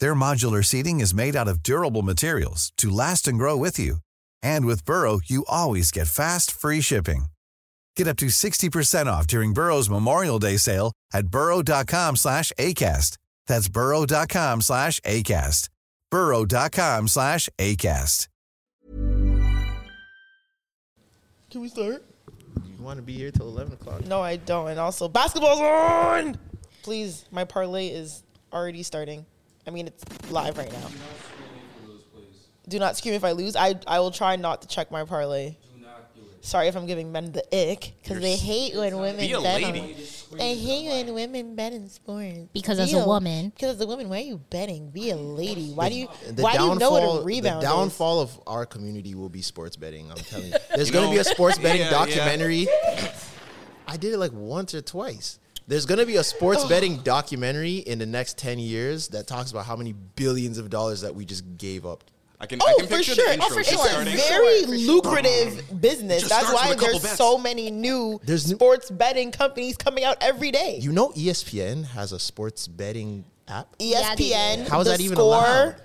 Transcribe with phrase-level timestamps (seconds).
[0.00, 3.98] Their modular seating is made out of durable materials to last and grow with you.
[4.42, 7.26] And with Burrow, you always get fast, free shipping.
[7.96, 13.16] Get up to 60% off during Burrow's Memorial Day sale at burrow.com slash ACAST.
[13.46, 15.68] That's burrow.com slash ACAST.
[16.10, 18.28] burrow.com slash ACAST.
[21.50, 22.04] Can we start?
[22.76, 24.04] You want to be here till 11 o'clock?
[24.04, 24.68] No, I don't.
[24.68, 26.36] And also, basketball's on!
[26.82, 29.24] Please, my parlay is already starting.
[29.66, 30.88] I mean, it's live right now.
[32.68, 33.54] Do not scream if I lose.
[33.56, 35.56] I, I will try not to check my parlay.
[36.40, 39.62] Sorry if I'm giving men the ick because they hate when women Be a bet
[39.62, 39.80] lady.
[39.80, 40.38] on.
[40.38, 42.38] They hate when women bet in sports.
[42.52, 43.50] Because as a woman.
[43.50, 44.90] Because as a woman, why are you betting?
[44.90, 45.72] Be a lady.
[45.72, 46.08] Why do you?
[46.30, 47.72] The why do you know what downfall- a rebound The is?
[47.72, 50.08] downfall of our community will be sports betting.
[50.08, 50.54] I'm telling you.
[50.76, 52.06] There's You going to know- be a sports betting Yeah, yeah.
[52.06, 52.68] documentary.
[53.88, 55.40] I did it like once or twice.
[55.68, 56.68] There's going to be a sports oh.
[56.68, 61.00] betting documentary in the next 10 years that talks about how many billions of dollars
[61.00, 62.04] that we just gave up.
[62.38, 63.26] I can, I Oh, can for picture sure.
[63.26, 63.78] the intro Oh, for sure.
[63.86, 64.12] starting.
[64.14, 66.28] It's a very lucrative business.
[66.28, 67.16] That's why with a couple there's bets.
[67.16, 70.78] so many new There's new- sports betting companies coming out every day.
[70.80, 73.76] You know ESPN has a sports betting app?
[73.78, 74.70] ESPN, do.
[74.70, 75.76] How is the that even Score, allowed?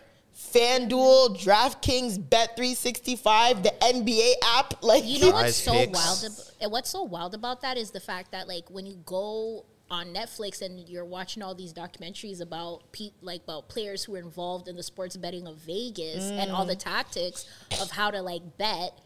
[0.53, 4.83] FanDuel, DraftKings, Bet365, the NBA app.
[4.83, 5.93] Like You know what's so Picks.
[5.97, 6.25] wild?
[6.25, 9.65] Ab- and what's so wild about that is the fact that like when you go
[9.89, 14.19] on Netflix and you're watching all these documentaries about pe- like about players who are
[14.19, 16.79] involved in the sports betting of Vegas and all the mm.
[16.79, 17.45] tactics
[17.81, 18.97] of how to like bet.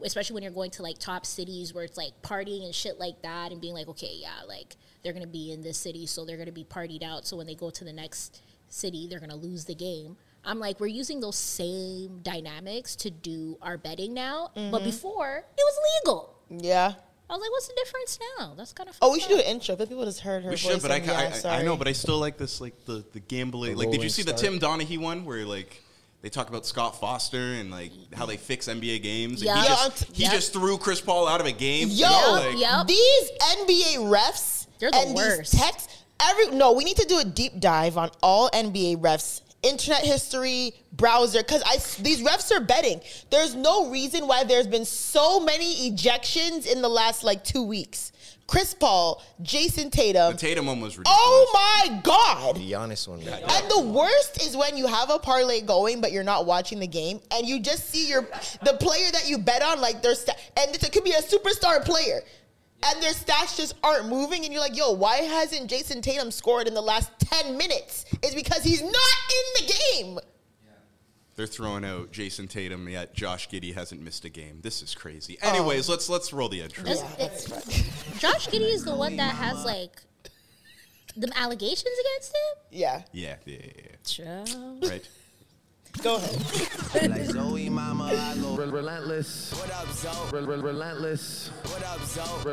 [0.00, 3.20] Especially when you're going to like top cities where it's like partying and shit like
[3.22, 6.36] that, and being like, okay, yeah, like they're gonna be in this city, so they're
[6.36, 7.26] gonna be partied out.
[7.26, 10.16] So when they go to the next city, they're gonna lose the game.
[10.44, 14.84] I'm like, we're using those same dynamics to do our betting now, but mm-hmm.
[14.84, 16.37] before it was legal.
[16.50, 16.92] Yeah.
[17.30, 18.54] I was like, what's the difference now?
[18.56, 19.76] That's kind of Oh, we should do an intro.
[19.76, 20.60] But people just heard her We voice.
[20.72, 23.20] should, but I, yeah, I, I know, but I still like this, like the the
[23.20, 23.72] gambling.
[23.72, 24.32] The like, did you rolling see the.
[24.32, 25.82] Tim Donaghy one where like
[26.22, 29.42] they talk about Scott Foster and like how they fix NBA games?
[29.42, 29.56] Yeah.
[29.60, 30.32] He Yo, just, he Yep.
[30.32, 31.88] just threw Chris Paul out of a game.
[31.90, 32.86] Yo, Like, Yep.
[32.86, 35.52] these NBA refs They're the and worst.
[35.52, 35.94] these texts.
[36.20, 39.42] Every no, we need to do a deep dive on all NBA refs.
[39.62, 43.00] Internet history, browser, because I these refs are betting.
[43.30, 48.12] There's no reason why there's been so many ejections in the last like two weeks.
[48.46, 50.32] Chris Paul, Jayson Tatum.
[50.32, 51.20] The Tatum one was ridiculous.
[51.20, 51.50] oh
[51.88, 52.56] my God!
[52.56, 53.20] The honest one.
[53.20, 56.86] And the worst is when you have a parlay going, but you're not watching the
[56.86, 58.22] game, and you just see your
[58.62, 61.84] the player that you bet on, like their sta- and it could be a superstar
[61.84, 62.20] player,
[62.86, 66.66] and their stats just aren't moving, and you're like, yo, why hasn't Jayson Tatum scored
[66.68, 68.04] in the last ten minutes?
[68.22, 70.18] It's because he's not in the game.
[71.36, 74.58] They're throwing out Jayson Tatum, yet Josh Giddey hasn't missed a game.
[74.62, 75.38] This is crazy.
[75.42, 75.48] Oh.
[75.48, 76.84] Anyways, let's let's roll the intro.
[76.90, 80.02] It's- it's- Josh Giddey is the one that has like
[81.16, 82.62] the allegations against him.
[82.80, 84.78] Yeah, Yeah, yeah, yeah, Child.
[84.82, 84.90] yeah.
[84.90, 85.08] right.
[86.02, 87.10] Go ahead.
[87.10, 89.52] Like Zoe, mama, I go Relentless.
[89.52, 90.30] What up, Zoe?
[90.32, 91.50] Relentless.
[91.64, 92.44] What up, Zoe?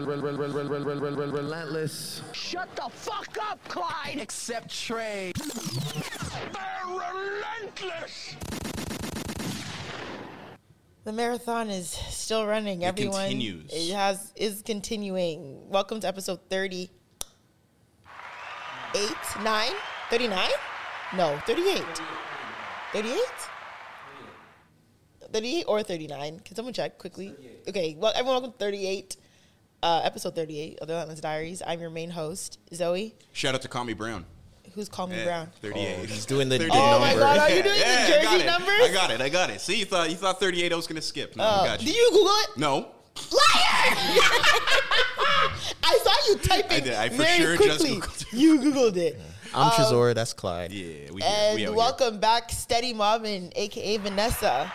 [1.32, 2.22] Relentless.
[2.34, 4.18] Shut the fuck up, Clyde!
[4.20, 5.32] Except Trey.
[6.54, 8.36] They're relentless!
[11.04, 12.82] The marathon is still running.
[12.82, 13.72] It Everyone continues.
[13.72, 15.70] It has is continuing.
[15.70, 16.90] Welcome to episode 30.
[18.96, 19.12] 8,
[19.44, 19.72] 9,
[20.10, 20.50] 39?
[21.16, 21.84] No, 38.
[22.96, 23.20] 38?
[25.34, 26.40] 38 or 39?
[26.46, 27.36] Can someone check quickly?
[27.68, 29.18] Okay, well, everyone, welcome to 38,
[29.84, 31.62] uh, episode 38 of the Relentless Diaries.
[31.68, 33.14] I'm your main host, Zoe.
[33.34, 34.24] Shout out to Call Me Brown.
[34.76, 35.52] Who's Call Me Yeah, Brown?
[35.62, 35.98] 38.
[36.00, 37.14] Oh, he's doing the- the Oh my.
[37.16, 38.46] God, are you doing the I jersey got it.
[38.46, 38.82] numbers?
[38.82, 39.20] I got it.
[39.20, 39.60] I got it.
[39.60, 41.36] See, you thought you thought 38 I was gonna skip.
[41.36, 41.88] No, I Uh, got you.
[41.88, 42.48] did you Google it?
[42.56, 42.76] No.
[42.78, 42.92] Liar!
[45.84, 46.94] I saw you typing I did.
[46.94, 48.00] I for very sure just quickly.
[48.00, 48.34] Googled it.
[48.34, 49.20] you Googled it.
[49.56, 50.14] I'm um, Trezor.
[50.14, 50.72] That's Clyde.
[50.72, 51.74] Yeah, we And we out here.
[51.74, 54.72] welcome back, Steady Mobbin, aka Vanessa.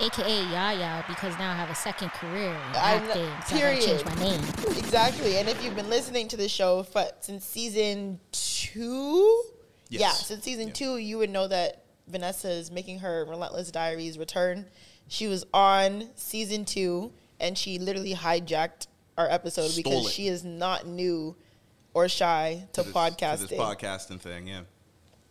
[0.00, 3.22] AKA Yaya, because now I have a second career in I acting.
[3.24, 4.40] know- So I gotta change my name.
[4.78, 5.36] Exactly.
[5.36, 9.42] And if you've been listening to the show for, since season two,
[9.90, 10.00] Yes.
[10.00, 10.72] yeah, since season Yeah.
[10.74, 14.66] two, you would know that Vanessa is making her Relentless Diaries return.
[15.08, 18.86] She was on season two, and she literally hijacked
[19.18, 20.12] our episode Stole because it.
[20.12, 21.36] she is not new
[21.94, 23.38] or shy to, this, podcasting.
[23.40, 24.60] To this podcasting thing, yeah.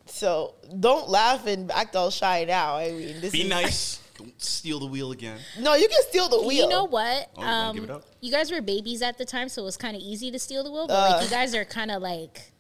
[0.05, 2.75] So don't laugh and act all shy now.
[2.77, 3.97] I mean, this Be is nice.
[4.17, 5.39] Don't steal the wheel again.
[5.59, 6.65] No, you can steal the wheel.
[6.65, 7.29] You know what?
[7.37, 8.03] Oh, you gonna give it up?
[8.19, 10.63] you guys were babies at the time, so it was kind of easy to steal
[10.63, 10.85] the wheel.
[10.85, 11.13] But Uh.
[11.15, 12.51] like, you guys are kind of like,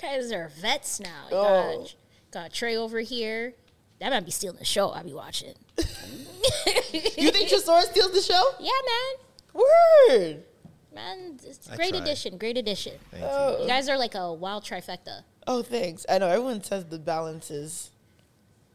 [0.00, 1.24] guys are vets now.
[1.30, 1.78] You Oh.
[1.78, 3.54] got, got Trey over here.
[4.00, 4.90] That might be stealing the show.
[4.90, 5.54] I'll be watching.
[6.92, 8.50] You think Tresor steals the show?
[8.60, 9.64] Yeah, man.
[10.10, 10.42] Word.
[10.98, 12.02] Man, it's I great tried.
[12.02, 12.38] addition.
[12.38, 12.94] Great addition.
[13.10, 13.28] Thank you.
[13.30, 13.62] Oh.
[13.62, 15.22] You guys are like a wild trifecta.
[15.46, 16.04] Oh, thanks.
[16.08, 17.90] I know everyone says the balance is.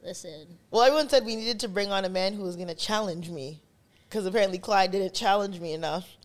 [0.03, 2.75] Listen, Well, everyone said we needed to bring on a man who was going to
[2.75, 3.61] challenge me,
[4.09, 6.17] because apparently Clyde didn't challenge me enough.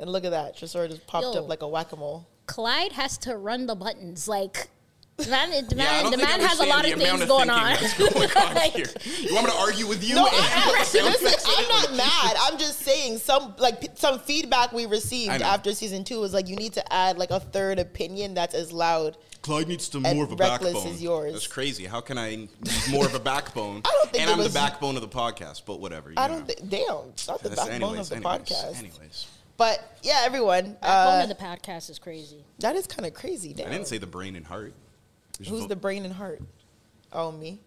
[0.00, 1.44] And look at that, Tresor just popped Yo.
[1.44, 2.26] up like a whack a mole.
[2.46, 4.26] Clyde has to run the buttons.
[4.26, 4.68] Like,
[5.24, 7.72] the man, the man, don't the man has a lot of things the going on.
[7.72, 8.76] of thinking that's going on Like.
[8.76, 10.14] You want me to argue with you?
[10.14, 12.36] No, I, listen, I'm not mad.
[12.42, 16.48] I'm just saying some like p- some feedback we received after season two was like
[16.48, 19.16] you need to add like a third opinion that's as loud.
[19.42, 20.92] Clyde needs to And more of a reckless backbone.
[20.92, 21.32] is yours.
[21.32, 21.86] That's crazy.
[21.86, 22.48] How can I need
[22.90, 23.80] more of a backbone?
[23.86, 26.10] I don't think and I'm was- the backbone of the podcast, but whatever.
[26.10, 28.78] you I don't think damn, it's not the That's- backbone anyways, of the anyways, podcast.
[28.78, 29.26] Anyways,
[29.56, 32.44] But yeah, everyone, Backbone uh, of the podcast is crazy.
[32.58, 33.54] that is kind of crazy.
[33.54, 33.68] Damn.
[33.68, 34.74] I didn't say the brain and heart.
[35.40, 36.42] There's Who's vo- the brain and heart?
[37.14, 37.60] Oh, me.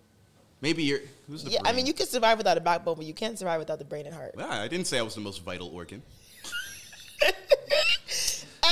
[0.61, 0.99] Maybe you're.
[1.27, 1.73] Who's the Yeah, brain?
[1.73, 4.05] I mean, you can survive without a backbone, but you can't survive without the brain
[4.05, 4.35] and heart.
[4.37, 6.03] Yeah, I didn't say I was the most vital organ.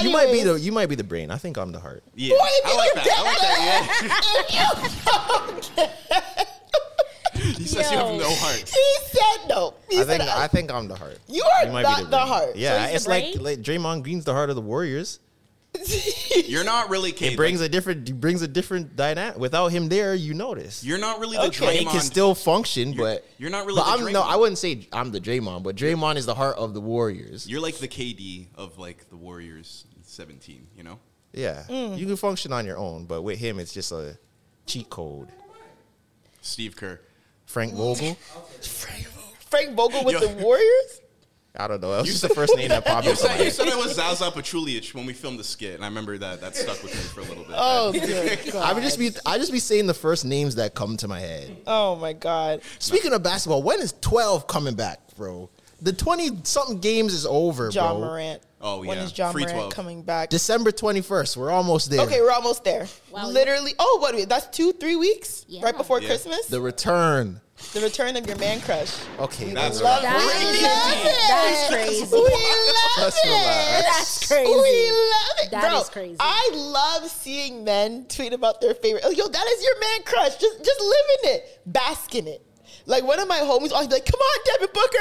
[0.02, 1.30] You might be the you might be the brain.
[1.30, 2.02] I think I'm the heart.
[2.16, 3.18] Yeah, Boy, if I like don't that.
[3.20, 3.24] I
[5.54, 6.36] like that.
[7.36, 7.44] Yeah.
[7.58, 8.68] he says you have no heart.
[8.68, 9.76] He said no.
[9.90, 11.20] He I said think I think I'm the heart.
[11.28, 12.28] You are might not be the brain.
[12.28, 12.56] heart.
[12.56, 13.44] Yeah, he's it's like, brain?
[13.44, 15.20] like Draymond Green's the heart of the Warriors.
[16.46, 17.12] You're not really.
[17.12, 19.38] It Kate, brings a different it brings a different dynamic.
[19.38, 20.84] Without him there, you notice.
[20.84, 21.78] You're not really the Okay.
[21.78, 24.58] He can still function, You're- but you're not really But the I'm no, I wouldn't
[24.58, 27.48] say I'm the Draymond, but Draymond is the heart of the Warriors.
[27.48, 30.68] You're like the KD of like the Warriors 17.
[30.76, 31.00] You know.
[31.34, 31.98] Yeah, Mm.
[31.98, 34.18] you can function on your own, but with him, it's just a
[34.66, 35.30] cheat code.
[36.42, 37.00] Steve Kerr.
[37.46, 38.16] Frank Vogel.
[38.62, 40.28] Frank Vogel with Yo.
[40.28, 41.02] the Warriors?
[41.58, 41.92] I don't know.
[41.92, 43.54] That was just the first name that popped You into my said, you head.
[43.54, 46.56] said it was Zaza Pachulia when we filmed the skit, and I remember that that
[46.56, 47.56] stuck with me for a little bit.
[47.58, 48.56] Oh, dear God.
[48.64, 51.20] I would just be I just be saying the first names that come to my
[51.20, 51.58] head.
[51.68, 52.62] Oh, my God.
[52.80, 55.50] Speaking of basketball, when is 12 coming back, bro?
[55.82, 57.74] The 20 something games is over, bro.
[57.74, 58.00] Ja bro.
[58.08, 58.42] Morant.
[58.64, 59.04] Oh, When yeah.
[59.04, 59.74] is Ja Free Morant 12.
[59.74, 60.30] coming back?
[60.30, 61.36] December 21st.
[61.36, 62.02] We're almost there.
[62.02, 62.88] okay, we're almost there.
[63.12, 63.28] Wow.
[63.28, 63.72] Literally.
[63.80, 64.14] Oh, what?
[64.14, 65.44] wait, That's two, three weeks?
[65.50, 65.64] Yeah.
[65.64, 66.08] Right before Yeah.
[66.10, 66.46] Christmas?
[66.46, 67.42] The return.
[67.74, 68.94] The return of your man crush.
[69.18, 70.14] Okay, That's Love, right.
[70.14, 71.08] we That's love crazy.
[71.08, 71.28] it.
[71.30, 72.04] That's crazy.
[72.12, 73.84] We love it.
[73.86, 74.52] That's crazy.
[74.52, 75.52] We love it.
[75.52, 76.18] That Bro, is crazy.
[76.20, 79.04] I love seeing men tweet about their favorite.
[79.06, 80.36] Oh, yo, that is your man crush.
[80.38, 81.62] Just just live in it.
[81.66, 82.46] Bask in it.
[82.86, 84.98] Like one of my homies always be like, come on, Devin Booker.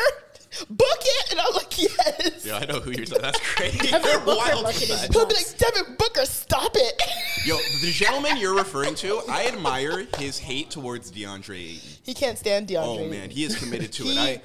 [0.68, 1.30] Book it.
[1.30, 2.44] And I'm like, yes.
[2.44, 3.22] Yeah, I know who you're talking.
[3.22, 3.78] That's crazy.
[3.78, 5.06] Devin Booker wild bucket for is.
[5.06, 7.02] He'll be like, Devin Booker, stop it.
[7.46, 11.90] Yo, the gentleman you're referring to, I admire his hate towards DeAndre Ayton.
[12.02, 13.00] he can't stand DeAndre.
[13.00, 14.18] Oh man, he is committed to it.
[14.18, 14.42] I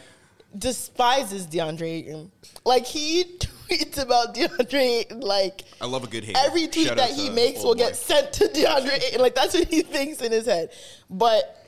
[0.58, 2.32] despises DeAndre Ayton.
[2.64, 6.38] Like he tweets about DeAndre Ayton like I love a good hate.
[6.38, 7.80] every tweet Shout that he makes will boy.
[7.80, 9.22] get sent to DeAndre Ayton.
[9.22, 10.70] Like that's what he thinks in his head.
[11.10, 11.65] But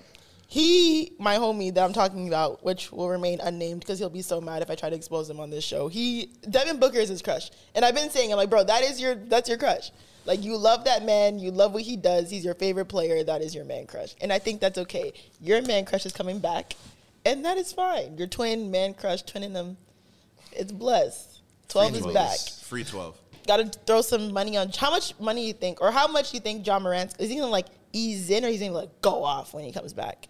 [0.50, 4.40] he, my homie that I'm talking about, which will remain unnamed because he'll be so
[4.40, 5.90] mad if I try to expose him on this show.
[5.90, 9.00] He Devin Booker is his crush, and I've been saying, I'm like, bro, that is
[9.00, 9.92] your that's your crush.
[10.26, 12.30] Like you love that man, you love what he does.
[12.32, 13.24] He's your favorite player.
[13.26, 15.12] That is your man crush, and I think that's okay.
[15.42, 16.76] Your man crush is coming back,
[17.26, 18.18] and that is fine.
[18.18, 19.76] Your twin man crush, twinning them,
[20.54, 21.42] it's blessed.
[21.68, 22.14] Twelve Free is 12.
[22.14, 23.18] back Free twelve.
[23.46, 26.40] got to throw some money on how much money you think or how much you
[26.40, 29.54] think Ja Morant is he gonna like ease in or he's gonna like go off
[29.54, 30.30] when he comes back?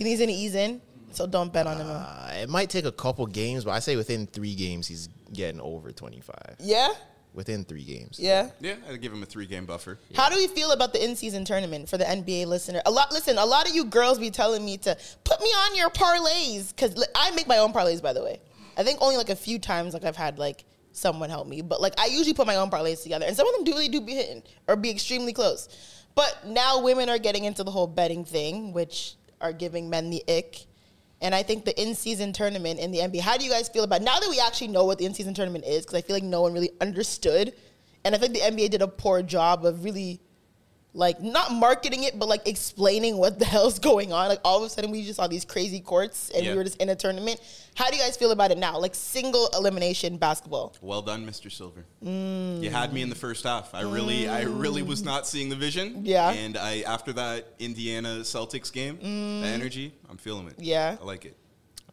[0.00, 0.80] You think he's gonna ease in?
[1.12, 1.86] So don't bet on him.
[1.90, 5.60] Uh, it might take a couple games, but I say within three games he's getting
[5.60, 6.34] over 25.
[6.58, 6.88] Yeah,
[7.34, 8.18] Within three games.
[8.18, 8.48] yeah.
[8.60, 9.98] Yeah, I'd give him a three game buffer.
[10.16, 12.80] How do we feel about the in-season tournament for the NBA listener?
[12.86, 13.12] A lot.
[13.12, 16.74] Listen, a lot of you girls be telling me to put me on your parlays
[16.74, 18.00] because I make my own parlays.
[18.00, 18.40] By the way,
[18.78, 21.82] I think only like a few times like I've had like someone help me, but
[21.82, 24.00] like I usually put my own parlays together, and some of them do really do
[24.00, 25.68] be hitting or be extremely close.
[26.16, 30.22] But now women are getting into the whole betting thing, which are giving men the
[30.28, 30.66] ick.
[31.22, 33.20] And I think the in-season tournament in the NBA.
[33.20, 35.64] How do you guys feel about now that we actually know what the in-season tournament
[35.66, 35.84] is?
[35.84, 37.52] Because I feel like no one really understood,
[38.04, 40.20] and I think the NBA did a poor job of really
[40.92, 44.28] like not marketing it, but like explaining what the hell's going on.
[44.28, 46.52] Like all of a sudden, we just saw these crazy courts, and Yeah.
[46.52, 47.40] we were just in a tournament.
[47.76, 48.78] How do you guys feel about it now?
[48.78, 50.74] Like single elimination basketball.
[50.80, 51.50] Well done, Mr.
[51.50, 51.84] Silver.
[52.04, 52.62] Mm.
[52.62, 53.74] You had me in the first half.
[53.74, 56.04] I really, I really was not seeing the vision.
[56.04, 56.30] Yeah.
[56.30, 58.98] And I, after that Indiana Celtics game,
[59.42, 60.54] the energy, I'm feeling it.
[60.58, 60.66] Mm.
[60.66, 60.96] Yeah.
[61.00, 61.36] I like it.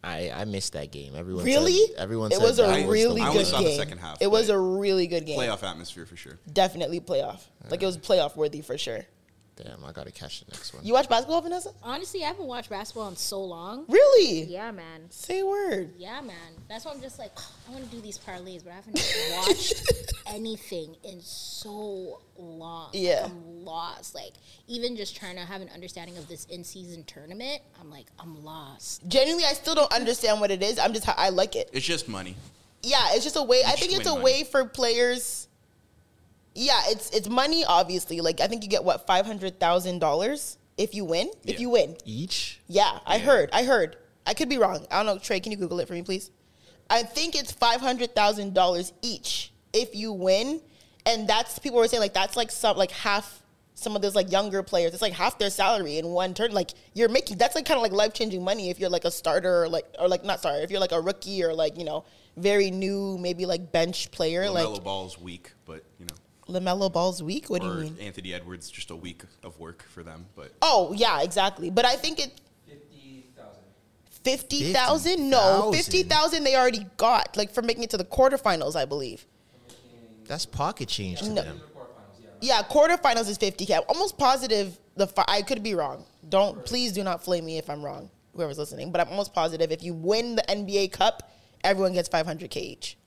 [0.08, 1.14] I, I missed that game.
[1.16, 1.74] Everyone Really?
[1.88, 3.98] Said, everyone it said was a that the really I only good saw the second
[3.98, 5.38] half, it was a really good game.
[5.38, 6.40] Playoff atmosphere for sure.
[6.52, 7.42] Definitely playoff.
[7.70, 9.06] Like it was playoff worthy for sure.
[9.58, 10.86] Damn, I gotta catch the next one.
[10.86, 11.72] You watch basketball, Vanessa?
[11.82, 13.86] Honestly, I haven't watched basketball in so long.
[13.88, 14.44] Really?
[14.44, 15.10] Yeah, man.
[15.10, 15.94] Say a word.
[15.98, 16.36] Yeah, man.
[16.70, 17.32] That's why I'm just like,
[17.68, 19.16] I want to do these parlays, but I haven't
[19.48, 22.92] watched anything in so long.
[22.94, 23.26] Like, Yeah.
[23.26, 24.14] I'm lost.
[24.14, 24.34] Like,
[24.68, 28.44] even just trying to have an understanding of this in season tournament, I'm like, I'm
[28.46, 29.08] lost.
[29.08, 30.78] Genuinely, I still don't understand what it is.
[30.78, 31.70] I'm just I like it.
[31.74, 32.36] It's just money.
[32.84, 33.64] Yeah, it's just a way.
[33.66, 35.47] I think it's a win way for players.
[36.60, 37.64] Yeah, it's it's money.
[37.64, 41.30] Obviously, like I think you get what five hundred thousand dollars if you win.
[41.46, 42.60] If you win, Each?
[42.68, 43.22] yeah, I Yeah.
[43.26, 43.50] heard.
[43.54, 43.96] I heard.
[44.26, 44.86] I could be wrong.
[44.90, 45.20] I don't know.
[45.20, 46.32] Trey, can you Google it for me, please?
[46.90, 50.60] I think it's five hundred thousand dollars each if you win,
[51.06, 53.44] and that's people were saying like that's like some like half
[53.76, 54.94] some of those like younger players.
[54.94, 56.54] It's like half their salary in one turn.
[56.54, 59.12] Like you're making that's like kind of like life changing money if you're like a
[59.12, 61.86] starter or like or like not sorry if you're like a rookie or like you
[61.86, 62.04] know
[62.36, 66.16] very new maybe like bench player LaMelo like Ball's weak, but you know,
[66.48, 67.50] Lamelo Ball's week.
[67.50, 67.98] What do you mean?
[68.02, 70.26] Anthony Edwards just a week of work for them.
[70.36, 71.70] But Oh yeah, exactly.
[71.70, 72.42] But I think it.
[74.24, 75.30] Fifty thousand?
[75.30, 75.74] No, 50,000?
[75.74, 79.26] fifty thousand they already got, like for making it to the quarterfinals, I believe.
[80.26, 81.42] That's pocket change to No.
[81.44, 81.62] them.
[82.42, 83.76] Yeah, quarterfinals is fifty k.
[83.76, 86.04] I'm almost positive the fi- I could be wrong.
[86.28, 88.92] Don't please do not flame me if I'm wrong, whoever's listening.
[88.92, 91.32] But I'm almost positive if you win the NBA Cup,
[91.64, 92.98] everyone gets five hundred k each.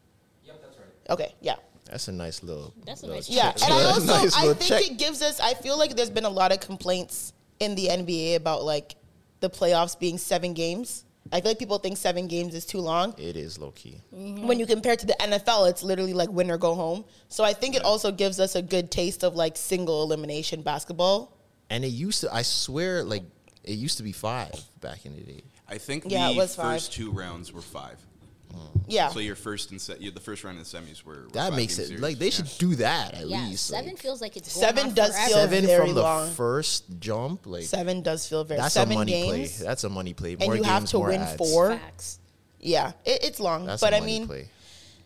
[0.44, 0.87] Yep, that's right.
[1.11, 1.56] Okay, yeah.
[1.90, 2.73] That's a nice little.
[2.87, 3.68] That's a little nice Yeah, check.
[3.70, 4.90] and I Nice also I think check.
[4.90, 5.40] it gives us.
[5.40, 8.94] I feel like there's been a lot of complaints in the NBA about like
[9.40, 11.04] the playoffs being seven games.
[11.32, 13.14] I feel like people think seven games is too long.
[13.18, 14.00] It is low key.
[14.14, 14.47] Mm-hmm.
[14.47, 17.04] When you compare to the NFL, it's literally like win or go home.
[17.28, 21.37] So I think it also gives us a good taste of like single elimination basketball.
[21.68, 22.32] And it used to.
[22.35, 23.23] I swear, like
[23.64, 25.42] it used to be five back in the day.
[25.68, 26.76] I think Yeah, the it was five.
[26.80, 27.99] first two rounds were five.
[28.52, 28.85] Mm.
[28.88, 29.09] Yeah.
[29.11, 31.76] So your first and se- the first round of the semis were, were That makes
[31.76, 32.02] game it series.
[32.02, 32.30] like they Yeah.
[32.33, 33.66] should do that at Yeah, least.
[33.66, 35.28] seven like, feels like it's going Seven on does forever.
[35.28, 37.47] feel seven very from the first jump.
[37.47, 39.57] Like seven does feel very that's seven a money games.
[39.59, 39.66] play.
[39.66, 40.33] That's a money play.
[40.33, 41.37] and you games, have to win ads.
[41.37, 41.71] four.
[41.76, 42.19] Facts.
[42.59, 44.49] Yeah, it, it's long, That's but a I money mean, play.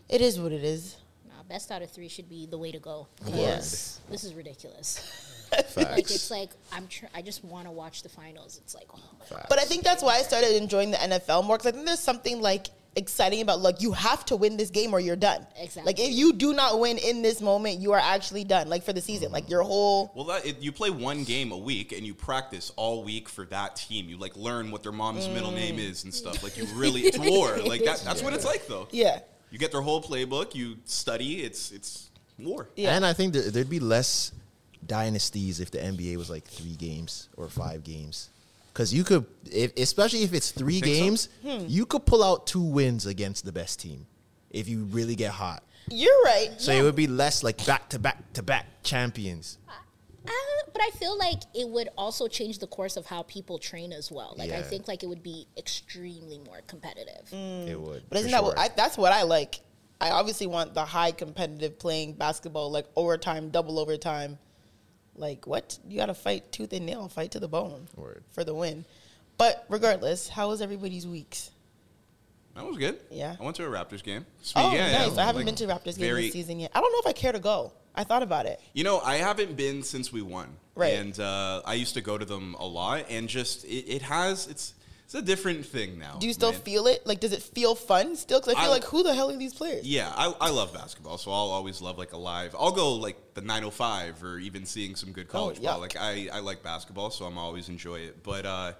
[0.09, 0.97] it is what it is.
[1.27, 3.07] Nah, best out of three should be the way to go.
[3.27, 3.99] Yes.
[4.09, 4.97] This is ridiculous.
[5.51, 5.77] Facts.
[5.77, 6.87] Like it's like I'm.
[6.87, 8.59] Tr- I just want to watch the finals.
[8.61, 9.45] It's like, oh my god.
[9.47, 11.99] But I think that's why I started enjoying the NFL more because I think there's
[11.99, 15.45] something like exciting about like you have to win this game or you're done.
[15.59, 15.83] Exactly.
[15.91, 18.69] Like if you do not win in this moment, you are actually done.
[18.69, 21.57] Like for the season, like your whole Well, that, it, you play one game a
[21.57, 24.07] week and you practice all week for that team.
[24.07, 25.55] You like learn what their mom's middle Mm.
[25.55, 26.41] name is and stuff.
[26.43, 27.57] Like you really, it's war.
[27.65, 28.87] Like that, that's what it's like though.
[28.91, 29.19] yeah.
[29.51, 30.53] You get their whole playbook.
[30.55, 31.41] You study.
[31.43, 32.67] It's it's war.
[32.75, 32.95] Yeah.
[32.95, 34.31] And I think there, there'd be less
[34.85, 38.29] dynasties if the NBA was like three games or five games.
[38.75, 41.01] Because you could, if, especially if it's three Think so?
[41.01, 41.65] games, Hmm.
[41.69, 44.05] you could pull out two wins against the best team
[44.49, 45.63] if you really get hot.
[45.89, 46.49] You're right.
[46.57, 49.59] So it would be less like back to back to back champions.
[49.69, 50.31] Uh,
[50.73, 54.11] but I feel like it would also change the course of how people train as
[54.11, 54.35] well.
[54.37, 57.31] Like I think like it would be extremely more competitive.
[57.31, 58.03] It would.
[58.09, 58.59] But isn't for that what.
[58.59, 59.61] I, that's what I like?
[60.01, 64.37] I obviously want the high competitive playing basketball, like overtime, double overtime.
[65.15, 65.77] Like what?
[65.87, 68.23] You got to fight tooth and nail, fight to the bone Word.
[68.31, 68.85] for the win.
[69.37, 71.51] But regardless, how was everybody's weeks?
[72.55, 72.97] That was good.
[73.11, 73.35] Yeah.
[73.39, 74.25] I went to a Raptors game.
[74.41, 75.17] Spe- Oh, yeah, yeah, nice!
[75.17, 76.71] I haven't like, been to a Raptors game very- this season yet.
[76.73, 77.73] I don't know if I care to go.
[77.97, 78.59] I thought about it.
[78.73, 80.49] You know, I haven't been since we won.
[80.75, 80.93] Right.
[80.93, 84.47] And uh, I used to go to them a lot, and just it, it has
[84.47, 84.73] it's
[85.05, 86.17] it's a different thing now.
[86.19, 86.61] Do you still man.
[86.61, 87.05] feel it?
[87.05, 88.39] Like, does it feel fun still?
[88.39, 89.85] Because I feel I- like, who the hell are these players?
[89.87, 92.55] Yeah, I, I love basketball, so I'll always love like a live.
[92.59, 95.79] I'll go like the 905 or even seeing some good college ball.
[95.79, 98.23] Like I, I like basketball, so I'm always enjoy it.
[98.23, 98.73] But uh,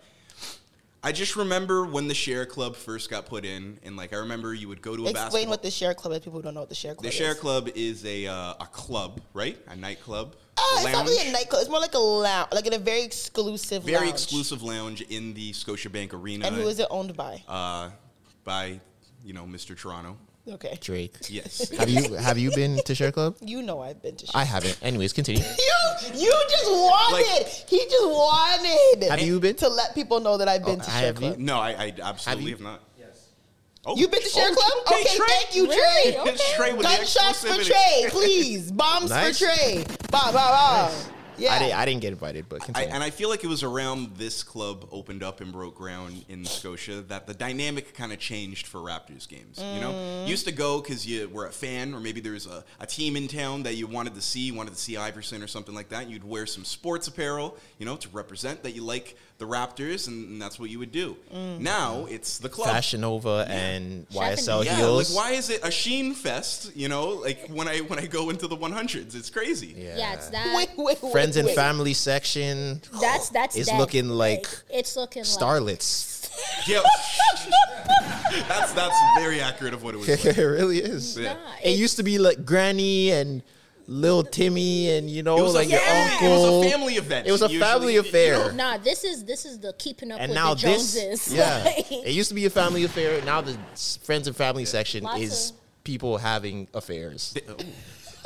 [1.03, 4.53] I just remember when the Sher Club first got put in, and like I remember
[4.55, 5.49] you would go to a Explain basketball.
[5.51, 6.19] what the Sher club is.
[6.19, 7.15] People who don't know what the Sher club is.
[7.17, 7.27] the is.
[7.35, 9.57] Sher Club is a uh, a club, right?
[9.67, 10.35] A nightclub.
[10.57, 11.61] Uh, it's not really a nightclub.
[11.61, 14.09] It's more like a lounge, like in a very exclusive Very lounge.
[14.11, 16.47] exclusive lounge in the Scotiabank Arena.
[16.47, 17.43] And who is it owned by?
[17.47, 17.89] Uh,
[18.43, 18.79] by
[19.23, 19.77] you know Mr.
[19.77, 20.17] Toronto.
[20.47, 20.77] Okay.
[20.79, 21.15] Drake.
[21.27, 21.69] Yes.
[21.79, 23.35] Have you have you been to Sher Club?
[23.41, 24.27] You know I've been to.
[24.27, 24.77] Sher I haven't.
[24.81, 25.41] Anyways, continue.
[26.13, 27.13] You you just wanted.
[27.43, 29.09] Like- he just wanted.
[29.09, 29.55] Have you been?
[29.55, 31.29] to let people know that I've been Oh, to Sher have you?
[31.29, 31.39] Club?
[31.39, 32.81] no, I, I absolutely Have have, not.
[33.85, 33.93] Yes.
[33.97, 34.87] Oh, You've been to Sher oh, Club?
[34.87, 35.27] Okay, Okay, Trey.
[35.27, 36.11] thank you, Really?
[36.13, 36.21] Trey.
[36.21, 36.37] Okay.
[36.55, 37.65] Trey with Gunshots for exclusivity.
[37.67, 38.71] Trey, please.
[38.71, 39.37] Bombs Nice.
[39.39, 39.85] for Trey.
[40.11, 40.91] Bah, bah, bah.
[41.37, 41.53] Yeah.
[41.53, 41.77] I didn't.
[41.79, 44.87] I didn't get invited, but I, and I feel like it was around this club
[44.93, 49.27] opened up and broke ground in Scotia that the dynamic kind of changed for Raptors
[49.27, 49.57] games.
[49.59, 50.23] You know, Mm.
[50.23, 52.85] you used to go because you were a fan, or maybe there was a, a
[52.85, 55.75] team in town that you wanted to see, you wanted to see Iverson or something
[55.75, 56.09] like that.
[56.09, 60.29] You'd wear some sports apparel, you know, to represent that you like the Raptors, and,
[60.29, 61.17] and that's what you would do.
[61.33, 61.59] Mm.
[61.59, 62.69] Now it's the club.
[62.69, 65.13] Fashion Nova and YSL yeah, heels.
[65.13, 66.75] like why is it a Shein fest?
[66.75, 69.75] You know, like when I when I go into the 100s, it's crazy.
[69.77, 69.97] Yeah.
[69.97, 70.55] Yeah, it's that.
[70.55, 71.55] Wait, wait, wait, Friends and wait.
[71.55, 72.81] family section.
[73.01, 73.55] That's that's.
[73.55, 73.77] It's dead.
[73.79, 76.13] looking like it's looking Starlets.
[76.67, 76.81] Yeah,
[78.49, 80.09] that's that's very accurate of what it was.
[80.25, 81.17] it really is.
[81.17, 81.33] Yeah.
[81.33, 83.41] Nah, It used to be like Granny and
[83.87, 86.27] Lil Timmy and you know It was like a your family- uncle.
[86.27, 87.27] It was a family event.
[87.27, 88.37] It was a usually, family you affair.
[88.37, 88.51] know.
[88.51, 91.33] Nah, this is this is the keeping up and with now the this, Joneses.
[91.33, 93.21] yeah, it used to be a family affair.
[93.23, 93.57] Now the
[94.03, 97.35] friends and family section Lots is of- people having affairs.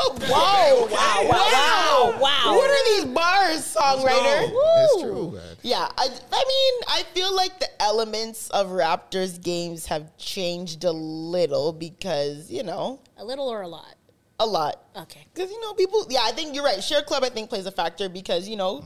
[0.01, 2.55] Oh, wow, wow, wow, wow, wow.
[2.55, 4.49] What are these bars, songwriter?
[4.49, 5.37] It's true.
[5.61, 10.91] Yeah, I, I mean, I feel like the elements of Raptors games have changed a
[10.93, 13.93] little because, you know, a little or a lot.
[14.39, 14.81] A lot.
[14.95, 15.25] Okay.
[15.33, 16.81] Because, you know, people, yeah, I think you're right.
[16.83, 18.83] Sher Club, I think, plays a factor because, you know,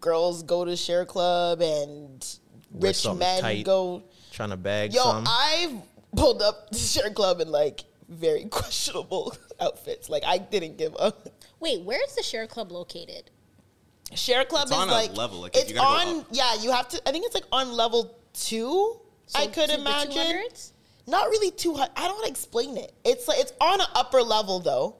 [0.00, 2.26] girls go to Sher Club and
[2.72, 3.64] rich men tight.
[3.64, 4.02] go.
[4.32, 5.24] Trying to bag Yo, some.
[5.28, 5.72] I've
[6.16, 10.08] pulled up to Sher Club in like very questionable outfits.
[10.08, 11.28] Like, I didn't give up.
[11.60, 13.30] Wait, where is the Sher club located?
[14.14, 16.26] Sher Club It's is on a like level, like, it's you gotta go on.
[16.30, 17.08] Yeah, you have to.
[17.08, 19.00] I think it's like on level two.
[19.34, 20.12] I could to the imagine.
[20.12, 20.72] 200s?
[21.06, 21.88] Not really too high.
[21.96, 22.92] I don't want to explain it.
[23.04, 24.96] It's like it's on an upper level though.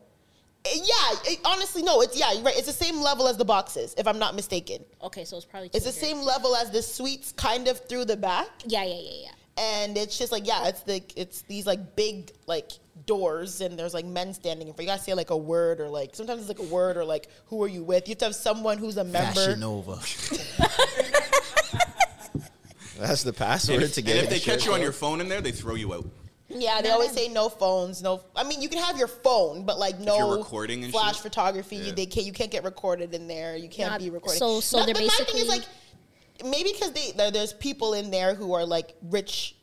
[0.67, 2.01] Eh, Yeah, it- honestly, no.
[2.03, 2.57] It's yeah, you're right.
[2.57, 4.85] It's the same level as the boxes, if I'm not mistaken.
[5.03, 5.71] Okay, so it's probably.
[5.73, 9.11] It's the same level as the suites, kind of through the back, Yeah, yeah, yeah,
[9.25, 9.63] yeah.
[9.63, 12.73] and it's just like yeah, it's the it's these like big like
[13.07, 14.87] doors, and there's like men standing in front.
[14.89, 17.29] You gotta say like a word or like sometimes it's like a word or like
[17.47, 18.09] who are you with?
[18.09, 19.33] You have to have someone who's a member.
[19.41, 19.99] Fashion Nova.
[22.99, 25.21] That's the password And if, to and if they Sher catch you on your phone
[25.21, 26.07] in there, they throw you out.
[26.49, 28.21] Yeah, they always say no phones, no.
[28.37, 31.23] I mean, you can have your phone, but like no you're recording and flash shit?
[31.23, 31.77] photography.
[31.77, 31.93] You, Yeah.
[31.95, 32.27] they can't.
[32.27, 33.57] You can't get recorded in there.
[33.57, 34.39] You can't Not- be recording.
[34.39, 35.63] so- so No, they're but my thing is like
[36.45, 39.57] maybe because they there's people in there who are like rich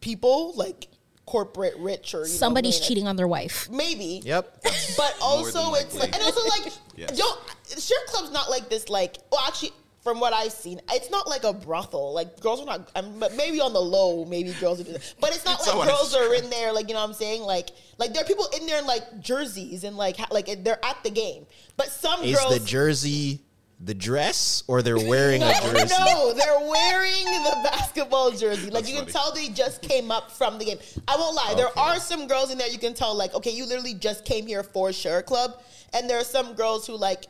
[0.00, 0.88] people, like
[1.26, 2.88] corporate rich or you know, Somebody's millionaires.
[2.88, 3.68] cheating on their wife.
[3.70, 4.20] Maybe.
[4.24, 4.64] Yep.
[4.96, 7.16] But also, it's like, and also like, Yes.
[7.16, 7.38] don't
[7.78, 8.88] Sher Club's not like this.
[8.88, 9.72] Like, well, actually,
[10.08, 12.14] from what I've seen, it's not like a brothel.
[12.14, 12.90] Like, girls are not.
[12.96, 14.84] Um, but maybe on the low, maybe girls are.
[14.84, 15.14] doing that.
[15.20, 16.72] But it's not like girls are in there.
[16.72, 17.42] Like, you know what I'm saying?
[17.42, 20.82] Like, like there are people in there in like jerseys and like, ha- like they're
[20.84, 21.46] at the game.
[21.76, 22.58] But some Is girls.
[22.58, 23.40] the jersey
[23.80, 25.94] the dress or they're wearing a jersey?
[26.00, 28.64] no, they're wearing the basketball jersey.
[28.70, 29.12] Like That's you can funny.
[29.12, 30.78] tell they just came up from the game.
[31.06, 31.80] I won't lie, there Okay.
[31.80, 34.64] are some girls in there you can tell like, okay, you literally just came here
[34.64, 35.60] for Sher Club,
[35.92, 37.26] and there are some girls who like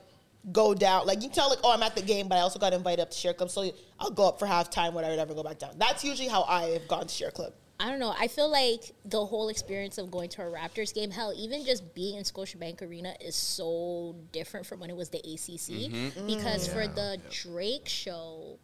[0.53, 1.07] go down.
[1.07, 3.03] Like you can tell like, oh, I'm at the game, but I also got invited
[3.03, 5.73] up to Sher Club, so I'll go up for halftime, whatever, never go back down.
[5.77, 7.53] That's usually how I have gone to Sher Club.
[7.81, 8.13] I don't know.
[8.19, 11.95] I feel like the whole experience of going to a Raptors game, hell, even just
[11.95, 15.93] being in Scotiabank Arena is so different from when it was the ACC.
[15.93, 16.27] Mm-hmm.
[16.27, 18.59] Because for the Drake show,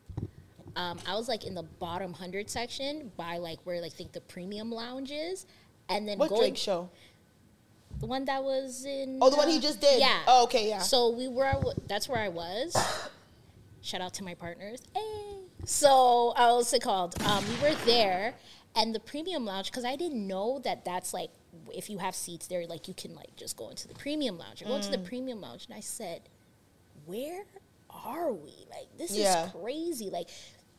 [0.74, 4.20] um, I was like in the bottom hundred section by like where like think the
[4.20, 5.46] premium lounge is,
[5.88, 6.90] and then What going Drake show?
[8.00, 10.00] The one that was in Oh, the one uh, he just did?
[10.00, 10.20] Yeah.
[10.26, 10.80] Oh, okay, yeah.
[10.80, 11.52] So we were.
[11.88, 12.74] That's where I was.
[13.80, 14.80] Shout out to my partners.
[14.94, 15.00] Hey.
[15.64, 17.14] So I was it called?
[17.24, 18.34] Um, we were there,
[18.76, 21.30] and the premium lounge because I didn't know that that's like
[21.72, 24.62] if you have seats there, like you can like just go into the premium lounge.
[24.62, 25.04] I go into the Mm.
[25.04, 26.22] premium lounge, and I said,
[27.06, 27.44] "Where
[27.90, 28.66] are we?
[28.70, 29.46] Like this Yeah.
[29.46, 30.10] is crazy.
[30.10, 30.28] Like."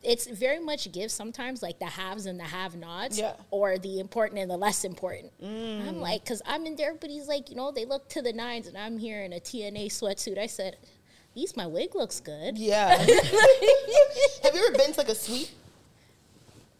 [0.06, 3.32] It's very much gives sometimes like the haves and the have-nots, Yeah.
[3.50, 5.32] or the important and the less important.
[5.42, 5.88] Mm.
[5.88, 8.68] I'm like, because I'm in there, everybody's like, you know, they look to the nines,
[8.68, 10.38] and I'm here in a TNA sweatsuit.
[10.38, 12.56] I said, at least my wig looks good.
[12.56, 12.96] Yeah.
[12.98, 15.50] have you ever been to like a suite?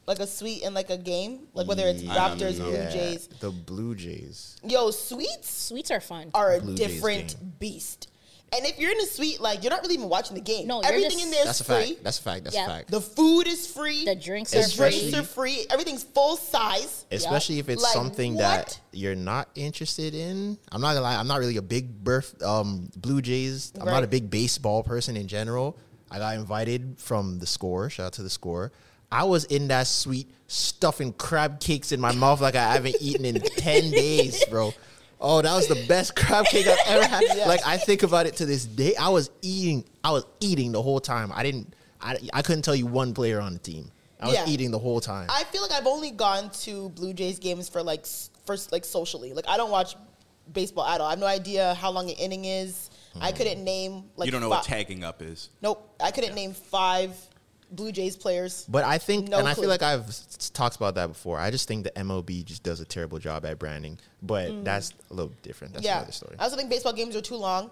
[0.07, 1.49] Like a suite in like a game?
[1.53, 2.15] Like whether it's Yeah.
[2.15, 3.27] Raptors, Blue Yeah, Jays.
[3.41, 4.57] The Blue Jays.
[4.65, 6.31] Yo, suites Sweets are fun.
[6.33, 8.09] are a Blue Jays different beast.
[8.53, 10.67] And if you're in a suite, like you're not really even watching the game.
[10.69, 11.75] No, everything just- in there is That's a free.
[11.95, 12.05] fact.
[12.05, 12.45] That's a fact.
[12.45, 12.65] That's Yeah.
[12.67, 12.91] a fact.
[12.91, 14.05] The food is free.
[14.05, 15.67] The drinks The are Especially- drinks are free.
[15.69, 17.07] Everything's full size.
[17.11, 18.41] Especially if it's Like, something what?
[18.43, 20.59] that you're not interested in.
[20.71, 21.17] I'm not gonna lie.
[21.17, 23.73] I'm not really a big birth um, Blue Jays.
[23.81, 25.77] I'm not a big baseball person in general.
[26.11, 27.91] I got invited from the score.
[27.91, 28.71] Shout out to the score.
[29.11, 33.25] I was in that suite stuffing crab cakes in my mouth like I haven't eaten
[33.25, 34.73] in ten days, bro.
[35.21, 37.23] Oh, that was the best crab cake I've ever had.
[37.47, 38.95] Like I think about it to this day.
[38.97, 39.85] I was eating.
[40.05, 41.33] I was eating the whole time.
[41.35, 41.75] I didn't.
[42.01, 43.91] I, I couldn't tell you one player on the team.
[44.21, 44.47] I was Yeah.
[44.47, 45.29] eating the whole time.
[45.31, 48.85] I feel like I've only gone to Blue Jays games for like s- first like
[48.85, 49.33] socially.
[49.33, 49.97] Like I don't watch
[50.53, 51.07] baseball at all.
[51.07, 52.91] I have no idea how long an inning is.
[53.21, 53.37] I mm.
[53.37, 55.51] couldn't name like you don't know fi- what tagging up is.
[55.63, 57.15] Nope, I couldn't name five
[57.77, 58.65] Blue Jays players.
[58.69, 60.07] But I think, No and I feel like I've
[60.53, 61.39] talked about that before.
[61.39, 63.99] I just think the MLB just does a terrible job at branding.
[64.23, 65.75] But that's a little different.
[65.75, 65.89] That's Mm.
[65.91, 66.37] yeah, another story.
[66.39, 67.71] I also think baseball games are too long.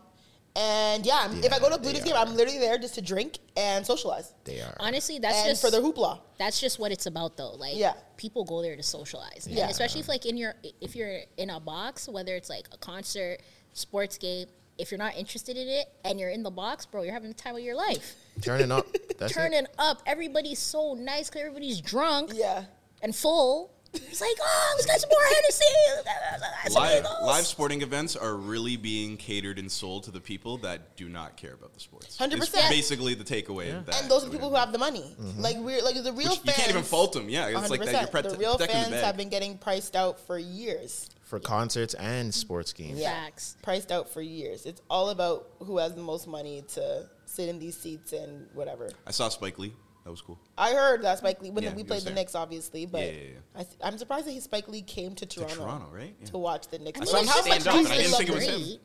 [0.56, 2.14] And yeah, I'm- if I go to a Blue Jays game.
[2.16, 4.32] I'm literally there just to drink and socialize.
[4.44, 4.76] They are.
[4.78, 6.20] Honestly, that's and just for the hoopla.
[6.38, 7.94] that's just what it's about though like Yeah.
[8.16, 9.62] people go there to socialize Yeah.
[9.62, 12.76] and especially if like in your if you're in a box whether it's like a
[12.76, 13.38] concert
[13.72, 14.46] sports game
[14.78, 17.34] if you're not interested in it and you're in the box bro you're having the
[17.34, 18.86] time of your life Turning up.
[19.18, 19.34] That's it.
[19.34, 22.64] turning up everybody's so nice because everybody's drunk Yeah.
[23.02, 28.34] and full it's like oh let's get some more Hennessy Live, live sporting events are
[28.34, 32.16] really being catered and sold to the people that do not care about the sports.
[32.18, 32.68] 100%.
[32.70, 34.00] Basically the takeaway of that.
[34.02, 35.14] And those are the people who have the money.
[35.20, 35.40] Mm-hmm.
[35.40, 36.46] Like we're like the real Which fans.
[36.46, 37.28] you can't even fault them.
[37.28, 37.92] Yeah, it's like that.
[38.00, 39.04] You're pre- the real protecting the fans bag.
[39.04, 41.08] have been getting priced out for years.
[41.22, 42.98] For concerts and sports games.
[42.98, 43.56] Yeah, Facts.
[43.62, 44.66] priced out for years.
[44.66, 48.88] It's all about who has the most money to sit in these seats and whatever.
[49.06, 49.72] I saw Spike Lee.
[50.04, 50.38] That was cool.
[50.58, 52.14] I heard that Spike Lee when Yeah, we played the there.
[52.14, 53.62] Knicks, obviously, but Yeah, yeah, yeah.
[53.82, 56.14] I, I'm surprised that he Spike Lee came to Toronto, Toronto, right?
[56.20, 56.26] Yeah.
[56.26, 57.00] to watch the Knicks.
[57.00, 57.12] I play.
[57.12, 58.78] saw him How stand much up, and I didn't think it was him.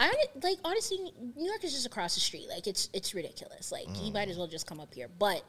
[0.00, 0.98] I like honestly.
[1.36, 2.46] New York is just across the street.
[2.48, 3.72] Like it's it's ridiculous.
[3.72, 4.14] Like he mm.
[4.14, 5.08] might as well just come up here.
[5.18, 5.42] But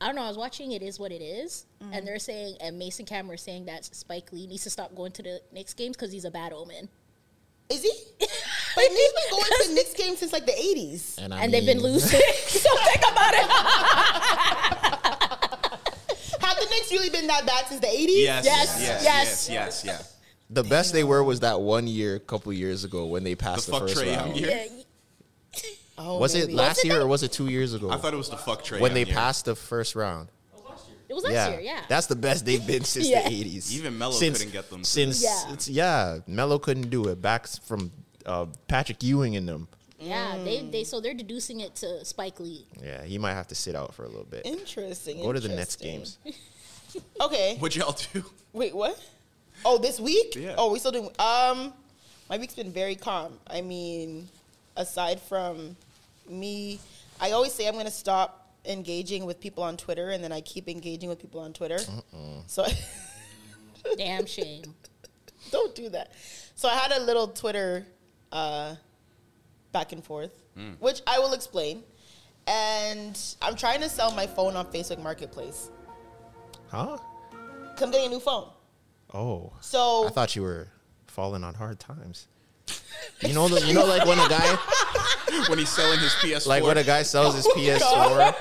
[0.00, 0.22] I don't know.
[0.22, 2.04] I was watching It Is What It Is, and mm.
[2.04, 5.40] they're saying, and Mason Cameron saying that Spike Lee needs to stop going to the
[5.52, 6.88] Knicks games because he's a bad omen.
[7.70, 7.90] Is he?
[8.76, 11.18] But he's been going to the Knicks game since like the 80s.
[11.22, 12.20] And, I and they've been mean, losing.
[12.48, 13.48] so think about it.
[16.40, 18.08] Have the Knicks really been that bad since the 80s?
[18.08, 19.04] Yes, Yes, yes, yes.
[19.04, 20.02] yes, yes, yeah.
[20.50, 23.66] The best they were was that one year, a couple years ago, when they passed
[23.66, 24.36] The the, fuck first Trae round.
[24.36, 24.50] year.
[24.50, 25.62] Yeah,
[25.96, 26.54] Oh, Was it maybe.
[26.54, 27.88] last year or was it two years ago?
[27.90, 29.14] I thought it was the fuck Trae when they year.
[29.14, 30.28] passed the first round.
[31.08, 31.60] It was last yeah, year.
[31.60, 31.80] Yeah.
[31.88, 33.28] that's the best they've been since Yeah.
[33.28, 33.74] the eighties.
[33.76, 35.52] Even Melo since, couldn't get them Since Yeah.
[35.52, 37.20] it's yeah, Melo couldn't do it.
[37.22, 37.90] Back from
[38.26, 39.68] uh, Patrick Ewing and them.
[39.98, 40.36] yeah.
[40.42, 42.66] They they so they're deducing it to Spike Lee.
[42.82, 44.44] Yeah, he might have to sit out for a little bit.
[44.46, 45.20] Interesting.
[45.22, 46.18] Go to the Nets games.
[47.20, 47.56] Okay.
[47.58, 48.24] What'd y'all do?
[48.52, 48.96] Wait, what?
[49.64, 50.36] Oh, this week?
[50.36, 50.54] Yeah.
[50.56, 51.10] Oh, we still doing.
[51.18, 51.72] Um,
[52.30, 53.32] my week's been very calm.
[53.48, 54.28] I mean,
[54.76, 55.76] aside from
[56.28, 56.78] me,
[57.20, 60.40] I always say I'm going to stop engaging with people on Twitter, and then I
[60.40, 61.78] keep engaging with people on Twitter.
[62.46, 62.66] So
[63.96, 64.74] Damn shame.
[65.50, 66.12] don't do that.
[66.54, 67.86] So I had a little Twitter
[68.32, 68.76] uh,
[69.72, 70.32] back and forth,
[70.78, 71.82] which I will explain.
[72.46, 75.70] And I'm trying to sell my phone on Facebook Marketplace.
[76.70, 76.98] Huh?
[77.76, 78.50] Come get getting a new phone.
[79.12, 80.68] Oh, So I thought you were
[81.06, 82.26] falling on hard times.
[83.20, 84.56] You know, the, you know, like when a guy,
[85.48, 86.46] when he's selling his PS4.
[86.46, 88.34] like when a guy sells his PS4.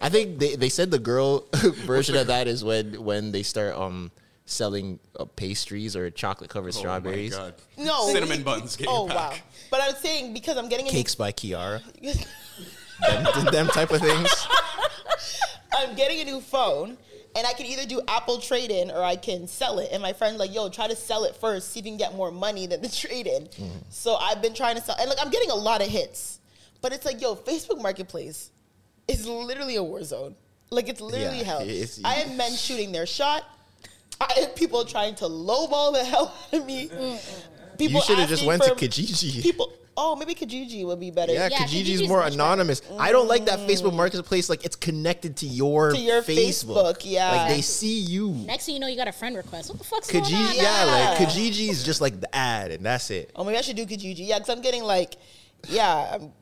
[0.00, 1.46] I think they, they said the girl
[1.86, 4.10] version of that is when when they start um
[4.46, 7.54] selling uh, pastries or chocolate covered oh strawberries, My God.
[7.76, 8.08] No.
[8.12, 8.76] cinnamon buns.
[8.76, 9.34] Get Oh your wow!
[9.70, 11.82] But I'm saying because I'm getting a new cakes by Kiara,
[13.34, 14.48] them, them type of things.
[15.76, 16.96] I'm getting a new phone,
[17.36, 19.90] and I can either do Apple trade in or I can sell it.
[19.92, 22.14] And my friend like, yo, try to sell it first, see if you can get
[22.14, 23.44] more money than the trade in.
[23.44, 23.78] Mm-hmm.
[23.90, 26.40] So I've been trying to sell, and like I'm getting a lot of hits,
[26.80, 28.50] but it's like, yo, Facebook Marketplace
[29.08, 30.36] is literally a war zone.
[30.70, 31.60] Like it's literally Yeah, hell.
[31.62, 33.44] it's- I have men shooting their shot.
[34.20, 36.88] I have people trying to lowball the hell out of me.
[37.78, 39.40] People You should have just went to Kijiji.
[39.40, 41.32] People, oh, maybe Kijiji would be better.
[41.32, 42.42] Yeah, Yeah, Kijiji's Kijiji's more much better.
[42.42, 42.82] anonymous.
[42.98, 44.50] I don't like that Facebook Marketplace.
[44.50, 46.96] Like it's connected to your To your Facebook.
[46.96, 47.30] Facebook, yeah.
[47.30, 48.30] Like they see you.
[48.30, 49.70] Next thing you know, you got a friend request.
[49.70, 50.30] What the fuck's going on?
[50.30, 51.10] Kijiji, yeah, Yeah.
[51.10, 53.30] like Kijiji is just like the ad, and that's it.
[53.36, 54.26] Oh, maybe I should do Kijiji.
[54.26, 55.14] Yeah, because I'm getting like,
[55.68, 56.32] yeah, I'm,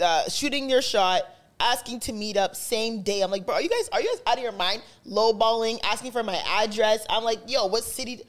[0.00, 1.22] uh, shooting your shot,
[1.62, 3.20] asking to meet up same day.
[3.22, 4.82] I'm like, bro, are you guys are you guys out of your mind?
[5.06, 7.06] Lowballing, asking for my address.
[7.08, 8.20] I'm like, yo, what city?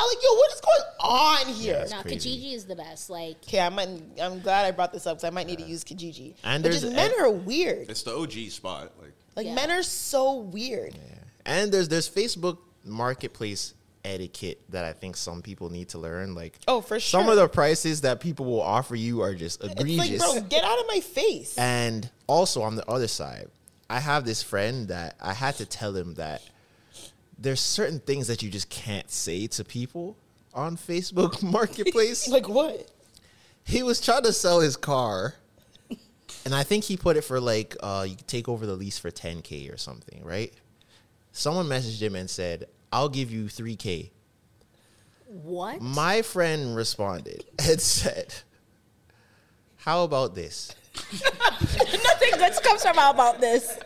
[0.00, 1.78] I'm like, yo, what is going on here?
[1.78, 2.38] That's No, crazy.
[2.38, 3.10] Kijiji is the best.
[3.10, 3.88] Like Okay, I might,
[4.20, 6.34] I'm glad I brought this up because I might need to use Kijiji.
[6.44, 7.90] And but there's just men are weird.
[7.90, 8.92] It's the OG spot.
[9.00, 9.54] Like Like Yeah.
[9.54, 10.94] men are so weird.
[11.44, 13.74] And there's there's Facebook Marketplace
[14.04, 16.34] etiquette that I think some people need to learn.
[16.34, 17.20] Like, Oh, for sure.
[17.20, 20.20] some of the prices that people will offer you are just It's egregious.
[20.20, 21.56] like, bro, get out of my face.
[21.58, 23.48] And also on the other side,
[23.90, 26.42] I have this friend that I had to tell him that
[27.36, 30.16] there's certain things that you just can't say to people
[30.54, 32.28] on Facebook Marketplace.
[32.30, 32.88] like what?
[33.68, 35.34] he was trying to sell his car,
[36.44, 38.98] and I think he put it for like uh, you could take over the lease
[38.98, 40.52] for 10k or something, right?
[41.32, 44.10] Someone messaged him and said, "I'll give you 3k."
[45.26, 45.82] what?
[45.82, 48.34] My friend responded and said,
[49.76, 50.74] "How about this?"
[52.04, 53.78] Nothing good comes from out about this.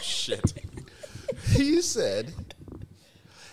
[0.00, 0.52] shit.
[1.52, 2.32] He said,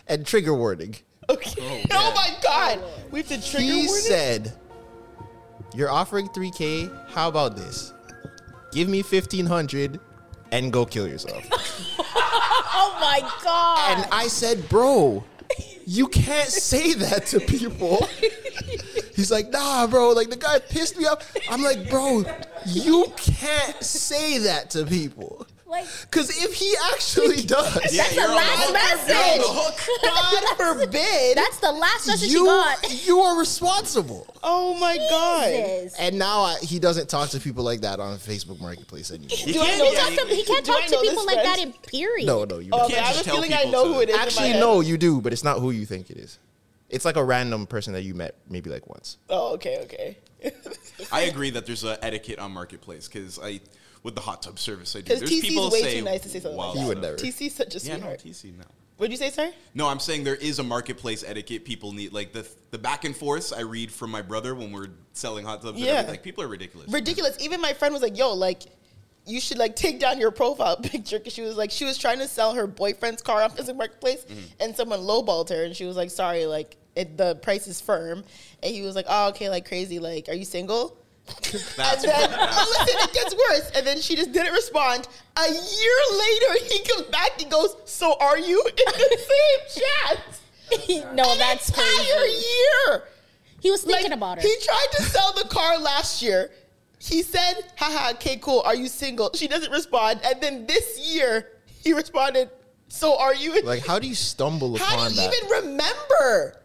[0.08, 0.96] and trigger warning.
[1.30, 1.56] Okay.
[1.62, 2.80] Oh, oh my god,
[3.12, 3.88] we have to trigger He warning?
[3.88, 4.54] said,
[5.74, 7.10] You're offering 3K.
[7.10, 7.94] How about this?
[8.72, 10.00] Give me 1500
[10.52, 11.44] and go kill yourself.
[12.00, 13.98] Oh my god.
[13.98, 15.24] And I said, bro,
[15.88, 18.06] you can't say that to people.
[19.16, 20.10] He's like, nah, bro.
[20.10, 21.34] Like the guy pissed me off.
[21.50, 22.26] I'm like, bro,
[22.66, 25.48] you can't say that to people.
[25.70, 29.16] Like Because if he actually does, Yeah, that's you're the on the last message.
[29.16, 30.58] You're on the hook.
[30.58, 31.38] God forbid.
[31.38, 33.06] That's the last message you you got.
[33.08, 34.28] you are responsible.
[34.44, 35.90] oh my God.
[36.00, 39.30] And now I, he doesn't talk to people like that on Facebook Marketplace anymore.
[39.46, 41.44] You Do I can't- know He, yeah, to- he can't talk to people this like
[41.44, 42.26] that in period.
[42.28, 42.92] No, no, you Oh, don't.
[42.92, 44.16] okay, I just have a feeling I know to- who it is.
[44.16, 44.60] in Actually, head.
[44.60, 46.40] no, you do, but it's not who you think it is.
[46.90, 49.18] It's like a random person that you met maybe like once.
[49.30, 50.18] Oh, okay, okay.
[51.12, 53.60] I agree that there's an etiquette on marketplace because I,
[54.08, 56.22] with the hot tub service I do, Because there's TC's people way say too nice
[56.22, 56.88] to say something wild like He that.
[56.96, 57.18] would never.
[57.18, 58.08] TC's such a Yeah, no.
[58.08, 58.64] TC no.
[58.96, 59.52] What'd you say, sir?
[59.76, 61.66] No, I'm saying there is a marketplace etiquette.
[61.66, 64.88] People need like the the back and forths I read from my brother when we're
[65.14, 65.78] selling hot tubs.
[65.80, 66.02] Yeah.
[66.04, 66.90] Yeah, like people are ridiculous.
[66.92, 67.38] ridiculous.
[67.42, 68.64] Even my friend was like, "Yo, like,
[69.28, 72.18] you should like take down your profile picture," because she was like, she was trying
[72.20, 74.62] to sell her boyfriend's car on Facebook Marketplace, Mm-hmm.
[74.62, 78.24] and someone lowballed her, and she was like, "Sorry, like, it, the price is firm,"
[78.64, 80.98] and he was like, "Oh, okay, like crazy, like, are you single?"
[81.78, 83.72] That's and then, oh, listen, it gets worse.
[83.76, 85.08] And then she just didn't respond.
[85.38, 89.18] A year later, he comes back and goes, "So are you in the
[89.72, 92.46] same chat?" no, An that's entire crazy.
[92.88, 93.04] year.
[93.62, 94.48] He was thinking Like, about her.
[94.48, 96.52] He tried to sell the car last year.
[97.00, 98.62] He said, haha, okay, cool.
[98.66, 99.32] Are you single?
[99.34, 100.20] She doesn't respond.
[100.26, 101.52] And then this year,
[101.84, 102.50] he responded,
[102.90, 103.62] so are you?
[103.62, 105.36] Like, how do you stumble how upon do you that?
[105.46, 106.58] even remember?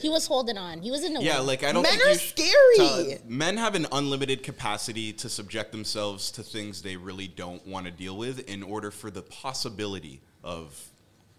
[0.00, 0.80] He was holding on.
[0.82, 1.46] He was in the Yeah, way.
[1.46, 2.76] like I don't Men think are scary.
[3.16, 7.86] to- men have an unlimited capacity to subject themselves to things they really don't want
[7.86, 10.74] to deal with in order for the possibility of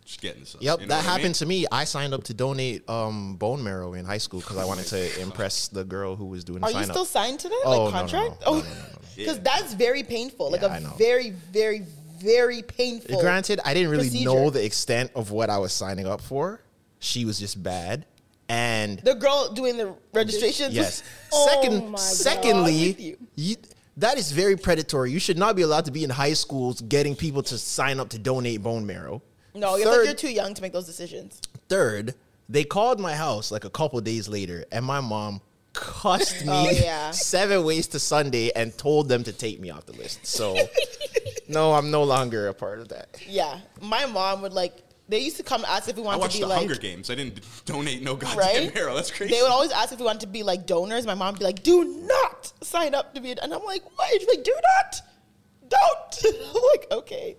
[0.06, 0.62] just getting some.
[0.62, 1.18] Yep, you know that what I mean?
[1.20, 1.66] happened to me.
[1.72, 5.20] I signed up to donate um, bone marrow in high school because I wanted to
[5.22, 7.08] impress the girl who was doing the Are you still up.
[7.08, 8.42] signed to that Oh, no, like no, contract?
[8.46, 9.00] no, no, oh, no, no, no, no.
[9.16, 10.50] because that's very painful.
[10.52, 10.94] Like Yeah, I a know.
[10.98, 11.86] very, very,
[12.20, 13.20] very painful.
[13.20, 14.30] Granted, I didn't really procedure.
[14.30, 16.62] know the extent of what I was signing up for.
[17.00, 18.06] She was just bad,
[18.50, 20.72] and The girl doing the registration.
[20.72, 21.04] yes.
[21.34, 23.56] Oh Second, secondly, you.
[23.98, 25.12] that is very predatory.
[25.12, 28.10] You should not be allowed to be in high schools getting people to sign up
[28.10, 29.22] to donate bone marrow.
[29.54, 31.42] No, Third- like you're too young to make those decisions.
[31.68, 32.14] Third,
[32.48, 35.42] they called my house like a couple days later, and my mom
[35.74, 37.12] cussed oh, me Oh, yeah.
[37.12, 40.26] seven ways to Sunday and told them to take me off the list.
[40.26, 40.56] So,
[41.50, 43.22] no, I'm no longer a part of that.
[43.28, 44.74] Yeah, my mom would like.
[45.10, 46.76] They used to come ask if we I wanted watched to be the like Hunger
[46.76, 47.10] Games.
[47.10, 48.74] I didn't donate no goddamn right.
[48.76, 48.94] marrow.
[48.94, 49.34] That's crazy.
[49.34, 51.06] They would always ask if we wanted to be like donors.
[51.06, 53.84] My mom would be like, "Do not sign up to be," a-" and I'm like,
[53.98, 55.02] "Why?" She's like, "Do not,
[55.70, 57.38] don't." I'm like, okay,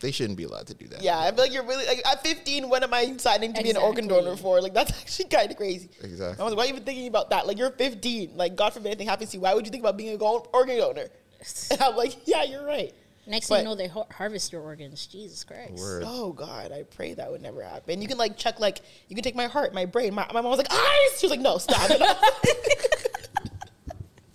[0.00, 1.02] They shouldn't be allowed to do that.
[1.02, 1.18] yeah.
[1.18, 2.68] I feel like you're really like at 15.
[2.68, 4.60] What am I signing to be an organ donor for?
[4.62, 5.90] Like that's actually kind of crazy.
[6.02, 6.40] Exactly.
[6.40, 7.46] I was like, why are you even thinking about that?
[7.46, 8.36] Like you're 15.
[8.36, 9.42] Like God forbid anything happens to you.
[9.42, 11.08] Why would you think about being a go- organ donor?
[11.72, 12.92] And I'm like, yeah, you're right.
[13.26, 15.06] Next thing you know, they har- harvest your organs.
[15.06, 15.74] Jesus Christ.
[15.74, 16.02] Word.
[16.06, 18.02] Oh God, I pray that would never happen.
[18.02, 20.12] You can like check like you can take my heart, my brain.
[20.14, 21.20] My, my mom was like eyes.
[21.20, 22.00] She was like, no, stop it.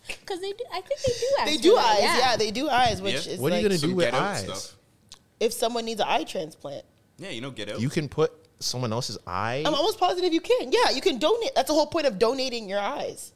[0.08, 0.63] Because they do.
[0.73, 1.28] I think they do.
[1.39, 1.45] eyes.
[1.47, 2.02] they do eyes.
[2.02, 2.36] Yeah.
[2.38, 3.02] they do eyes.
[3.02, 3.34] Which Yeah.
[3.34, 4.43] is What are you like, gonna do with eyes?
[4.43, 4.76] stuff.
[5.39, 6.84] if someone needs an eye transplant?
[7.17, 7.80] Yeah, you know, get out.
[7.80, 9.63] You can put someone else's eye.
[9.65, 10.71] I'm almost positive you can.
[10.71, 11.56] Yeah, you can donate.
[11.56, 13.32] That's the whole point of donating your eyes.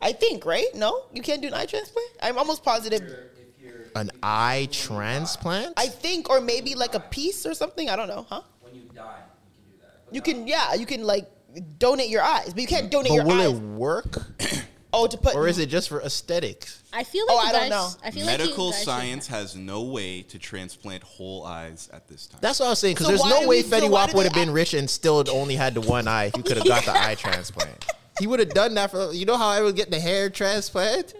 [0.00, 0.66] I think, right?
[0.74, 2.08] No, you can't do an eye transplant.
[2.22, 3.02] I'm almost positive.
[3.96, 5.74] An eye transplant?
[5.76, 7.88] I think, or maybe like a piece or something.
[7.90, 8.42] I don't know, huh?
[8.60, 10.14] When you die, you can do that.
[10.14, 11.28] You can, yeah, you can like
[11.78, 13.28] donate your eyes, but you can't donate your eyes.
[13.28, 13.58] but your will eyes.
[13.58, 14.22] it work?
[14.92, 16.82] oh, to put or is it just for aesthetics?
[16.92, 18.00] I feel like Oh, like I you don't guys, know.
[18.04, 21.88] I feel like you Medical guys should- science has no way to transplant whole eyes
[21.92, 22.40] at this time.
[22.42, 22.94] That's what I was saying.
[22.94, 24.34] Because So there's no do way we- so Fetty why Wap do would they have
[24.34, 26.92] been rich and still only had the one eye if he could have got the
[27.00, 27.84] eye transplant.
[28.18, 29.12] He would have done that for.
[29.12, 31.14] You know how I would get the hair transplant?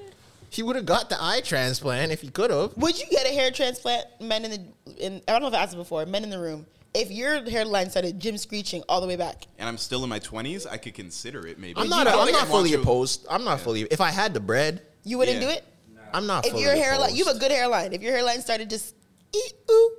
[0.51, 2.77] He would have got the eye transplant if he could have.
[2.77, 5.05] Would you get a hair transplant, men in the?
[5.07, 6.05] In, I don't know if I asked it before.
[6.07, 6.67] Men in the room.
[6.93, 10.19] If your hairline started Jim screeching all the way back, and I'm still in my
[10.19, 11.81] 20s, I could consider it maybe.
[11.81, 12.05] I'm not.
[12.05, 13.27] don't I'm not fully opposed.
[13.31, 13.83] I'm not fully.
[13.83, 15.49] If I had the bread, you wouldn't Yeah.
[15.49, 15.65] do it.
[16.13, 16.45] I'm not.
[16.45, 17.93] If fully your hairline, you have a good hairline.
[17.93, 18.97] If your hairline started just
[19.33, 19.91] ee, ooh,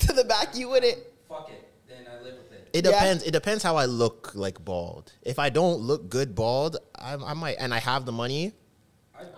[0.00, 0.98] to the back, you wouldn't.
[1.30, 1.66] Fuck it.
[1.88, 2.68] Then I live with it.
[2.74, 2.90] It Yeah.
[2.90, 3.22] depends.
[3.24, 5.10] It depends how I look like bald.
[5.22, 8.52] If I don't look good bald, I, I might, and I have the money,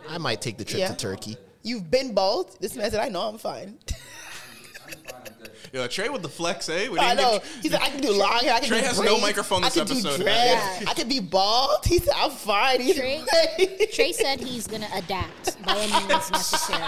[0.09, 0.89] I might take the trip Yeah.
[0.89, 1.37] to Turkey.
[1.63, 2.57] You've been bald.
[2.61, 3.79] This man said, "I know I'm fine."
[4.87, 4.97] I'm fine.
[5.27, 5.51] I'm good.
[5.73, 6.89] Yo, Trey with the flex, eh?
[6.89, 7.39] We I didn't know.
[7.39, 8.55] get- He said, "I can do long hair.
[8.55, 10.17] I can Trey do has no braids, microphone this I can episode.
[10.17, 10.81] do dreads.
[10.83, 10.91] Yeah.
[10.91, 13.25] I can be bald." He said, "I'm fine." Either Trey-
[13.59, 13.87] way.
[13.93, 16.83] Trey said he's gonna adapt by any means necessary.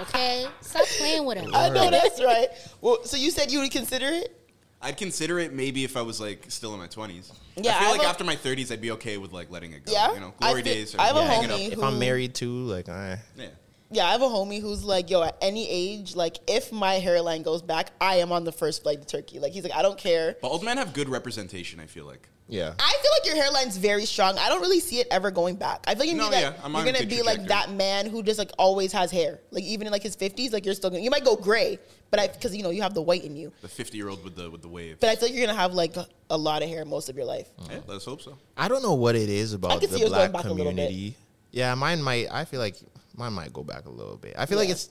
[0.00, 1.50] Okay, stop playing with him.
[1.54, 2.48] I know that's right.
[2.80, 4.36] Well, so you said you would consider it?
[4.82, 7.32] I'd consider it maybe if I was like still in my twenties.
[7.56, 9.50] Yeah, I I feel have like a- after my thirties, I'd be okay with like
[9.50, 9.92] letting it go.
[9.92, 10.14] Yeah?
[10.14, 10.94] you know, I glory days.
[10.94, 11.72] Or I have a homie up.
[11.72, 13.48] If I'm married too, like I Yeah.
[13.92, 17.42] Yeah, I have a homie who's like, yo, at any age, like if my hairline
[17.42, 19.40] goes back, I am on the first flight to Turkey.
[19.40, 20.36] Like he's like, I don't care.
[20.40, 21.80] But old men have good representation.
[21.80, 22.28] I feel like.
[22.50, 22.74] Yeah.
[22.78, 24.36] I feel like your hairline's very strong.
[24.38, 25.84] I don't really see it ever going back.
[25.86, 26.40] I feel like you No, need that.
[26.56, 29.40] yeah, I'm you're gonna good be like that man who just like always has hair.
[29.50, 31.02] Like even in like his fifties, like you're still gonna.
[31.02, 31.78] You might go gray,
[32.10, 33.52] but I because you know you have the white in you.
[33.62, 34.98] The fifty-year-old with the with the wave.
[35.00, 37.16] But I feel like you're gonna have like a, a lot of hair most of
[37.16, 37.48] your life.
[37.70, 38.36] yeah, let's hope so.
[38.56, 40.56] I don't know what it is about can see the going black back a bit.
[40.66, 41.16] community.
[41.52, 42.26] Yeah, mine might.
[42.30, 42.76] I feel like
[43.16, 44.34] mine might go back a little bit.
[44.38, 44.90] I feel like it's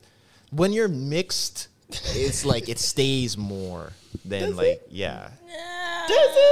[0.51, 3.93] when you're mixed, it's like it stays more
[4.25, 5.29] than like yeah.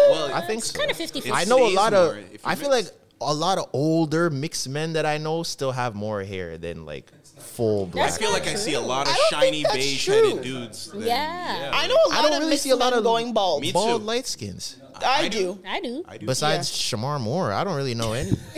[0.10, 0.78] Well, I think so.
[0.78, 2.14] kind of 50 It I know a lot of.
[2.16, 2.86] more if I feel like
[3.22, 7.12] a lot of older mixed men that I know still have more hair than like
[7.38, 8.12] full black.
[8.12, 10.42] I feel like I see a lot of I don't think shiny that's beige-headed true.
[10.44, 10.92] dudes.
[10.92, 11.72] than- Yeah.
[11.74, 13.62] I know a lot I don't of really see a lot of going bald.
[13.62, 14.06] Me bald too.
[14.08, 14.78] light skins.
[14.96, 15.40] I, I do.
[15.40, 15.60] do.
[15.68, 16.04] I do.
[16.08, 16.26] I do.
[16.26, 18.32] Besides Shemar Moore, I don't really know any.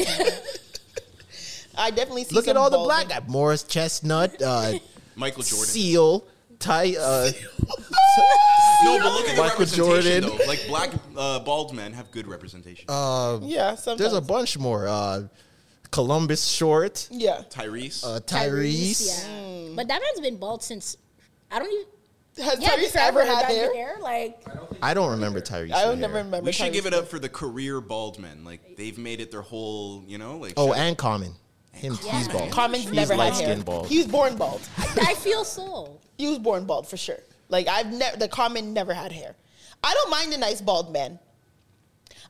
[1.78, 2.36] I definitely see.
[2.36, 3.20] Look at some all the black men.
[3.22, 4.74] guys: Morris Chestnut, uh,
[5.16, 5.66] Michael Jordan.
[5.68, 6.26] Seal,
[6.60, 6.96] Ty.
[7.00, 7.32] Uh,
[8.84, 10.38] no, but look at the Michael representation Jordan.
[10.38, 10.46] though.
[10.46, 12.86] Like black uh, bald men have good representation.
[12.90, 14.00] uh, Yeah, sometimes.
[14.00, 14.88] there's a bunch more.
[14.88, 15.24] Uh,
[15.92, 17.42] Columbus Short, Yeah.
[17.50, 18.04] Tyrese.
[18.04, 19.08] uh, Tyrese.
[19.08, 19.74] Yeah.
[19.76, 20.96] But that man's been bald since
[21.52, 21.86] I don't even.
[22.46, 23.74] Has Yeah, Tyrese forever ever had hair?
[23.74, 23.98] hair.
[24.00, 24.46] Like
[24.84, 25.74] I don't remember Tyrese.
[25.74, 25.90] I hair.
[25.90, 26.42] would never remember.
[26.46, 28.44] we should Tyrese give it up for the career bald men.
[28.46, 31.34] Like they've made it their whole, you know, like Oh, shout- and Common.
[31.80, 32.52] Him, he's bald.
[32.52, 33.52] Common's he's never had light hair.
[33.54, 33.88] skin bald.
[33.88, 34.62] He was born bald.
[34.78, 35.98] I feel so.
[36.18, 37.20] He was born bald for sure.
[37.48, 39.36] Like I've never the common never had hair.
[39.84, 41.20] I don't mind a nice bald man.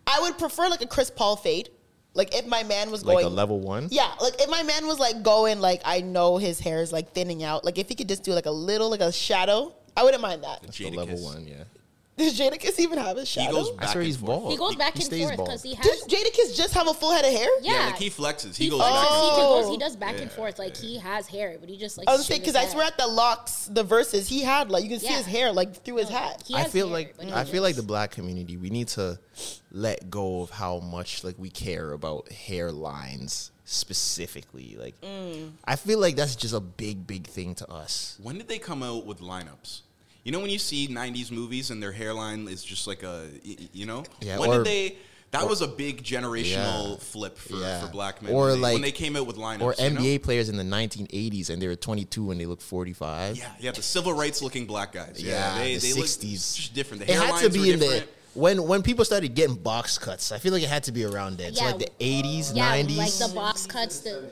[0.05, 1.69] I would prefer like a Chris Paul fade.
[2.13, 3.88] Like if my man was like going a level one.
[3.89, 7.13] Yeah, like if my man was like going like I know his hair is like
[7.13, 7.65] thinning out.
[7.65, 10.43] Like if he could just do like a little like a shadow, I wouldn't mind
[10.43, 10.62] that.
[10.62, 11.47] That's the level one.
[11.47, 11.63] Yeah.
[12.19, 13.47] Does Jadakiss even have a shadow?
[13.47, 13.63] he shadow?
[13.63, 14.27] goes I back swear and he's forth.
[14.41, 14.51] bald.
[14.51, 15.86] He goes back and stays forth because he has.
[15.86, 17.49] Does Jadakiss just have a full head of hair?
[17.62, 18.55] yeah, Yeah, like he flexes.
[18.55, 19.12] He, He, goes flexes, back.
[19.12, 19.29] and he.
[19.41, 19.62] Oh.
[19.63, 20.60] goes, he does back and forth.
[20.60, 22.08] Like he has hair, but he just like.
[22.08, 24.89] I was saying because I swear at the LOX, the verses he had like you
[24.91, 26.43] can see his hair like through his hat.
[26.53, 29.19] I feel hair, like I feel like the black community we need to
[29.71, 34.75] let go of how much like we care about hairlines specifically.
[34.79, 35.51] Like Mm.
[35.65, 38.17] I feel like that's just a big big thing to us.
[38.21, 39.82] When did they come out with lineups?
[40.23, 43.86] You know when you see '90s movies and their hairline is just like a, you
[43.86, 44.03] know.
[44.21, 44.97] Yeah, When or- did they?
[45.32, 46.95] That was a big generational Yeah.
[47.01, 47.86] flip for, Yeah.
[47.86, 48.34] for black men.
[48.34, 49.62] Or when they, like- when they came out with lineups.
[49.62, 50.01] Or you know?
[50.01, 53.38] NBA players in the 1980s and they were 22 and they look 45.
[53.38, 55.17] Yeah, yeah, the civil rights looking black guys.
[55.19, 56.55] Yeah, Yeah, they, the they look 60s.
[56.55, 57.05] just different.
[57.05, 60.32] The It had to be were in the when when people started getting box cuts.
[60.32, 61.53] I feel like it had to be around then.
[61.53, 61.71] So Yeah.
[61.73, 62.97] like the 80s, yeah, 90s.
[62.97, 63.99] like the box cuts.
[63.99, 64.32] The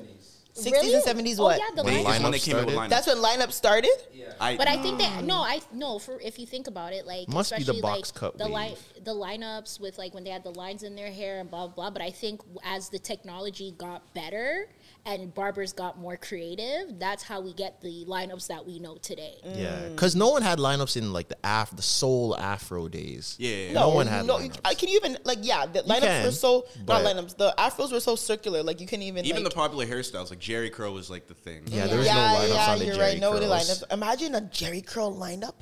[0.58, 0.94] 60s Really?
[0.96, 1.60] and 70s Oh, what?
[1.60, 2.16] yeah, the They- lineup.
[2.18, 2.78] is when they came out with started?
[2.78, 2.90] lineups.
[2.90, 3.92] That's when lineup started?
[4.40, 5.26] I, But I think that mm.
[5.26, 8.12] no, I no for if you think about it, like Must be the especially box
[8.12, 8.54] like cut the wave.
[8.54, 11.66] line the lineups with like when they had the lines in their hair and blah
[11.68, 11.74] blah.
[11.76, 11.90] blah.
[11.92, 14.68] But I think as the technology got better
[15.08, 19.36] and barbers got more creative, that's how we get the lineups that we know today.
[19.44, 19.92] yeah, mm.
[19.92, 23.36] because no one had lineups in like the af the soul afro days.
[23.40, 24.60] Yeah, yeah, no, one had No, lineups.
[24.66, 27.38] I can you even like yeah, the lineups can, were so not lineups.
[27.38, 30.40] The afros were so circular, like you couldn't even even like, the popular hairstyles like
[30.40, 31.64] Jerry curl was like the thing.
[31.68, 33.20] yeah, there was yeah, no lineups yeah, on the you're Jerry right.
[33.22, 33.70] No curls.
[33.70, 33.94] lineups.
[33.94, 35.56] Imagine a Jerry curl lineup.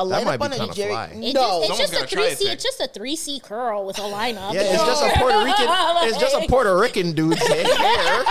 [0.00, 0.90] A That might lineup be on a kinda Jerry.
[0.92, 1.04] fly.
[1.12, 2.44] It No, just, it's Someone's just a three C.
[2.44, 2.54] Tech.
[2.54, 4.54] It's just a three C curl with a lineup.
[4.54, 5.68] Yeah, it's just a Puerto Rican.
[6.08, 7.64] It's just a Puerto Rican dude's hair.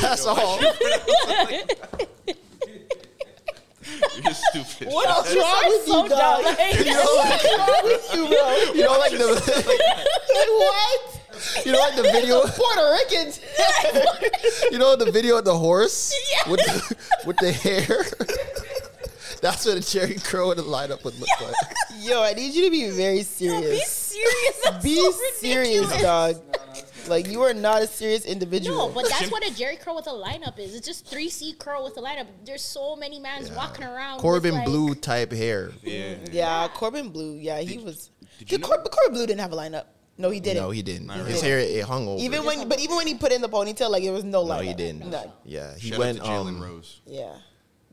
[0.00, 0.58] That's all.
[4.22, 4.88] You're stupid.
[4.92, 6.44] what else wrong I'm with so you, dog?
[6.44, 8.72] like- You know what's wrong with you, bro?
[8.74, 9.26] You know, like the
[10.34, 11.00] Like, what?
[11.64, 12.40] you know, like the video.
[12.46, 13.40] Puerto Ricans.
[14.72, 16.12] You know the video of the horse
[16.48, 18.04] with the, with the hair.
[19.46, 21.54] That's what a Jerry curl in a lineup would look like.
[22.00, 23.70] Yo, I need you to be very serious.
[23.70, 24.60] Be serious.
[24.64, 26.36] That's Be so serious, dog.
[27.06, 28.88] Like you are not a serious individual.
[28.88, 30.74] No, but that's what a Jerry curl with a lineup is.
[30.74, 32.26] It's just three C curl with a lineup.
[32.44, 34.14] There's so many mans walking around.
[34.16, 35.70] with, Corbin like- Blue type hair.
[35.84, 36.16] Yeah.
[36.32, 37.36] yeah, Corbin Bleu.
[37.36, 38.10] Yeah, he was.
[38.38, 39.84] did Did you know- Cor- but Corbin Bleu didn't have a lineup.
[40.18, 40.62] No, he didn't.
[40.62, 41.06] No, he didn't.
[41.06, 41.40] Not His really.
[41.48, 42.20] hair it hung over.
[42.20, 44.48] even when, but even when he put in the ponytail, like it was no lineup.
[44.48, 44.64] no, lineup.
[44.64, 45.10] he didn't.
[45.10, 45.32] None.
[45.44, 46.18] Yeah, he Shout went.
[46.20, 47.00] Jalen um, Rose.
[47.06, 47.34] Yeah,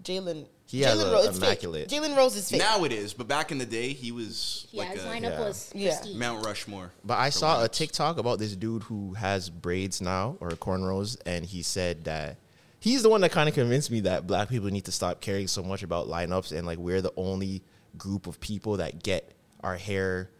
[0.02, 0.48] Jalen.
[0.74, 1.48] He has Jalen a Rose, it's fake.
[1.64, 2.60] immaculate- Jalen Rose is fake.
[2.60, 5.22] Now it is, but back in the day, he was Yeah, like his a lineup
[5.22, 5.40] yeah.
[5.40, 5.96] was Yeah.
[6.00, 6.18] pristine.
[6.20, 6.92] Mount Rushmore.
[7.06, 7.70] But I for saw a.
[7.70, 12.38] TikTok about this dude who has braids now or cornrows, and he said that
[12.80, 15.48] he's the one that kind of convinced me that black people need to stop caring
[15.48, 17.62] so much about lineups and like we're the only
[17.98, 19.32] group of people that get
[19.64, 20.32] our hair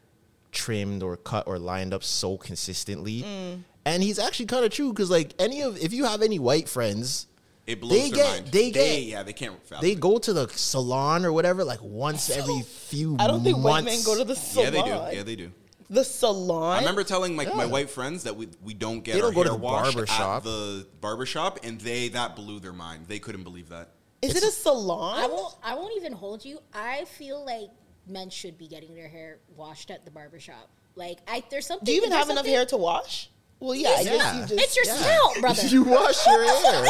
[0.52, 3.22] trimmed or cut or lined up so consistently.
[3.22, 3.60] Mm.
[3.86, 6.68] And he's actually kind of true because like any of if you have any white
[6.70, 7.28] friends,
[7.66, 8.48] It blows They their get- mind.
[8.52, 9.64] they get- yeah, they can't.
[9.66, 10.00] fathom They it.
[10.00, 13.16] go to the salon or whatever like once every few.
[13.20, 14.66] I don't think white men go to the salon.
[14.66, 15.18] Yeah, they do.
[15.18, 15.52] Yeah, they do.
[15.90, 16.76] The salon.
[16.78, 17.70] I remember telling my, my Yeah.
[17.70, 19.84] white friends that we we don't get They our don't go to hair the washed
[19.96, 20.44] barber at shop.
[20.44, 23.06] the barber shop, and they that blew their mind.
[23.08, 23.92] They couldn't believe that.
[24.22, 25.18] Is it a salon?
[25.20, 25.56] I won't.
[25.64, 26.60] I won't even hold you.
[26.74, 27.70] I feel like
[28.08, 30.70] men should be getting their hair washed at the barbershop.
[30.96, 31.86] Like, I there's something.
[31.86, 33.30] Do you even there's have enough something- hair to wash?
[33.64, 33.96] Well, yeah.
[33.98, 34.12] I Yeah.
[34.18, 34.96] guess you just, It's your yeah.
[34.98, 35.68] scalp, brother.
[35.68, 36.86] You wash your hair.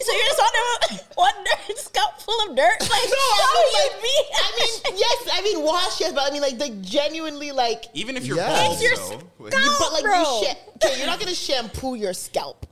[0.00, 2.76] so you're just on one dirt, scalp full of dirt.
[2.80, 4.16] Like, No, how I you mean, be?
[4.34, 8.16] I mean, yes, I mean wash, yes, but I mean like the genuinely like, Even
[8.16, 8.48] if you're Yeah.
[8.48, 9.64] bald, It's your though, like- scalp.
[9.66, 10.40] you, but like bro.
[10.40, 10.54] you sha-
[10.86, 12.66] okay, you're not gonna shampoo your scalp.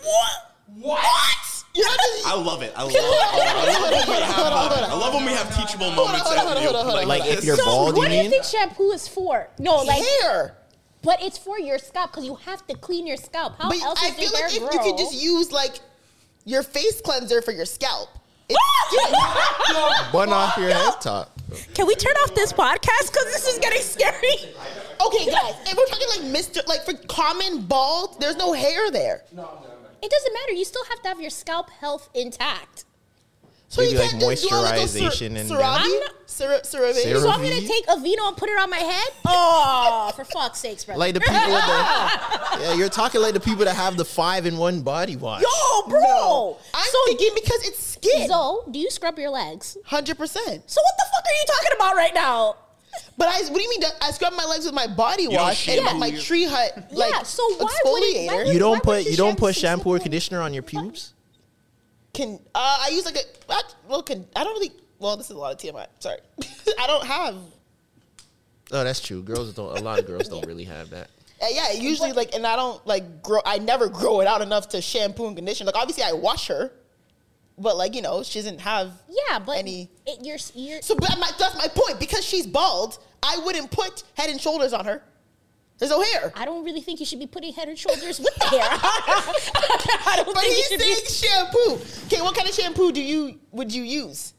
[0.00, 0.30] What?
[0.78, 1.00] What?
[1.74, 2.72] You're not gonna, I love it.
[2.76, 3.00] I love it.
[3.00, 4.90] I love when we have, Hold on, hold on.
[4.90, 6.20] I love when we have teachable moments.
[6.22, 7.08] hold on, hold on, at hold on, hold on.
[7.08, 7.44] Like if this.
[7.46, 9.48] you're So bald, you what do you think shampoo is for?
[9.58, 10.56] No, like, hair.
[11.04, 13.56] But it's for your scalp because you have to clean your scalp.
[13.58, 14.84] How But else I does feel your like hair if grow?
[14.84, 15.80] you could just use like
[16.44, 18.08] your face cleanser for your scalp.
[18.48, 18.58] It's
[20.12, 21.30] Bun off your head top.
[21.74, 24.52] Can we turn off this podcast because this is getting scary?
[25.06, 25.54] okay, guys.
[25.66, 29.22] If we're talking like Mister, like for common bald, there's no hair there.
[29.32, 29.48] No,
[30.02, 30.52] It doesn't matter.
[30.52, 32.84] You still have to have your scalp health intact.
[33.74, 35.78] So Maybe you like can't just do all like those moisturization and Cer- then- CeraVe?
[35.80, 36.94] I'm not- Cera- CeraVe?
[36.94, 39.08] Cera- So I'm gonna take a Vino and put it on my head?
[39.26, 41.00] Oh, for fuck's sakes, brother.
[41.00, 44.46] Like the people with the yeah, you're talking like the people that have the five
[44.46, 45.42] in one body wash.
[45.42, 46.00] Yo, bro.
[46.00, 46.56] No.
[46.72, 48.28] I'm so, thinking because it's skin.
[48.28, 49.76] So, do you scrub your legs?
[49.86, 50.70] Hundred percent.
[50.70, 52.56] So what the fuck are you talking about right now?
[53.18, 53.82] But I, what do you mean?
[54.00, 57.22] I scrub my legs with my body wash and shampoo my tree hut like Yeah,
[57.24, 58.26] so why would it- exfoliator.
[58.28, 61.13] why would- You don't put you you don't put shampoo or conditioner on your pubes.
[62.14, 64.02] Can uh, I use like a I, well?
[64.02, 64.72] Can I don't really.
[65.00, 65.86] Well, this is a lot of TMI.
[65.98, 66.18] Sorry,
[66.78, 67.34] I don't have.
[68.72, 69.22] Oh, that's true.
[69.22, 69.76] Girls don't.
[69.76, 71.10] A lot of girls don't really have that.
[71.42, 73.40] Uh, yeah, usually like, and I don't like grow.
[73.44, 75.66] I never grow it out enough to shampoo and condition.
[75.66, 76.70] Like obviously, I wash her,
[77.58, 78.92] but like you know, she doesn't have.
[79.08, 81.98] Yeah, but Any- it, you're you're So, but my, that's my point.
[81.98, 85.02] Because she's bald, I wouldn't put Head and Shoulders on her.
[85.88, 86.32] There's no hair.
[86.34, 88.60] I don't really think you should be putting head and shoulders with the hair.
[88.70, 91.54] I don't But think you he's saying be.
[91.78, 91.84] shampoo.
[92.06, 94.34] Okay, what kind of shampoo do you would you use?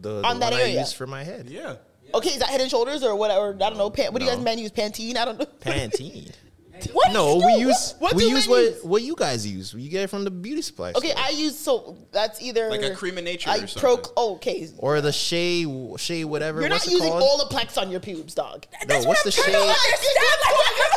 [0.00, 0.76] The, On that one area.
[0.76, 1.48] I use for my head.
[1.48, 1.76] yeah.
[2.14, 3.48] Okay, is that Head and Shoulders or whatever?
[3.54, 3.90] I don't know.
[3.90, 4.70] Pan, what do you guys men use?
[4.70, 5.16] Pantene?
[5.18, 5.44] I don't know.
[5.60, 6.32] Pantene.
[6.86, 8.84] What No, we use What we use what use?
[8.84, 9.74] what you guys use.
[9.74, 10.92] You get it from the beauty supply.
[10.96, 11.22] Okay, store.
[11.24, 13.94] I use so that's either Like a cream of nature I or pro.
[13.96, 14.12] something.
[14.16, 15.64] Oh, okay, or the Shea
[15.96, 16.60] Shea whatever.
[16.60, 17.50] you're what's not it using called?
[17.50, 18.66] Olaplex on your pubes, dog.
[18.88, 19.58] No, what's the trying to Shea?
[19.58, 20.16] understand.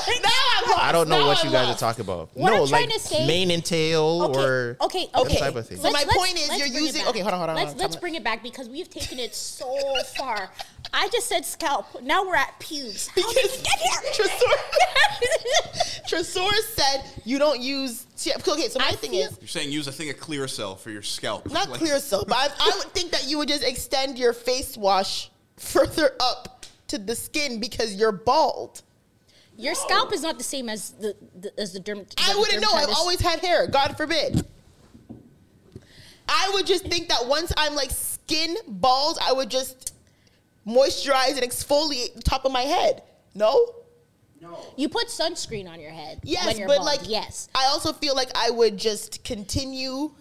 [0.08, 0.84] Like, now I'm lost.
[0.84, 1.84] I don't know Now what you I'm guys lost.
[1.84, 2.30] are talking about.
[2.34, 5.38] What no, I'm trying like to say- mane and tail Okay, or okay, that okay.
[5.40, 5.78] type of thing.
[5.78, 8.24] So my point is you're using- okay, hold on, hold on, Let's let's bring it
[8.24, 9.78] back because we've taken it so
[10.18, 10.50] far.
[10.94, 12.02] I just said scalp.
[12.02, 13.08] Now we're at pubes.
[13.08, 14.28] How did we Because get here?
[15.72, 18.06] Tresor, Tresor said you don't use.
[18.18, 18.52] shampoo.
[18.52, 20.76] Okay, so my I thing feel- is You're saying use a thing of clear cell
[20.76, 21.50] for your scalp.
[21.52, 22.28] not Like- clear soap.
[22.28, 26.66] But I, I would think that you would just extend your face wash further up
[26.88, 28.82] to the skin because you're bald.
[29.58, 32.06] Your scalp is not the same as the, the as the derm.
[32.18, 32.70] I wouldn't know.
[32.70, 32.98] I've dermatologist.
[33.00, 33.68] always had hair.
[33.68, 34.46] God forbid.
[36.28, 39.94] I would just think that once I'm like skin bald, I would just
[40.66, 43.04] moisturize and exfoliate the top of my head.
[43.36, 43.74] No?
[44.78, 46.20] You put sunscreen on your head.
[46.24, 46.86] Yes, when you're but bald.
[46.88, 47.50] like yes.
[47.56, 50.12] I also feel like I would just continue.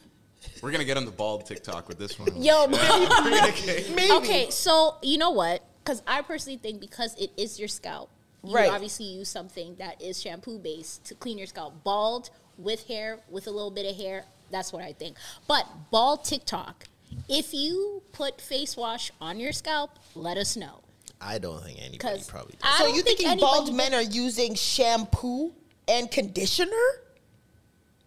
[0.63, 2.29] We're gonna get on the bald TikTok with this one.
[2.43, 2.67] Yo,
[3.95, 4.13] Maybe.
[4.13, 5.65] Okay, so you know what?
[5.83, 8.11] Because I personally think because it is your scalp,
[8.45, 8.71] you Right.
[8.71, 11.83] obviously use something that is shampoo based to clean your scalp.
[11.85, 15.17] Bald with hair, with a little bit of hair, that's what I think.
[15.49, 16.85] But bald TikTok,
[17.29, 20.81] if you put face wash on your scalp, let us know.
[21.21, 22.79] I don't think anybody probably does.
[22.79, 25.53] So you think thinking bald men are using shampoo
[25.87, 26.71] and conditioner?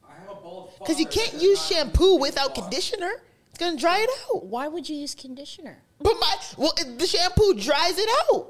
[0.07, 2.59] I have a bald Because you can't use shampoo without wash.
[2.59, 3.11] conditioner.
[3.49, 4.45] It's gonna dry it out.
[4.45, 5.77] Why would you use conditioner?
[5.99, 8.49] But my well, the shampoo dries it out.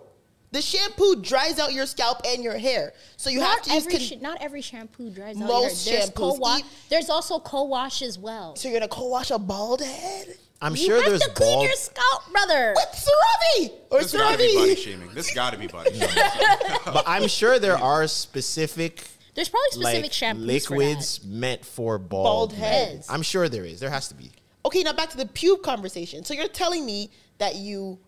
[0.52, 2.94] The shampoo dries out your scalp and your hair.
[3.18, 3.86] So you have to use.
[3.86, 6.06] every Con- sh- not every shampoo dries out Most your hair.
[6.06, 6.60] There's shampoos co-wash.
[6.60, 8.56] eat- There's also co-wash as well.
[8.56, 11.66] so you're gonna co-wash a bald head I'm you sure have there's to clean bald.
[11.66, 12.74] your scalp, brother.
[12.76, 14.78] with CeraVe or This gotta be body CeraVe.
[14.78, 15.10] shaming.
[15.14, 16.16] This gotta be body shaming.
[16.86, 19.04] But I'm sure there are specific
[19.36, 22.60] There's probably specific like shampoos liquids for meant for bald, Bald men.
[22.62, 23.08] heads.
[23.10, 23.80] I'm sure there is.
[23.80, 24.32] There has to be.
[24.66, 26.24] Okay, now back to the pube conversation.
[26.24, 27.10] So you're telling me
[27.40, 28.00] that you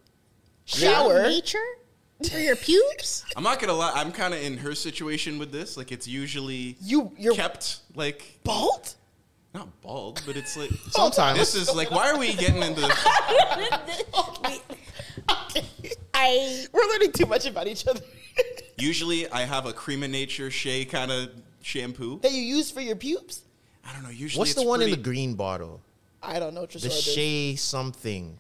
[0.72, 0.78] that.
[0.80, 1.24] shower?
[1.24, 1.60] nature
[2.32, 3.26] for your pubes.
[3.36, 3.92] I'm not gonna lie.
[3.94, 5.76] I'm kind of in her situation with this.
[5.76, 8.96] Like it's usually You you're kept like bald.
[9.56, 11.40] Not bald, but it's like Sometimes.
[11.40, 12.82] this is like why are we getting into
[16.14, 18.02] I we're learning too much about each other.
[18.78, 21.30] usually I have a cream of nature shea kind of
[21.62, 22.20] shampoo.
[22.22, 23.42] that you use for your pubes.
[23.88, 24.10] I don't know.
[24.10, 25.82] Usually, What's the it's one in the green bottle?
[26.24, 26.62] I don't know.
[26.66, 27.04] The Tresor does.
[27.04, 28.40] Shea something.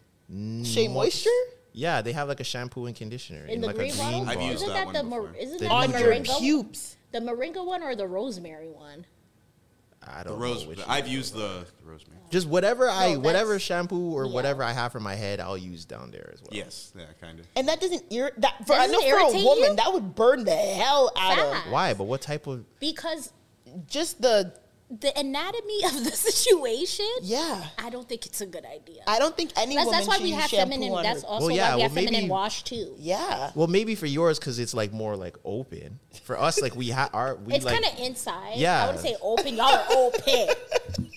[0.63, 1.29] Shea Moisture?
[1.71, 4.11] Yeah, they have like a shampoo and conditioner In the like green a bottle?
[4.21, 4.49] green I've bottle.
[4.49, 6.39] used Isn't that that, one the Mor- isn't The that On the your moringa?
[6.39, 6.97] pubes.
[7.11, 9.05] The moringa one or the rosemary one?
[10.07, 10.63] I The don't rose.
[10.63, 10.79] know which.
[10.87, 12.19] I've used the, the rosemary.
[12.31, 14.31] Just whatever I whatever shampoo or yeah.
[14.33, 16.49] whatever I have for my head, I'll use down there as well.
[16.51, 17.47] Yes, yeah, kind of.
[17.55, 19.75] And that doesn't ir- that for I Doesn't know it for a woman you?
[19.75, 21.71] that would burn the hell out Fat.
[21.71, 21.93] Why?
[21.93, 22.65] But what type of?
[22.79, 23.31] Because
[23.87, 24.53] just the
[24.89, 27.63] the anatomy of the situation, yeah.
[27.79, 29.01] I don't think it's a good idea.
[29.07, 30.91] I don't think any That's, woman that's why we have feminine.
[30.91, 31.27] on That's her.
[31.27, 32.93] also Well, yeah, why we have well, maybe- feminine wash too.
[32.99, 33.51] yeah.
[33.55, 35.99] Well, maybe for yours because it's like more like open.
[36.23, 37.81] For us, like we have our we It's like.
[37.81, 38.57] kind of inside.
[38.57, 38.83] Yeah.
[38.83, 39.55] I wouldn't say open.
[39.55, 40.47] Y'all are open.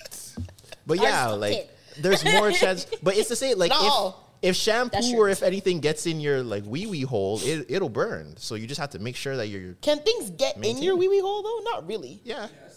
[0.86, 1.66] But yeah, is like open.
[2.00, 2.86] there's more chance.
[3.02, 3.58] But it's the same.
[3.58, 4.14] Like No.
[4.40, 7.90] if if shampoo or if anything gets in your like wee wee hole, it it'll
[7.90, 8.36] burn.
[8.38, 11.08] So you just have to make sure that you're Can things get in your wee
[11.08, 11.60] wee hole though?
[11.70, 12.20] Not really.
[12.24, 12.46] yeah.
[12.50, 12.67] Yeah,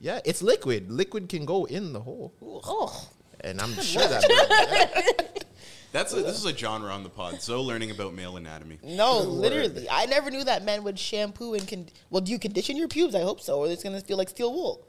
[0.00, 0.90] it's liquid.
[0.90, 3.08] Liquid can go in the hole, oh,
[3.40, 5.32] and I'm sure that.
[5.92, 7.40] That's a, this is a genre on the pod.
[7.40, 8.78] So learning about male anatomy.
[8.82, 9.86] No, literally.
[9.90, 13.14] I never knew that men would shampoo and con- well, do you condition your pubes?
[13.14, 14.86] I hope so, or it's gonna feel like steel wool.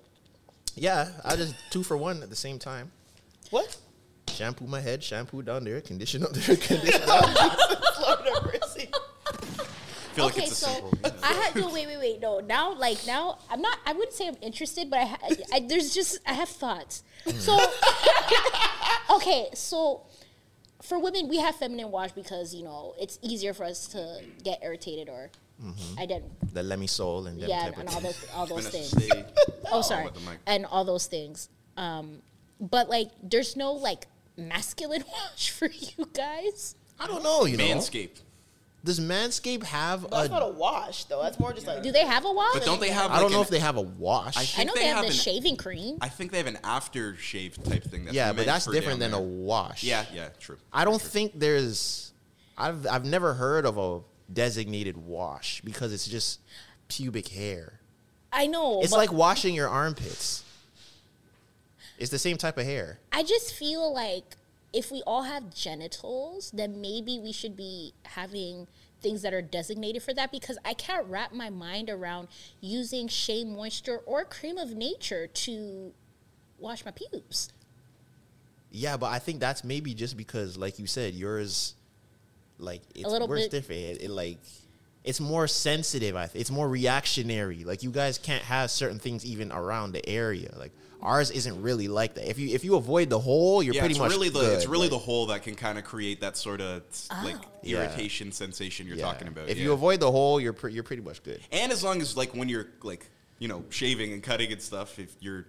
[0.76, 2.92] yeah, I just two for one at the same time.
[3.52, 3.78] What?
[4.30, 8.57] Shampoo my head, shampoo down there, condition up there, condition down there.
[10.18, 10.36] Lord have mercy.
[10.36, 10.44] I feel like okay.
[10.44, 10.94] it's a So simple.
[11.04, 11.12] yeah.
[11.24, 11.70] I had no.
[11.74, 12.20] Wait, wait, wait.
[12.22, 12.40] No.
[12.40, 13.78] Now, like now, I'm not.
[13.86, 15.18] I wouldn't say I'm interested, but I, ha-
[15.54, 17.04] I there's just I have thoughts.
[17.40, 17.58] So
[19.16, 20.04] okay, so
[20.82, 24.60] for women, we have feminine wash because you know it's easier for us to get
[24.64, 25.30] irritated or
[25.98, 26.54] I didn't.
[26.54, 28.94] The let me soul and Yeah, type and all those all those things.
[29.72, 30.40] Oh, sorry, with the mic.
[30.46, 31.50] and all those things.
[31.76, 32.20] Um,
[32.60, 34.08] but like, there's no like
[34.38, 36.76] masculine wash for you guys.
[37.00, 37.46] I don't know.
[37.46, 38.22] You know, Manscaped.
[38.88, 40.32] Does Manscaped have That's a?
[40.32, 41.22] not a wash though.
[41.22, 42.54] That's more just like Do they have a wash?
[42.54, 43.12] But don't they have?
[43.12, 44.36] I don't like know an- if they have a wash.
[44.36, 45.98] I I think know they they, have, have the an- shaving cream.
[46.02, 48.06] I think they have an aftershave type thing.
[48.06, 49.44] That's yeah, but meant that's for different down than a there.
[49.46, 49.84] wash.
[49.84, 50.58] Yeah, yeah, true.
[50.74, 52.12] I don't think there's.
[52.58, 54.00] I've I've never heard of a
[54.34, 56.40] designated wash because it's just
[56.88, 57.80] pubic hair.
[58.34, 58.82] I know.
[58.82, 60.44] It's but like washing your armpits.
[62.00, 63.00] It's the same type of hair.
[63.12, 64.36] I just feel like
[64.74, 68.68] if we all have genitals, then maybe we should be having
[69.02, 72.28] things that are designated for that because I can't wrap my mind around
[72.62, 75.94] using Shea Moisture or Cream of Nature to
[76.58, 77.52] wash my pubes.
[78.72, 81.76] Yeah, but I think that's maybe just because, like you said, yours,
[82.60, 83.82] like it's a little worse bit- different.
[83.82, 84.40] It, it, like
[85.04, 86.16] it's more sensitive.
[86.16, 87.64] I think it's more reactionary.
[87.64, 90.54] Like you guys can't have certain things even around the area.
[90.58, 92.30] Like ours isn't really like that.
[92.30, 94.54] If you if you avoid the hole, you're yeah, pretty it's much really the good.
[94.54, 96.84] it's really Like, the hole that can kind of create that sort of
[97.24, 97.84] like Yeah.
[97.84, 99.06] irritation sensation you're yeah.
[99.06, 99.50] talking about.
[99.50, 99.66] If yeah.
[99.66, 101.40] you avoid the hole, you're pre- you're pretty much good.
[101.52, 103.08] and as long as like when you're like
[103.40, 105.46] you know shaving and cutting and stuff, if you're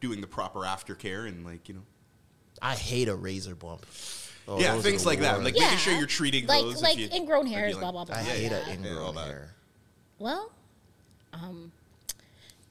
[0.00, 1.82] doing the proper aftercare and like you know
[2.62, 3.86] I hate a razor bump.
[4.48, 5.64] Oh, yeah things the like that, like Yeah.
[5.64, 8.16] making sure you're treating Like- those if like you- ingrown hairs, you blah, blah, blah.
[8.16, 9.54] I hate yeah, a ingrown all hair.
[10.18, 10.50] Well,
[11.32, 11.70] um,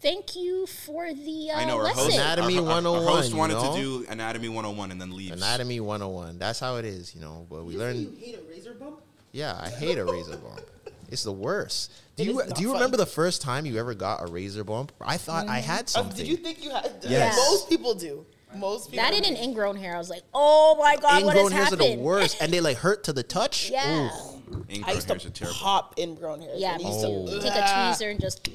[0.02, 2.04] thank you for the uh, I know our lesson.
[2.06, 3.76] host, Anatomy our, our- our 101, host you wanted know?
[3.76, 5.32] to do anatomy 101 and then leaves.
[5.32, 6.40] Anatomy 101.
[6.40, 7.46] That's how it is, you know.
[7.50, 8.00] But we learned.
[8.00, 9.02] You hate a razor bump?
[9.32, 10.62] Yeah, I hate a razor bump.
[11.12, 11.92] It's the worst.
[12.18, 12.76] Do It you do you fun.
[12.76, 14.92] remember the first time you ever got a razor bump?
[15.02, 16.18] I thought I had Uh, something.
[16.18, 16.92] did you think you had?
[17.02, 17.36] Yes.
[17.36, 18.28] Most people do.
[18.56, 19.04] Most people.
[19.04, 19.32] that and do.
[19.32, 19.96] an ingrown hair.
[19.96, 22.62] I was like, oh my god, what has Ingrown hairs are the worst, and they
[22.62, 23.72] like hurt to the touch.
[23.72, 24.08] Yeah.
[24.08, 24.39] Ooh.
[24.52, 25.58] Ingrown I used hairs to terrible.
[25.60, 26.60] pop ingrown hairs.
[26.60, 27.26] Yeah, and me used Oh.
[27.28, 27.94] to- Take a Ah.
[27.96, 28.48] tweezer and just.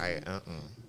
[0.00, 0.40] I uh-uh.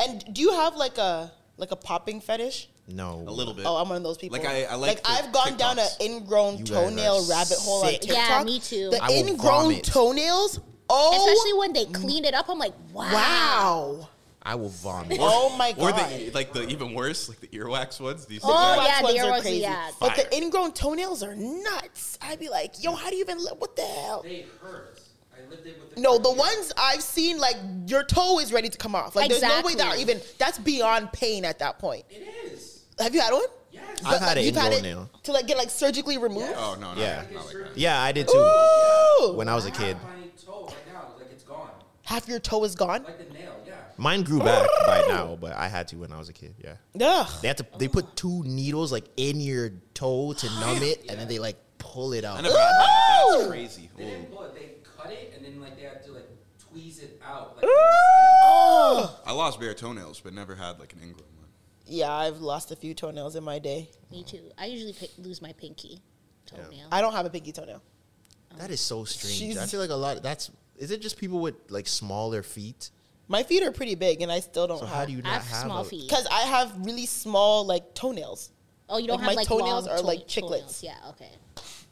[0.03, 2.69] And do you have like a like a popping fetish?
[2.87, 3.65] no a little bit.
[3.65, 4.37] Oh, I'm one of those people.
[4.37, 7.89] Like, I- I like the I've gone down an ingrown You toenail rabbit hole on
[7.91, 8.01] sick.
[8.01, 8.17] TikTok.
[8.29, 8.89] Yeah, me too.
[8.89, 9.83] The ingrown vomit.
[9.85, 10.59] toenails.
[10.89, 13.11] Oh, Especially when they clean it up, I'm like, wow.
[13.13, 14.09] wow.
[14.45, 15.17] I will vomit.
[15.21, 15.81] Oh my god!
[15.81, 18.25] Or the like the even worse, like the earwax ones.
[18.25, 18.77] These you Oh, that?
[18.77, 19.57] Wax yeah, the ones are crazy.
[19.61, 19.91] yeah.
[19.99, 22.17] But the ingrown toenails are nuts.
[22.21, 23.55] I'd be like, yo, how do you even live?
[23.57, 24.21] What the hell?
[24.23, 24.99] They hurt.
[25.35, 27.55] I lived it with the No, the ones I've seen, like
[27.87, 29.15] your toe is ready to come off.
[29.15, 30.01] Like there's no way that Exactly.
[30.01, 32.03] even that's beyond pain at that point.
[32.09, 32.83] It is.
[32.99, 33.43] Have you had one?
[33.71, 34.01] Yes.
[34.05, 35.09] I've had an you've had ingrown it nail.
[35.23, 36.53] to like get like surgically removed.
[36.55, 37.23] Oh no, no, Yeah.
[37.33, 37.77] not like that.
[37.77, 38.37] Yeah, I did too.
[38.37, 39.33] Ooh.
[39.33, 41.69] When I was a kid, My toe right now, like it's gone.
[42.03, 43.03] Half your toe is gone.
[43.03, 43.42] Like the nail, yeah.
[43.97, 46.55] Mine grew back by now, but I had to when I was a kid.
[46.63, 47.27] Yeah, Ugh.
[47.41, 47.65] they had to.
[47.77, 51.57] They put two needles like in your toe to numb it, and then they like
[51.77, 52.43] pull it I out.
[52.43, 53.25] never had that.
[53.31, 53.89] That's crazy.
[53.97, 54.55] They didn't pull it.
[54.55, 56.29] They cut it and then like they had to like
[56.73, 57.55] tweeze it out.
[57.57, 59.19] Like Oh.
[59.25, 61.47] I lost bare toenails, but never had like an ingrown one.
[61.85, 63.89] Yeah, I've lost a few toenails in my day.
[64.11, 64.51] Me too.
[64.57, 66.01] I usually pick, lose my pinky
[66.45, 66.87] toenail.
[66.91, 67.81] I don't have a pinky toenail.
[68.57, 69.35] That is so strange.
[69.35, 70.21] I She's- feel like a lot.
[70.23, 72.89] That's is it just people with like smaller feet?
[73.27, 74.95] My feet are pretty big, and I still don't So have.
[74.95, 76.09] how do you I have have small a- feet.
[76.09, 78.51] Because I have really small like toenails.
[78.89, 80.49] Oh, you don't Like, have my like toenails long are like toe- chiclets.
[80.81, 80.83] toenails.
[80.83, 81.09] Yeah.
[81.09, 81.31] Okay.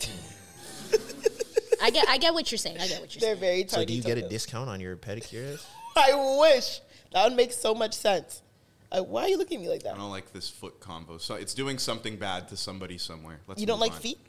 [1.81, 2.07] I get.
[2.09, 2.77] I get what you're saying.
[2.79, 3.39] I get what you're saying.
[3.39, 3.65] They're saying.
[3.65, 5.65] very So do you get a discount on your pedicures?
[5.95, 6.79] I wish
[7.11, 8.41] that would make so much sense.
[8.91, 9.95] Uh, why are you looking at me like that?
[9.95, 11.17] I don't like this foot combo.
[11.17, 13.39] So it's doing something bad to somebody somewhere.
[13.47, 13.99] Let's You don't like on.
[13.99, 14.19] feet?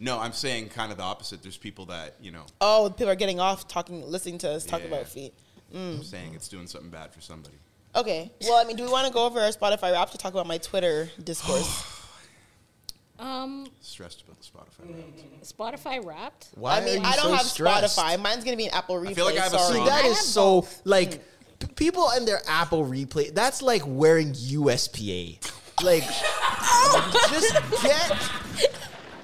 [0.00, 1.42] No, I'm saying kind of the opposite.
[1.42, 2.44] There's people that you know.
[2.60, 4.88] Oh, people are getting off talking, listening to us talk Yeah.
[4.88, 5.34] about feet.
[5.74, 7.56] I'm saying it's doing something bad for somebody.
[7.94, 8.30] Okay.
[8.42, 10.46] Well, I mean, do we want to go over our Spotify rap to talk about
[10.46, 11.94] my Twitter discourse?
[13.20, 14.94] Um, Stressed about the Spotify.
[14.94, 15.42] rap.
[15.42, 16.50] Spotify Wrapped.
[16.54, 17.98] Why I mean, are you I don't so have stressed?
[17.98, 18.20] Spotify.
[18.20, 19.16] Mine's gonna be an Apple Replay.
[19.16, 19.76] feel like I have a sorry.
[19.78, 19.86] song.
[19.86, 20.82] That I is so both.
[20.84, 21.20] like
[21.58, 23.34] p- people and their Apple replay.
[23.34, 25.40] That's like wearing USPA.
[25.82, 26.04] Like
[27.30, 28.12] just get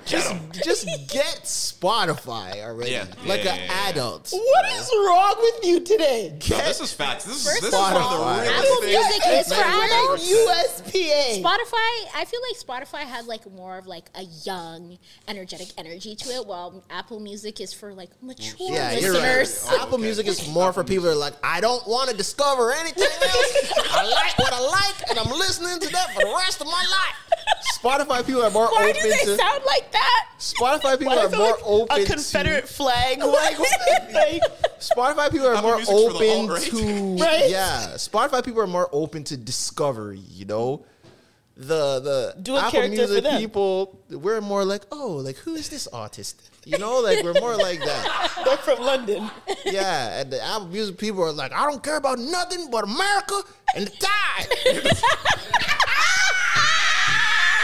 [0.07, 0.35] just
[0.65, 2.93] just get Spotify already.
[2.93, 3.07] Yeah.
[3.27, 3.89] Like Yeah, an yeah, yeah.
[3.91, 4.31] adult.
[4.33, 6.39] What is wrong with you today?
[6.51, 7.25] No, this is facts.
[7.25, 8.93] This is First this of is one of the all, realest Apple things.
[8.93, 10.29] Music is for that adults.
[10.29, 10.85] we've ever said.
[10.95, 11.43] USPA.
[11.43, 11.91] Spotify,
[12.21, 14.99] I feel like Spotify had like more of like a young,
[15.29, 19.67] energetic energy to it, while Apple Music is for like mature Yeah, you're listeners.
[19.71, 19.79] right.
[19.81, 22.73] Oh, Apple Music is more for people who are like, I don't want to discover
[22.73, 23.73] anything else.
[23.93, 26.73] I like what I like, and I'm listening to that for the rest of my
[26.73, 27.17] life.
[27.83, 29.37] Spotify people are more Why open do they to.
[29.37, 30.27] sound like that?
[30.39, 32.73] Spotify people are more look open a Confederate to.
[32.73, 33.19] flag?
[33.25, 33.59] Like,
[34.13, 34.43] like,
[34.79, 36.63] Spotify people are more Music's for the open alt-right.
[36.63, 37.17] to.
[37.25, 37.51] Right?
[37.51, 40.21] Yeah, Spotify people are more open to discovery.
[40.31, 40.85] You know,
[41.57, 43.41] the the Do a Apple character for Music them.
[43.41, 46.51] people, we're more like, oh, like who is this artist?
[46.67, 48.43] You know, like we're more like that.
[48.45, 49.31] they're from London.
[49.65, 53.41] Yeah, and the Apple Music people are like, I don't care about nothing but America
[53.75, 54.49] and the tide.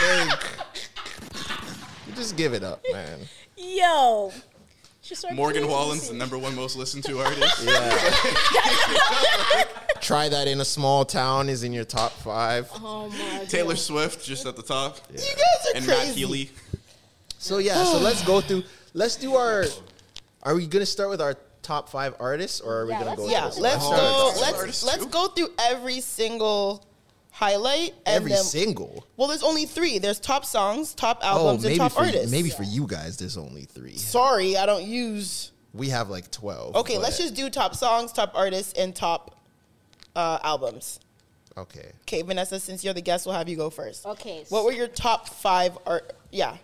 [0.03, 0.49] like, you
[2.21, 3.18] just give it up, man.
[3.57, 4.33] Yo.
[5.33, 5.66] Morgan.
[5.66, 7.64] Wallen's the number one most listened to artist.
[7.66, 9.64] Yeah.
[10.01, 12.68] Try that in a small town is in your top five.
[12.75, 14.99] Oh my Taylor Swift just at the top.
[15.11, 15.27] You guys
[15.66, 16.12] are And Matt crazy.
[16.21, 16.51] Healy.
[17.39, 18.62] So yeah, so let's go through.
[18.95, 19.64] Let's do our.
[20.43, 23.23] Are we gonna start with our top five artists, or are we Yeah, gonna let's
[23.23, 23.29] go?
[23.31, 23.59] Yeah, let's
[23.89, 24.31] go.
[24.31, 25.11] that's Let's artist let's too.
[25.11, 26.85] go through every single
[27.41, 27.95] highlight.
[28.05, 29.07] And every then, single.
[29.16, 29.99] Well, there's only three.
[29.99, 32.30] There's top songs, top Oh, albums, maybe and top for artists.
[32.30, 33.97] maybe for you guys, there's only three.
[33.97, 35.51] Sorry, I don't use.
[35.72, 36.76] We have like twelve.
[36.76, 39.41] Okay, let's just do top songs, top artists, and top
[40.14, 41.01] uh, albums.
[41.57, 41.93] Okay.
[42.03, 44.07] Okay, Vanessa, since you're the guest, we'll have you go first.
[44.07, 44.45] Okay.
[44.51, 46.12] What were your top five art?
[46.30, 46.57] Yeah.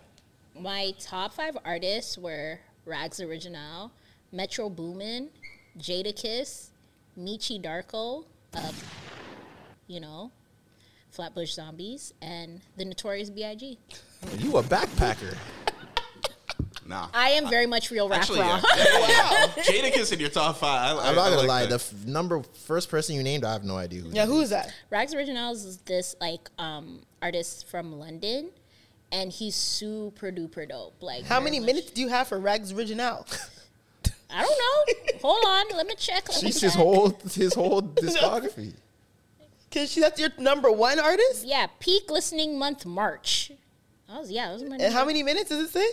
[0.59, 3.91] My top five artists were Rags Original,
[4.31, 5.29] Metro Boomin,
[5.77, 6.69] Jadakiss,
[7.19, 8.71] Michi Darko, uh,
[9.87, 10.31] you know,
[11.17, 13.77] Flatbush Zombies, and the Notorious B.I.G.
[14.37, 15.35] You a backpacker.
[16.85, 17.09] Nah.
[17.13, 18.61] I am very much real rap Actually, raw.
[18.63, 18.77] yeah.
[18.77, 19.63] yeah, yeah, yeah.
[19.91, 20.95] Jadakiss in your top five.
[20.97, 21.61] I, I'm not gonna like lie.
[21.65, 21.69] that.
[21.69, 24.09] The f- number first person you named, I have no idea who.
[24.11, 24.73] Yeah, who is that?
[24.89, 28.51] Rags Originals is this like um artist from London,
[29.11, 31.03] and he's super duper dope.
[31.03, 33.27] Like How many much- minutes do you have for Rags Original?
[34.29, 35.19] I don't know.
[35.23, 36.29] Hold on, let me check.
[36.29, 38.73] Let me She's his whole his whole discography.
[39.81, 41.45] Because that's your number one artist?
[41.45, 43.51] Yeah, peak listening month March.
[44.07, 44.47] That was yeah.
[44.47, 44.77] That was my.
[44.77, 45.87] And how many minutes does it say?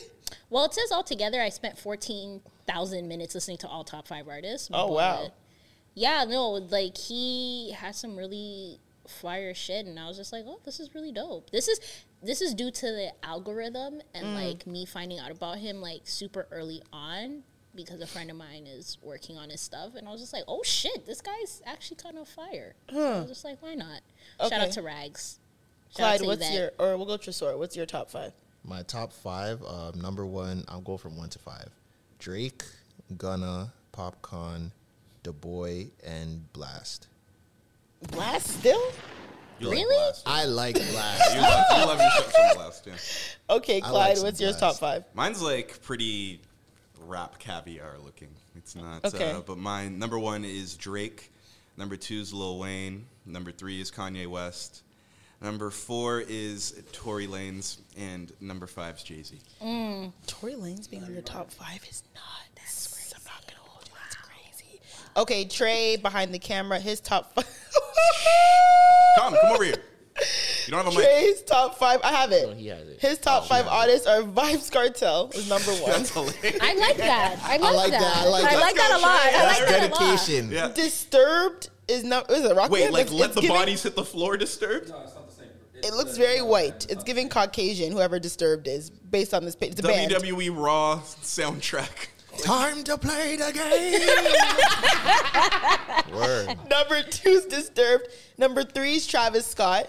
[0.50, 4.70] Well, it says altogether I spent fourteen thousand minutes listening to all top five artists.
[4.72, 5.32] Oh, wow.
[5.94, 10.58] Yeah, no, like he has some really fire shit, and I was just like, oh,
[10.64, 11.50] this is really dope.
[11.50, 11.78] This is
[12.22, 14.34] this is due to the algorithm and Mm.
[14.34, 17.42] like me finding out about him like super early on
[17.74, 20.44] because a friend of mine is working on his stuff, and I was just like,
[20.48, 22.74] oh shit, this guy's actually kind of fire.
[22.90, 24.00] I was just like, why not?
[24.40, 25.38] Shout out to Rags.
[25.90, 26.54] Shout Clyde, to what's Yvette.
[26.54, 27.56] your, or we'll go to Sora.
[27.56, 28.32] What's your top five?
[28.64, 29.62] My top five.
[29.62, 31.68] Um, number one, I'll go from one to five.
[32.18, 32.64] Drake,
[33.16, 34.70] Gunna, Popcaan,
[35.22, 37.06] The Boy, and Blxst.
[38.08, 38.82] Blxst still?
[39.60, 39.94] You like Really?
[39.96, 40.22] Blxst.
[40.26, 41.34] I like Blxst.
[41.34, 43.54] You love, you love yourself some Blxst, yeah.
[43.56, 45.04] Okay, Clyde, like some what's your top five?
[45.14, 46.40] Mine's like pretty
[47.06, 48.28] rap caviar looking.
[48.56, 49.32] It's not, Okay.
[49.32, 51.30] uh, but mine number one is Drake.
[51.76, 53.06] Number two is Lil Wayne.
[53.26, 54.82] Number three is Kanye West.
[55.42, 59.38] Number four is Tory Lanez, and number five is Jay Z.
[60.26, 62.22] Tory Lanez being on your top five is not.
[62.54, 63.14] That's crazy.
[63.16, 63.92] I'm not gonna hold you.
[64.02, 64.80] That's crazy.
[65.16, 66.78] Okay, Trey behind the camera.
[66.78, 67.44] His top five.
[69.18, 69.76] Come, come over here.
[70.66, 71.04] You don't have a mic.
[71.06, 72.00] Trey's top five.
[72.02, 72.46] I have it.
[72.48, 73.00] Oh, he has it.
[73.00, 75.90] His top oh, five artists are Vybz Kartel is number one.
[75.92, 76.58] That's hilarious.
[76.60, 77.38] I like that.
[77.42, 78.00] I like, like that.
[78.00, 78.16] that.
[78.16, 78.74] I like that.
[78.76, 79.20] that a lot.
[79.20, 80.00] I That's like that a lot.
[80.00, 80.50] dedication.
[80.50, 80.68] Yeah.
[80.74, 82.30] Disturbed is not.
[82.30, 82.70] Is it rock?
[82.70, 82.92] Wait, band?
[82.94, 84.90] like It's- let it's the giving- bodies hit the floor disturbed?
[84.90, 85.48] No, it's not the same.
[85.82, 86.86] It looks very white.
[86.88, 87.92] It's giving Caucasian.
[87.92, 89.72] Whoever Disturbed is based on this page.
[89.72, 90.10] It's a band.
[90.12, 92.08] WWE Raw soundtrack.
[92.42, 94.00] Time to play the game.
[96.16, 96.56] Word.
[96.68, 98.08] Number two is Disturbed.
[98.38, 99.88] Number three is Travis Scott.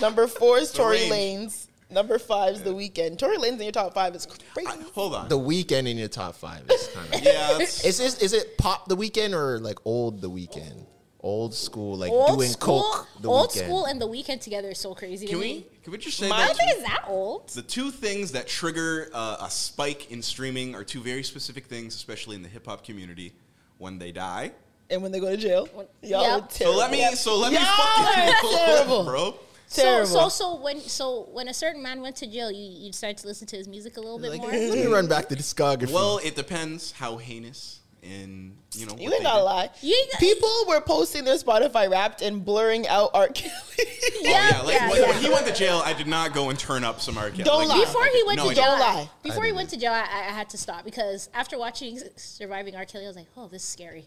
[0.00, 1.50] Number four is Tory range.
[1.52, 1.66] Lanez.
[1.92, 3.18] Number five is The Weeknd.
[3.18, 4.68] Tory Lanez in your top five is crazy.
[4.70, 5.28] I- hold on.
[5.28, 7.20] The Weeknd in your top five is kind of.
[7.24, 10.86] yeah, that's, Is this, is it pop the Weeknd or like old the Weeknd?
[11.22, 13.64] Old school, like Old doing school, coke the old Weeknd.
[13.66, 15.66] school, and the Weeknd together is so crazy can to we me.
[15.82, 17.48] can we just say I that don't think it's that old.
[17.50, 21.94] the two things that trigger uh, a spike in streaming are two very specific things,
[21.94, 23.34] especially in the hip hop community.
[23.76, 24.52] When they die.
[24.88, 26.42] and when they go to jail, y'all Yep.
[26.42, 26.48] are terrible.
[26.48, 29.04] So let me so let me Y'all fucking are terrible.
[29.04, 29.34] bro.
[29.70, 30.06] Terrible.
[30.06, 33.18] So, so, so when, so when a certain man went to jail, you you started
[33.18, 34.50] to listen to his music a little bit Like, more.
[34.50, 34.92] let me mm.
[34.92, 35.92] run back to discography.
[35.92, 38.94] Well, it depends how heinous and you know.
[38.96, 39.44] You ain't they gonna did.
[39.44, 39.70] lie.
[39.82, 43.28] You ain't- People were posting their Spotify Wrapped and blurring out R.
[43.28, 43.52] Kelly.
[44.22, 45.08] Oh, yeah, Oh, Yeah, like yeah, when, yeah.
[45.08, 47.30] when he went to jail, I did not go and turn up some R.
[47.30, 47.44] Kelly.
[47.44, 47.84] Don't Like, lie.
[47.84, 49.10] Before he went No, to jail, don't lie.
[49.22, 52.84] before he went to jail, I, I had to stop because after watching Surviving R.
[52.84, 54.06] Kelly, I was like, oh, this is scary.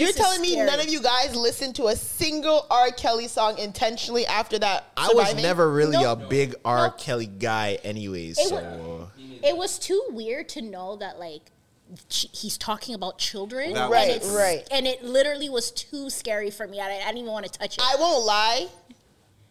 [0.00, 0.66] You're is telling me scary.
[0.66, 2.90] none of you guys listened to a single R.
[2.90, 4.86] Kelly song intentionally after that?
[4.96, 6.22] I was never really Nope.
[6.22, 6.88] a big R.
[6.88, 6.98] Nope.
[6.98, 8.38] Kelly guy, anyways.
[8.38, 9.06] It So wa- uh,
[9.42, 11.42] It was too weird to know that like
[12.08, 14.66] he's talking about children, That and Right, it's- right.
[14.70, 16.80] and it literally was too scary for me.
[16.80, 17.82] I, I didn't even want to touch it.
[17.84, 18.66] I won't lie.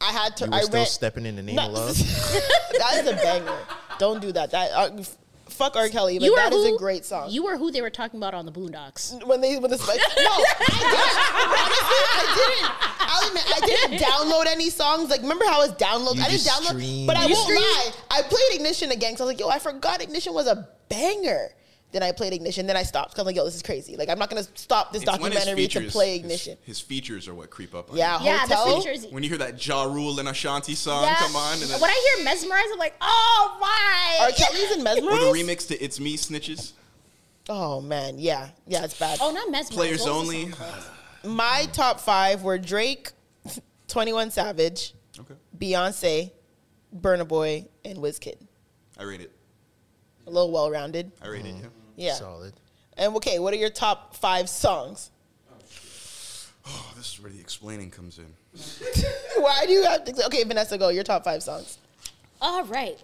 [0.04, 0.46] I had to.
[0.46, 0.88] you were I still read.
[0.88, 1.98] stepping in the name No, of love.
[1.98, 3.58] that is a banger.
[4.00, 4.50] Don't do that.
[4.50, 5.16] That uh, f-
[5.62, 5.89] fuck R.
[5.89, 7.30] Kelly, but you that were is who, a great song.
[7.30, 9.24] You were who they were talking about on the Boondocks.
[9.26, 9.99] when they when the spike.
[10.18, 11.41] No, I didn't.
[11.62, 12.72] Honestly, I didn't.
[13.12, 15.09] I'll admit, I didn't download any songs.
[15.09, 16.16] Like, remember how it was download?
[16.16, 16.70] You I didn't download.
[16.80, 17.07] streamed.
[17.07, 17.62] But I You won't streamed?
[17.62, 17.91] lie.
[18.12, 21.49] I played Ignition again because I was like, yo, I forgot Ignition was a banger.
[21.92, 22.68] Then I played Ignition.
[22.68, 23.98] Then I stopped because I'm like, yo, this is crazy.
[23.98, 26.58] Like, I'm not gonna stop this It's when his documentary to features- play his- Ignition.
[26.64, 28.26] His, features are what creep up on yeah, you.
[28.28, 28.66] Yeah, hotel.
[28.76, 29.06] the features.
[29.12, 31.16] When you hear that Ja Rule and Ashanti song Yeah.
[31.16, 34.26] come on, and then, when I hear mesmerize, I'm like, oh my.
[34.26, 34.32] R.
[34.32, 35.20] Kelly's in or Mesmerize.
[35.20, 36.72] the remix to It's Me Snitches,
[37.50, 39.20] Oh man, yeah, yeah, it's bad.
[39.22, 39.76] Oh, not mesmerize.
[39.76, 40.52] Players What was the Only.
[40.52, 40.60] song
[41.24, 41.36] called?
[41.36, 43.12] My top five were Drake,
[43.88, 46.32] Twenty One Savage, Okay, Beyonce,
[46.98, 48.36] Burna Boy, and Wizkid.
[48.98, 49.32] I rate it.
[50.28, 51.12] A little well rounded.
[51.22, 51.56] I rate it.
[51.56, 51.68] Yeah.
[51.96, 52.14] Yeah.
[52.14, 52.54] Solid.
[52.98, 55.12] And okay, what are your top five songs?
[56.66, 58.34] Oh, this is where the explaining comes in.
[59.42, 60.26] Why do you have to?
[60.28, 60.89] Okay, Vanessa, go.
[60.89, 61.78] Your top five songs.
[62.42, 63.02] All right.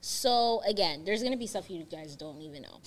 [0.00, 2.80] So again, there's gonna be stuff you guys don't even know.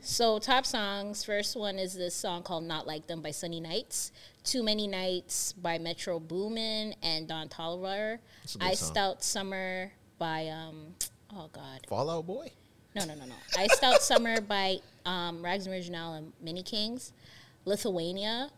[0.00, 1.24] So top songs.
[1.24, 4.12] First one is this song called "Not Like Them" by Sunny Nights.
[4.42, 8.18] "Too Many Nights" by Metro Boomin and Don Toliver.
[8.60, 8.98] "I a song.
[8.98, 10.94] Out Summer" by um,
[11.34, 12.50] oh god, Fallout Boy.
[12.94, 13.34] no no no no.
[13.58, 17.12] "Iced Out Summer" by um, Rags and Original and Mini Kings.
[17.64, 18.50] "Lithuania"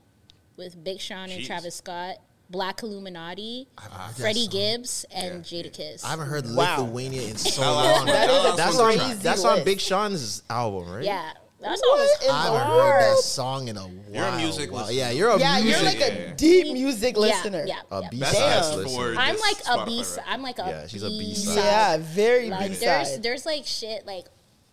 [0.56, 1.46] with Big Sean and Jeez.
[1.46, 2.16] Travis Scott.
[2.50, 4.46] Black Illuminati, heard that Freddie.
[4.48, 6.04] Gibbs, and Jadakiss.
[6.04, 6.82] I haven't heard Wow.
[6.82, 8.06] Lithuania in so long.
[8.06, 8.14] is
[8.52, 9.64] a that's on that's on.
[9.64, 11.04] Big Sean's album, right?
[11.04, 11.32] Yeah,
[11.64, 14.14] that's What always in I the haven't heard that song in a while.
[14.14, 14.78] You're a music Wow.
[14.80, 14.94] listener.
[14.96, 15.70] Yeah, you're a Yeah, music.
[15.82, 16.34] you're like a yeah.
[16.36, 17.64] deep music listener.
[17.66, 18.20] Yeah, yeah, B yeah.
[18.32, 18.34] Best
[18.70, 18.76] Damn.
[18.78, 19.14] listener.
[19.18, 20.04] I'm like a Spotify B.
[20.16, 20.26] rap.
[20.28, 21.56] I'm like a Yeah, she's a B B-side.
[21.56, 23.22] Yeah, very Like B there's side.
[23.22, 24.26] there's like shit like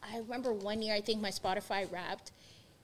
[0.04, 2.32] I remember one year I think my Spotify wrapped.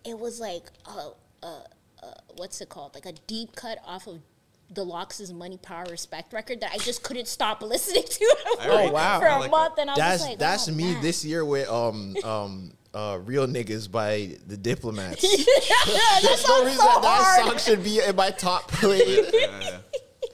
[0.05, 1.10] It was like uh
[1.43, 1.60] uh,
[2.01, 2.05] uh
[2.38, 4.22] what's it called like a deep cut off of
[4.70, 8.36] the LOX's Money Power Respect record that I just couldn't stop listening to.
[8.66, 9.18] oh wow.
[9.20, 9.82] For I a like month, that.
[9.84, 11.01] and I was That's just like, that's oh, me man.
[11.01, 15.22] this year with um um uh real niggas by the diplomats.
[15.22, 19.04] that There's no reason so that, that song should be in my top play.
[19.34, 19.78] Yeah, yeah.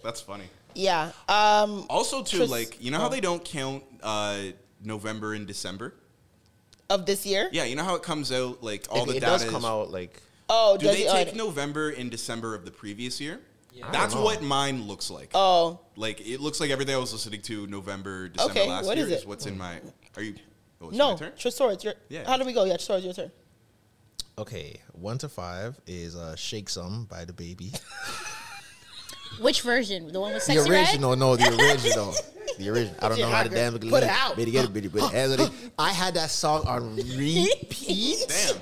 [0.03, 0.45] That's funny.
[0.73, 1.11] yeah.
[1.27, 1.85] Um.
[1.89, 4.37] Also, too, Tris- like you know how they don't count uh,
[4.83, 5.93] November and December.
[6.89, 7.49] Of this year.
[7.51, 9.51] Yeah, you know how it comes out like all it, the it data does is-
[9.51, 12.71] come out like Oh, Do does they it- take oh, November and December of the
[12.71, 13.39] previous year?
[13.83, 14.21] I That's know.
[14.23, 15.31] what mine looks like.
[15.33, 18.97] Oh, Like it looks like everything I was listening to November, December Okay, last what
[18.97, 19.27] year is is, it?
[19.27, 19.79] what's in my.
[20.15, 20.35] Are you?
[20.83, 21.11] Oh, it's no.
[21.11, 21.31] my turn?
[21.31, 21.93] Trisora, it's your.
[22.09, 22.25] Yeah.
[22.27, 22.65] How do we go?
[22.65, 23.31] Yeah, Trisora, it's your turn.
[24.37, 24.79] okay.
[24.91, 27.71] One to five is uh "Shake Some" by the Baby.
[29.41, 30.11] Which version?
[30.11, 30.87] The one with The sexy red?
[30.87, 32.13] original, no, the original.
[32.59, 32.95] The original.
[33.01, 33.71] I don't know how to dance.
[33.73, 34.35] but Put it out.
[34.35, 35.15] Bitty get it, bitty, bitty.
[35.15, 35.49] Anthony.
[35.79, 38.25] I had that song on repeat.
[38.27, 38.55] Damn.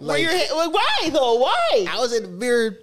[0.00, 1.36] Like, your hit- well, why though?
[1.36, 1.86] Why?
[1.88, 2.76] I was in the mirror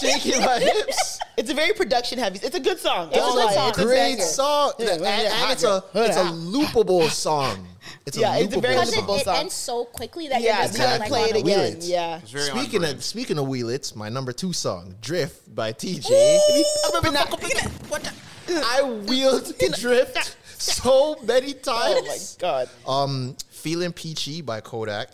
[0.00, 1.18] shaking my hips.
[1.36, 2.38] It's a very production heavy.
[2.42, 3.08] It's a good song.
[3.12, 3.68] It's a good song.
[3.68, 4.22] It's a Great banger.
[4.22, 4.72] song.
[4.78, 7.66] Yeah, and, and it's a it's a loopable song.
[8.06, 10.66] It's Yeah, a loopable very Because it, Loopable it ends so quickly that Yeah, you're
[10.68, 11.74] just so kind I of like play it again.
[11.74, 11.88] Wheelits.
[11.88, 12.20] Yeah.
[12.22, 13.02] It's Speaking of brand.
[13.02, 16.06] speaking of Wheelits, my number two song, "Drift" by TJ.
[16.10, 16.62] I
[16.94, 18.12] remember that.
[19.08, 22.36] Wheeled Drift so many Oh my times.
[22.40, 22.68] god.
[22.86, 25.10] Um, "Feeling Peachy" by Kodak.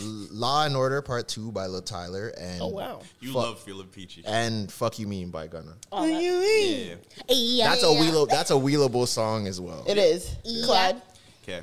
[0.00, 3.00] Law and Order Part Two by Lil Tyler, and Oh wow.
[3.20, 3.42] You Fuck.
[3.42, 4.24] love feeling peachy.
[4.26, 5.74] and "Fuck You Mean" by Gunna.
[5.92, 6.94] Oh, that- yeah.
[7.28, 7.68] yeah.
[7.70, 8.28] That's a wheelo.
[8.28, 9.84] That's a wheelable song as well.
[9.86, 10.30] It is.
[10.42, 10.66] Yeah.
[10.66, 11.02] Clyde.
[11.44, 11.62] Okay.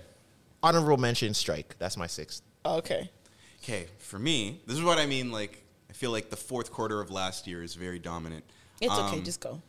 [0.63, 1.75] Honorable mention, Strike.
[1.79, 2.43] That's my sixth.
[2.65, 3.09] Okay.
[3.63, 5.31] Okay, for me, this is what I mean.
[5.31, 8.43] Like, I feel like the fourth quarter of last year is very dominant.
[8.79, 9.17] It's okay.
[9.17, 9.61] Um, Just go.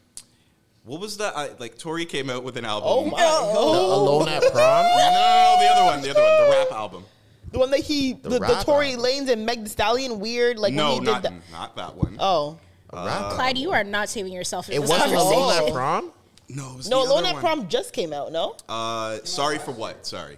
[0.85, 1.37] What was that?
[1.37, 2.89] I, like, Tory came out with an album.
[2.91, 3.21] Oh my!
[3.21, 4.03] The Oh.
[4.03, 4.53] Alone at Prom.
[4.53, 7.05] No, no, no, the other one, the other one, the rap album.
[7.53, 9.05] The one that he, the, the, rap Tory album.
[9.05, 10.59] Lanez and Meg Thee Stallion, weird.
[10.59, 11.33] Like no, when he did not that.
[11.53, 12.17] not that one.
[12.19, 12.59] Oh
[12.93, 13.33] Rap.
[13.33, 14.69] Clyde, you are not saving yourself.
[14.69, 15.43] In It this wasn't conversation.
[15.43, 16.13] Alone at Prom.
[16.49, 17.43] no, it was no, the Alone other at one.
[17.43, 18.33] Prom just came out.
[18.33, 18.57] No.
[18.69, 20.07] Uh, sorry for what?
[20.07, 20.37] Sorry.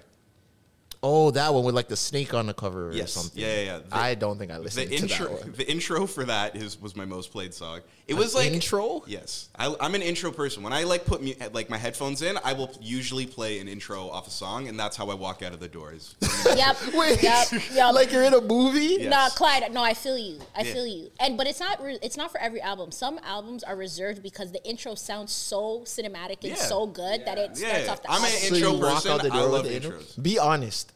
[1.06, 3.42] Oh, that one with like the snake on the cover or something.
[3.42, 3.78] Yeah, yeah, yeah.
[3.90, 5.52] The- I don't think I listened The to intro, that one.
[5.54, 7.80] the intro for that is was my most played song.
[8.06, 9.02] It An was like intro?
[9.06, 10.62] Yes, I, I'm an intro person.
[10.62, 14.10] When I like put mu- like my headphones in, I will usually play an intro
[14.10, 16.14] off a song, and that's how I walk out of the doors.
[16.54, 16.76] Yep.
[16.94, 17.46] Wait, Yep.
[17.72, 17.94] Yep.
[17.94, 18.96] like you're in a movie?
[19.00, 19.10] Yes.
[19.10, 19.72] Nah, Clyde.
[19.72, 20.38] No, I feel you.
[20.54, 20.72] I Yeah.
[20.74, 21.10] feel you.
[21.18, 21.82] And but it's not.
[21.82, 22.92] Re- it's not for every album.
[22.92, 26.56] Some albums are reserved because the intro sounds so cinematic and Yeah.
[26.56, 27.90] so good that it starts Yeah.
[27.92, 28.40] off the I'm an album.
[28.40, 29.10] So intro you walk person.
[29.12, 29.98] out the I door love with the intro?
[29.98, 30.22] intros.
[30.22, 30.92] Be honest.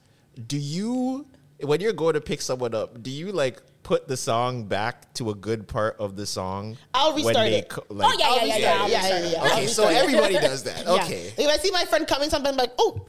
[0.46, 1.26] Do you,
[1.62, 5.30] when you're going to pick someone up, do you like put the song back to
[5.30, 6.76] a good part of the song?
[6.92, 7.70] I'll when restart they it.
[7.70, 8.58] co- Oh like- yeah, yeah, yeah, yeah.
[8.58, 9.46] Yeah, yeah, yeah, yeah.
[9.46, 10.84] Okay, so everybody does that.
[10.84, 10.92] Yeah.
[10.92, 11.32] Okay.
[11.38, 13.06] If I see my friend coming, something I'm like, oh,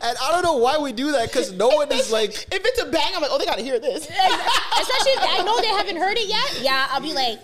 [0.00, 2.82] And I don't know why we do that because no one is like, if it's
[2.82, 4.02] a bang, I'm like, oh, they gotta hear this.
[4.04, 6.62] Especially if I know they haven't heard it yet.
[6.62, 7.38] Yeah, I'll be like,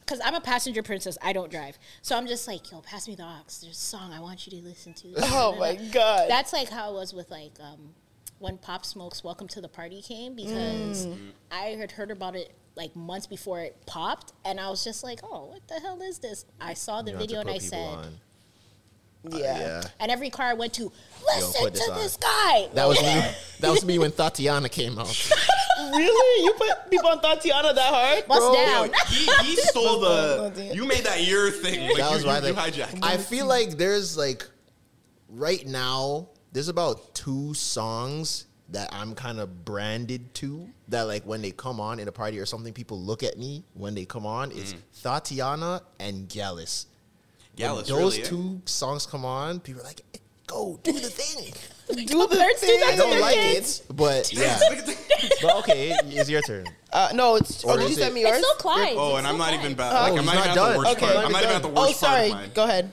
[0.00, 1.18] because I'm a passenger princess.
[1.20, 3.58] I don't drive, so I'm just like, yo, pass me the ox.
[3.58, 5.14] There's a song I want you to listen to.
[5.32, 6.30] Oh my god.
[6.30, 7.94] That's like how it was with like um,
[8.40, 11.30] when Pop Smoke's "Welcome to the Party" came because Mm.
[11.52, 15.20] I had heard about it like months before it popped, and I was just like,
[15.22, 18.20] "Oh, what the hell is this?" I saw the You video and I said, on.
[19.30, 19.58] yeah.
[19.60, 19.82] Yeah.
[20.00, 20.90] and every car I went to,
[21.26, 22.68] listen put to this on." this guy.
[22.74, 23.22] That was me.
[23.60, 25.30] That was me when Tatiana came out.
[25.92, 26.44] Really?
[26.44, 28.28] You put people on Tatiana that hard?
[28.28, 28.54] Bust bro?
[28.54, 28.90] down.
[29.08, 30.70] He, he stole the.
[30.74, 31.88] You made that your thing.
[31.88, 32.98] Like that you, was why you, you hijacked.
[33.02, 34.46] I feel like there's like
[35.30, 41.42] right now there's about two songs that I'm kind of branded to that like when
[41.42, 44.26] they come on in a party or something people look at me when they come
[44.26, 46.86] on it's Tatiana and Gallus.
[47.56, 48.26] When Gallus, those really, eh?
[48.28, 50.02] two songs come on people are like
[50.46, 51.52] go do the thing.
[51.90, 53.80] Do the Parents do that I don't like kids.
[53.80, 54.56] it but yeah.
[55.42, 56.64] but okay, it's your turn.
[56.92, 57.64] Uh, no, it's.
[57.64, 58.38] Or Oh, did you is send it- me yours?
[58.38, 58.94] It's still Clyde.
[58.96, 59.60] Oh, It's and I'm not Clyde.
[59.60, 59.90] even bad.
[59.92, 60.72] Oh, like, I'm not, not even at done.
[60.72, 61.00] the worst Okay.
[61.14, 61.26] part.
[61.26, 62.26] I'm not even at the Oh, worst part sorry.
[62.26, 62.50] of mine.
[62.54, 62.92] Go ahead.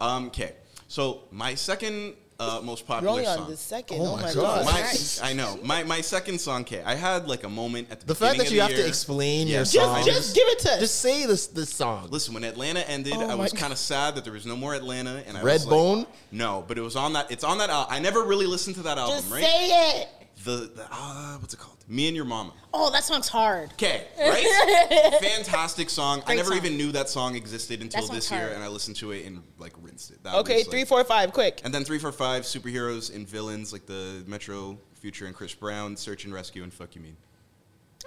[0.00, 0.54] Um, okay.
[0.88, 3.50] So my second uh, most You're popular only on song.
[3.50, 4.00] the second.
[4.00, 4.64] Oh Oh, my my God.
[4.64, 4.64] god.
[4.66, 5.58] My, I know.
[5.62, 6.82] My my second song, okay.
[6.84, 8.80] I had like a moment at the The fact beginning that you have the to
[8.82, 8.88] year.
[8.88, 9.94] explain your Yes, song.
[9.96, 10.80] I Just, just give it to us.
[10.80, 12.08] Just say this this song.
[12.10, 14.74] Listen, when Atlanta ended, Oh I was kind of sad that there was no more
[14.74, 15.22] Atlanta.
[15.26, 16.06] And I Red was like- Bone?
[16.30, 17.30] no, but it was on that.
[17.30, 17.70] It's on that.
[17.70, 19.42] Al- I never really listened to that album, just right?
[19.42, 20.08] say it.
[20.44, 21.75] the the uh, what's it called?
[21.88, 22.52] Me and Your Mama.
[22.74, 23.72] Oh, that song's hard.
[23.74, 25.18] Okay, right?
[25.22, 26.22] Fantastic song.
[26.26, 26.56] I never song.
[26.58, 28.52] even knew that song existed until this year, hard.
[28.54, 30.22] and I listened to it and like rinsed it.
[30.24, 31.60] That Okay, was, like- three, four, five, quick.
[31.64, 35.96] And then three, four, five superheroes and villains like the Metro Future and Chris Brown,
[35.96, 37.16] Search and Rescue, and Fuck You Mean.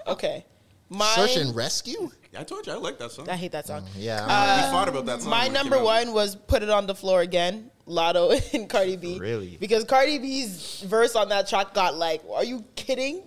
[0.05, 0.45] Okay.
[0.91, 2.09] Mine, Search and rescue?
[2.37, 3.29] I told you I like that song.
[3.29, 3.85] I hate that song.
[3.95, 4.25] Yeah.
[4.27, 5.29] Uh, we fought about that song.
[5.29, 9.17] My number one was "Put It on the Floor Again." Latto and Cardi B.
[9.19, 9.57] Really?
[9.59, 13.23] Because Cardi B's verse on that track got like, are you kidding?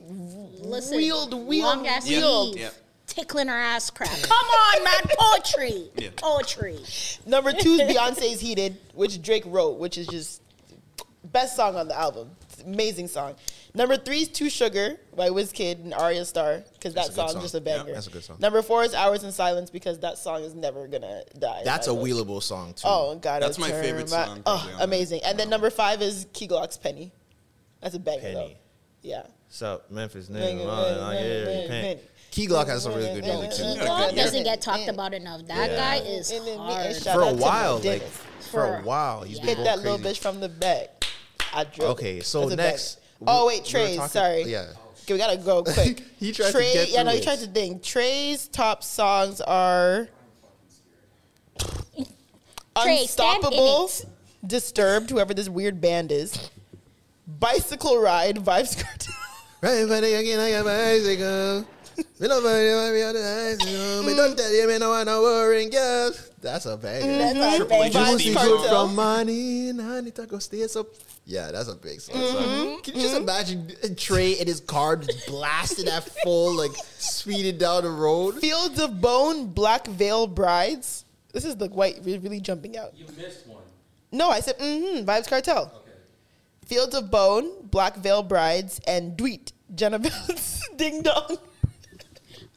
[0.62, 2.56] Listen, wheeled, wheeled, long ass wheeled.
[2.58, 2.70] Yeah.
[3.06, 4.10] tickling her ass crack.
[4.22, 6.08] Come on, man, poetry, Yeah.
[6.16, 6.78] poetry.
[7.26, 10.40] Number two is Beyonce's "Heated," which Drake wrote, which is just
[11.24, 12.30] best song on the album.
[12.42, 13.34] It's an amazing song.
[13.74, 17.42] Number three is "Too Sugar" by Wizkid and Ayra Starr because that a song's song.
[17.42, 17.92] just a Yeah, banger.
[17.94, 18.36] that's a good song.
[18.38, 21.62] Number four is "Hours in Silence" because that song is never gonna die.
[21.64, 22.82] That's a I love- wheelable song too.
[22.86, 24.84] Oh God, That's my turn favorite my- song, Oh, probably, on that.
[24.84, 25.20] amazing!
[25.24, 27.12] And then number five is Key Glock's "Penny."
[27.80, 28.20] That's a banger.
[28.20, 28.34] Penny.
[28.34, 28.50] Though.
[29.02, 29.22] Yeah.
[29.55, 31.11] So Memphis Penny, nigga.
[31.12, 32.00] penny, penny, penny.
[32.30, 33.62] Key Glock has some really good music penny, too.
[33.62, 34.88] penny, God penny, doesn't get talked penny.
[34.88, 35.46] about enough.
[35.46, 35.76] That Yeah.
[35.76, 36.96] guy is hard.
[36.96, 38.03] For a while, like
[38.50, 41.05] for a while, he's been Hit going that little bitch from the back.
[41.53, 41.90] I drove.
[41.90, 42.98] Okay, so next.
[43.26, 43.96] Oh wait, we were Trey's.
[43.96, 44.42] talking- Sorry.
[44.44, 44.68] Yeah.
[45.03, 46.03] Okay, we gotta go quick.
[46.18, 47.22] He tried to Trey, get Yeah, no, he it.
[47.24, 47.82] tried to think.
[47.82, 50.09] Trey's top songs are
[52.82, 53.90] Trey, Unstoppable.
[54.46, 56.48] Disturbed, whoever this weird band is.
[57.26, 59.14] Bicycle Ride, Vybz Kartel.
[59.62, 61.64] Right, but again, I got bicycle.
[62.18, 64.02] Me love you, I be on the bicycle.
[64.02, 66.30] Me don't tell you, me no want no worrying girls.
[66.40, 67.06] That's a banger.
[67.06, 67.38] Mm-hmm.
[67.38, 68.16] That's our Triple H's bang.
[68.16, 70.88] Vibes theme From money, honey, taco stays up.
[71.26, 72.16] Yeah, that's a big song.
[72.16, 72.80] Mm-hmm.
[72.80, 73.22] Can you just mm-hmm.
[73.22, 78.40] imagine Trey in his car just blasting at full, like speeding down the road?
[78.40, 81.04] Fields of Bone, Black Veil Brides.
[81.32, 82.96] This is the white really jumping out.
[82.96, 83.62] You missed one.
[84.10, 85.70] No, I said mm-hmm, Vybz Kartel.
[85.72, 85.82] Okay.
[86.73, 91.37] Fields of Bone, Black Veil Brides, and Dweet, Jenna Bell's Ding Dong.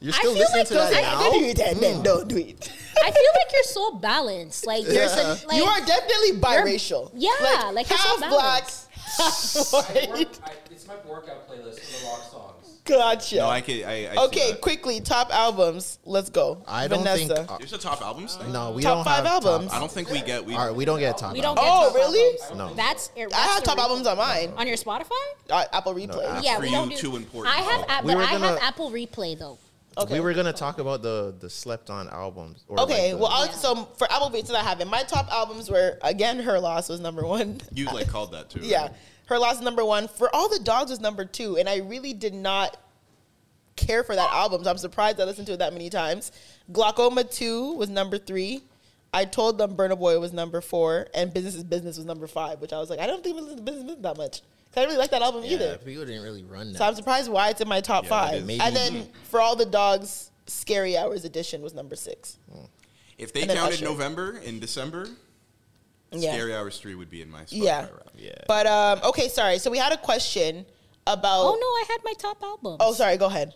[0.00, 1.20] You're I still feel listening like to those- that I- now?
[1.20, 2.72] Don't do that, then don't do it.
[3.02, 4.66] I feel like you're so balanced.
[4.66, 7.10] Like there's a like you are definitely biracial.
[7.14, 9.70] yeah, like you're so half black, balanced.
[9.70, 10.18] half I white.
[10.18, 12.75] work, I, it's my workout playlist for the rock songs.
[12.86, 13.36] Gotcha.
[13.36, 13.84] No, I can.
[13.84, 15.98] I, I okay, quickly, top albums.
[16.04, 16.62] Let's go.
[16.66, 17.34] I don't Vanessa.
[17.36, 17.50] think.
[17.50, 18.52] uh, There's a top albums thing.
[18.52, 19.72] no, we Top don't five have albums.
[19.72, 20.44] I don't think we get.
[20.44, 21.32] We All right, we don't get top.
[21.32, 21.66] We don't albums.
[21.66, 22.38] get Oh, top really?
[22.42, 22.58] albums.
[22.58, 22.74] No.
[22.74, 24.52] That's I have top the albums on mine.
[24.56, 25.10] on your Spotify.
[25.50, 26.22] Uh, Apple Replay.
[26.22, 26.96] That's yeah, for we you don't do.
[26.96, 27.54] too important.
[27.54, 29.58] I have, app, We but were I have Apple Replay though.
[29.98, 30.14] okay.
[30.14, 32.64] We were gonna talk about the the slept on albums.
[32.68, 33.52] Or Okay, like the- well, I'll, Yeah.
[33.52, 36.88] so for Apple Beats that I have it, my top albums were again Her Loss
[36.88, 37.60] was number one.
[37.72, 38.60] you like called that too.
[38.62, 38.92] Yeah, right?
[39.26, 40.08] Her Loss is number one.
[40.08, 42.76] For All the Dogs was number two, and I really did not
[43.76, 44.64] care for that album.
[44.64, 46.32] So I'm surprised I listened to it that many times.
[46.72, 48.62] Glaucoma Two was number three.
[49.12, 52.60] I told them Burna Boy was number four, and Business is Business was number five.
[52.60, 54.40] Which I was like, I don't think we listen to Business is Business that much.
[54.72, 55.78] 'Cause I didn't really like that album yeah, either.
[55.78, 56.78] people didn't really run that.
[56.78, 58.34] So I'm surprised why it's in my top Yeah, five.
[58.34, 62.36] is- Maybe- And then for All the Dogs, Scary Hours edition was number six.
[62.52, 62.64] Hmm.
[63.16, 63.84] If they counted Usher.
[63.86, 65.08] November and December,
[66.20, 66.32] Yeah.
[66.32, 67.80] Scary Hours three would be in my Spotify Yeah.
[67.82, 68.08] rap.
[68.16, 68.30] yeah.
[68.48, 69.58] But um, okay, sorry.
[69.58, 70.66] So we had a question
[71.06, 71.44] about.
[71.46, 72.78] Oh no, I had my top albums.
[72.80, 73.16] Oh, sorry.
[73.16, 73.54] Go ahead.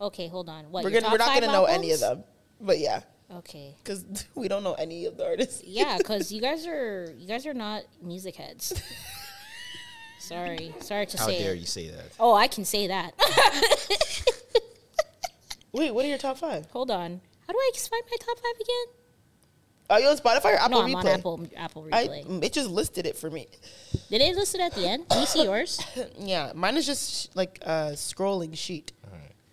[0.00, 0.64] Okay, hold on.
[0.70, 0.84] What?
[0.84, 2.24] we're gonna we're not gonna know any of them,
[2.60, 3.00] but yeah,
[3.32, 3.74] Okay.
[3.82, 5.62] because we don't know any of the artists.
[5.64, 8.72] Yeah, because you guys are you guys are not music heads.
[10.18, 11.34] sorry, sorry to How say.
[11.34, 11.58] How dare it.
[11.60, 12.06] you say that?
[12.18, 13.14] Oh, I can say that.
[15.72, 16.66] Wait, what are your top five?
[16.70, 17.20] hold on.
[17.46, 18.94] How do I find my top five again?
[19.90, 20.96] Are you on Spotify or Apple no, I'm Replay?
[20.96, 22.42] on Apple Apple I, Replay.
[22.44, 23.46] it just listed it for me.
[24.10, 25.08] Did it list it at the end?
[25.10, 25.78] Can you see yours?
[26.18, 28.92] Yeah, mine is just like a scrolling sheet.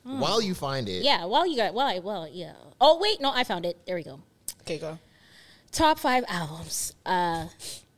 [0.04, 1.26] While you find it, Yeah.
[1.26, 1.88] While you got well.
[1.88, 2.54] I, well, yeah.
[2.80, 3.86] Oh wait, no, I found it.
[3.86, 4.20] There we go.
[4.62, 4.98] Okay, go.
[5.72, 6.94] Top five albums.
[7.06, 7.48] Uh,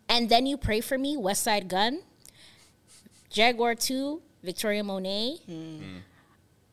[0.10, 1.16] and then you pray for me.
[1.16, 2.02] Westside Gunn.
[3.30, 4.22] Jaguar Two.
[4.44, 5.38] Victoria Monet.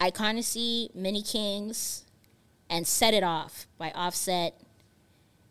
[0.00, 0.94] Iconacy.
[0.94, 2.04] Mini Kings.
[2.68, 4.60] And Set It Off by Offset.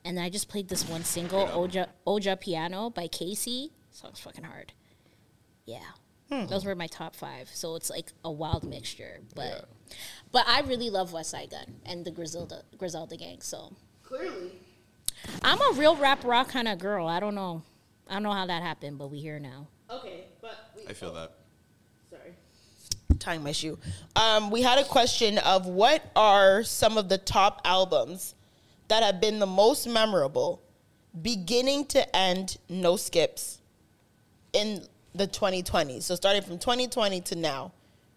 [0.10, 3.70] And then I just played this one single, Oja, Ojapiano by Kcee.
[3.92, 4.74] Song's fucking hard.
[5.66, 6.48] Yeah.
[6.48, 7.48] Those were my top five.
[7.54, 9.20] So it's like a wild mixture.
[9.36, 9.70] But
[10.32, 13.42] but I really love Westside Gunn and the Griselda Griselda gang.
[13.42, 14.54] So Clearly.
[15.44, 17.08] I'm a real rap rock kind of girl.
[17.08, 17.62] I don't know.
[18.08, 19.68] I don't know how that happened, but we here now.
[19.92, 21.34] Okay, but we, I feel that.
[22.10, 22.34] Sorry.
[23.20, 23.78] Tying my shoe.
[24.16, 28.34] Um, we had a question of what are some of the top albums
[28.90, 30.62] that have been the most memorable,
[31.22, 33.60] beginning to end, no skips,
[34.54, 34.84] in
[35.16, 36.04] the 2020s.
[36.04, 37.72] So starting from 2020 to now,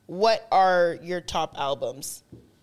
[0.07, 2.23] what are your top albums?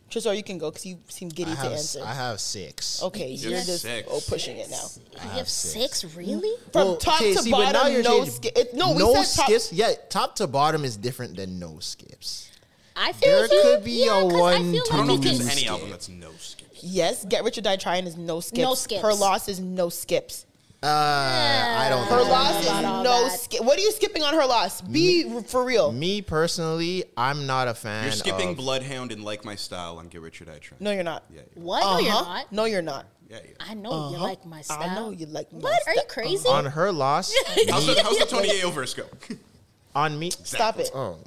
[0.09, 2.01] Trisor, you can go because you seem giddy I to answer.
[2.03, 3.03] I have six.
[3.03, 4.07] okay, You you're just six.
[4.11, 4.87] oh, pushing it now.
[5.23, 6.51] You have six, really?
[6.73, 8.59] From Well, top okay, to see, but now bottom, you're no skips.
[8.59, 8.73] skip.
[8.73, 9.45] No, we no said top.
[9.45, 9.71] skips.
[9.73, 12.49] Yeah, top to bottom is different than no skips.
[12.95, 14.97] I feel There like you- could be yeah, a 'cause I one feel to I
[14.97, 16.68] don't know if there's any album that's no skips.
[16.83, 18.59] Yes, Get Rich or Die Trying is no skips.
[18.61, 19.01] No skips.
[19.01, 20.45] Her loss is no skips.
[20.81, 22.07] Uh, I don't.
[22.07, 23.37] Her think loss is about all no that.
[23.39, 23.61] skip.
[23.65, 24.79] What are you skipping on her loss?
[24.81, 25.91] Be r- for real.
[25.91, 28.03] Me personally, I'm not a fan.
[28.03, 30.77] You're skipping of, Bloodhound and Like My Style on Get Rich or Die Trying.
[30.81, 31.25] No, you're not.
[31.33, 31.61] Yeah, yeah.
[31.61, 31.81] What?
[31.81, 32.33] No, you're Uh-huh.
[32.33, 32.51] not.
[32.53, 33.05] No, you're not.
[33.29, 33.51] Yeah, yeah.
[33.59, 34.81] I know you like my style.
[34.81, 35.81] I know you like my What?
[35.85, 36.05] Are you style.
[36.07, 36.47] crazy?
[36.49, 37.33] on her loss.
[37.69, 39.03] How's the, how's the Tony Ayo verse go?
[39.95, 40.31] on me.
[40.31, 40.89] Stop it.
[40.95, 41.17] Oh,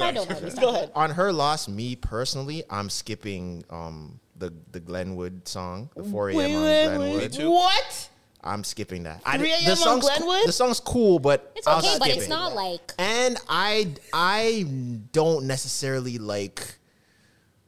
[0.00, 0.50] I don't know.
[0.60, 0.90] Go ahead.
[0.96, 6.36] on her loss, me personally, I'm skipping um the the Glenwood song, the 4 a.m.
[6.38, 7.18] on Wait, wait, Glenwood.
[7.20, 7.32] wait.
[7.32, 7.50] too.
[7.50, 8.08] What?
[8.42, 9.20] I'm skipping that.
[9.24, 9.64] I, 3 a.m.
[9.64, 10.48] the on song's coo- Glenwood?
[10.48, 12.30] the song's cool, but It's I'll okay, but skip it's it.
[12.30, 14.64] not like And I I
[15.12, 16.78] don't necessarily like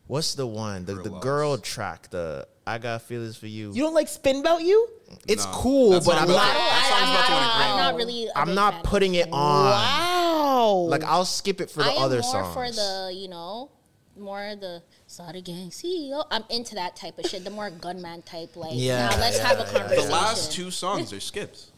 [0.06, 3.72] what's the one the the girl track the I got feelings for you.
[3.74, 4.88] You don't like Spin About You?
[5.28, 6.54] it's No, cool, but I'm goes- not.
[6.54, 8.26] that song's about to win a I'm not really.
[8.28, 9.64] a I'm not putting it on.
[9.66, 10.74] Wow.
[10.88, 12.54] Like I'll skip it for the I am other more songs.
[12.54, 13.70] for the you know
[14.16, 16.24] more the Slaughter Gang CEO.
[16.30, 17.44] I'm into that type of shit.
[17.44, 19.78] The more gunman type, like Yeah, now let's yeah, have a yeah, yeah.
[19.78, 20.06] conversation.
[20.08, 21.68] The last two songs are skips.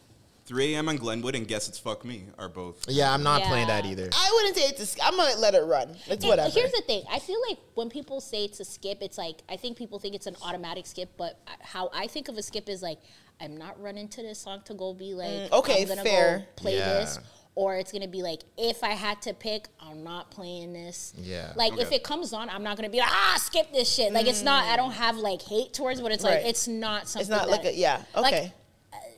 [0.47, 0.91] 3 a.m.
[0.91, 2.85] on Glenwood and Guess It's Fuck Me are both.
[2.87, 4.11] yeah, I'm not playing that either.
[4.13, 5.97] I wouldn't say it's a sk- I'm gonna let it run.
[6.07, 6.51] It's And whatever.
[6.51, 7.03] Here's the thing.
[7.11, 10.15] I feel like when people say it's a skip, it's like I think people think
[10.15, 12.99] it's an automatic skip, but how I think of a skip is like
[13.41, 16.39] I'm not running to this song to go be like, Mm, okay, I'm gonna fair.
[16.41, 16.93] go play Yeah.
[16.93, 17.19] this,
[17.57, 21.13] or it's gonna be like if I had to pick, I'm not playing this.
[21.17, 21.53] Yeah.
[21.57, 24.13] Like if it comes on, I'm not gonna be like ah skip this shit.
[24.13, 24.65] Like it's not.
[24.65, 27.21] I don't have like hate towards, but it's like it's not something.
[27.23, 28.03] it's not like a yeah.
[28.15, 28.53] like, Okay.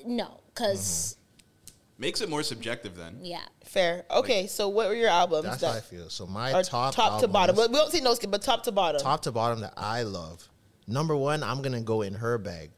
[0.05, 1.17] No, because
[1.99, 3.19] Makes it more subjective then.
[3.23, 3.41] yeah.
[3.65, 4.05] Fair.
[4.11, 4.47] Okay.
[4.47, 6.11] So what were your albums That's that how I feel.
[6.11, 7.57] So my are top top, to bottom?
[7.57, 9.01] albums- We don't see no skip, but top to bottom.
[9.01, 10.47] top to bottom that I love.
[10.87, 12.71] Number one, I'm gonna go in her bag.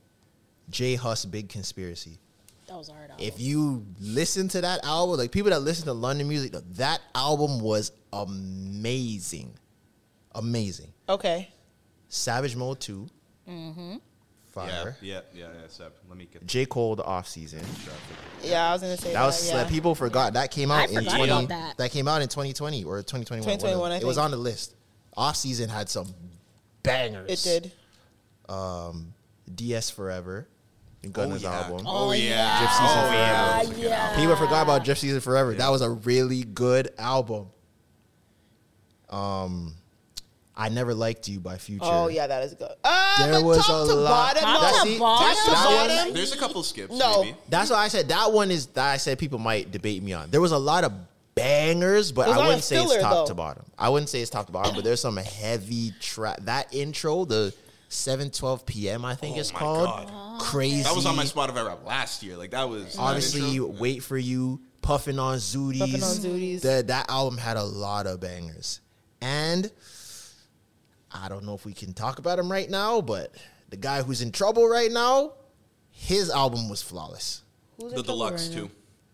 [0.70, 2.20] J Hus Big Conspiracy.
[2.68, 3.10] That was a hard.
[3.18, 7.60] If you listen to that album, like people that listen to London music, that album
[7.60, 9.54] was amazing.
[10.34, 10.92] Amazing.
[11.08, 11.48] Okay.
[12.08, 13.08] Savage Mode 2.
[13.48, 13.96] Mm-hmm.
[14.52, 14.96] Fire.
[15.00, 15.66] Yeah, yeah, yeah, yeah.
[15.68, 16.46] Seb, let me get.
[16.46, 16.66] J.
[16.66, 17.60] Cole the off season.
[18.42, 19.56] Yeah, I was gonna say That was yeah.
[19.58, 21.76] like, people forgot that came out I in 20 about that.
[21.76, 23.42] that came out in 2020 or 2021.
[23.42, 24.74] 2021, I It was on the list.
[25.16, 26.06] Off season had some
[26.82, 27.46] bangers.
[27.46, 27.72] It did.
[28.54, 29.12] Um,
[29.54, 30.48] DS Forever,
[31.12, 31.60] Gunna's yeah.
[31.60, 31.86] album.
[31.88, 32.58] Oh, yeah.
[32.58, 33.60] Drip Season Oh, yeah.
[33.62, 33.80] Forever.
[33.80, 34.16] yeah.
[34.16, 35.54] People forgot about Drip Season Forever.
[35.54, 37.46] That was a really good album.
[39.08, 39.74] Um,
[40.56, 41.84] I Never Liked You by Future.
[41.84, 42.68] Oh yeah, that is good.
[42.84, 44.42] Uh, There was top a to lot- bottom.
[44.42, 44.68] Top no.
[44.68, 45.28] to see, bottom?
[45.36, 45.96] Top to bottom.
[46.06, 46.92] one- There's a couple skips.
[46.92, 47.22] No.
[47.22, 47.36] maybe.
[47.48, 50.30] That's why I said that one is that I said people might debate me on.
[50.30, 50.92] There was a lot of
[51.34, 53.26] bangers, but There's a I lot wouldn't of say it's top though.
[53.26, 53.64] to bottom.
[53.78, 56.38] I wouldn't say it's top to bottom, but there's some heavy track.
[56.42, 57.54] That intro, the
[57.90, 59.04] 7:12 p.m.
[59.04, 60.08] I think Oh it's my called.
[60.08, 60.40] God.
[60.40, 60.82] Crazy.
[60.82, 62.36] That was on my Spotify wrap last year.
[62.36, 63.66] Like that was Obviously, intro.
[63.68, 64.60] wait for you.
[64.82, 65.80] Puffing on Zooties.
[65.80, 66.60] Puffin' on Zooties.
[66.62, 68.80] That that album had a lot of bangers,
[69.20, 69.70] and
[71.12, 73.34] I don't know if we can talk about him right now, but
[73.70, 75.32] the guy who's in trouble right now,
[75.90, 77.42] his album was flawless.
[77.78, 78.62] Who's the deluxe right now?
[78.62, 78.70] too.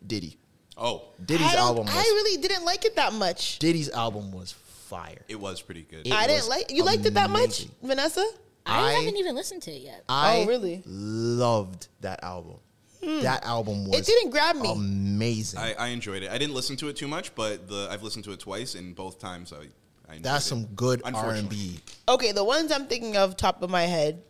[0.07, 0.39] Diddy.
[0.77, 3.59] Oh, Diddy's I album was I really didn't like it that much.
[3.59, 5.23] Diddy's album was fire.
[5.29, 6.07] it was pretty good.
[6.07, 6.71] It I didn't like.
[6.73, 7.67] You liked it that much.
[7.83, 8.25] Vanessa?
[8.67, 10.05] I, I- haven't even listened to it yet.
[10.09, 10.83] I Oh, really?
[10.87, 12.57] loved that album.
[13.03, 13.21] Hmm.
[13.21, 14.73] That album was It didn't grab me.
[14.73, 15.61] amazing.
[15.61, 16.31] I, I enjoyed it.
[16.31, 18.95] I didn't listen to it too much, but the I've listened to it twice, and
[18.97, 19.67] both times I.
[20.07, 20.49] I enjoyed That's it.
[20.51, 21.57] some good R and Unfortunately.
[21.57, 21.81] B.
[22.09, 24.23] Okay, the ones I'm thinking of top of my head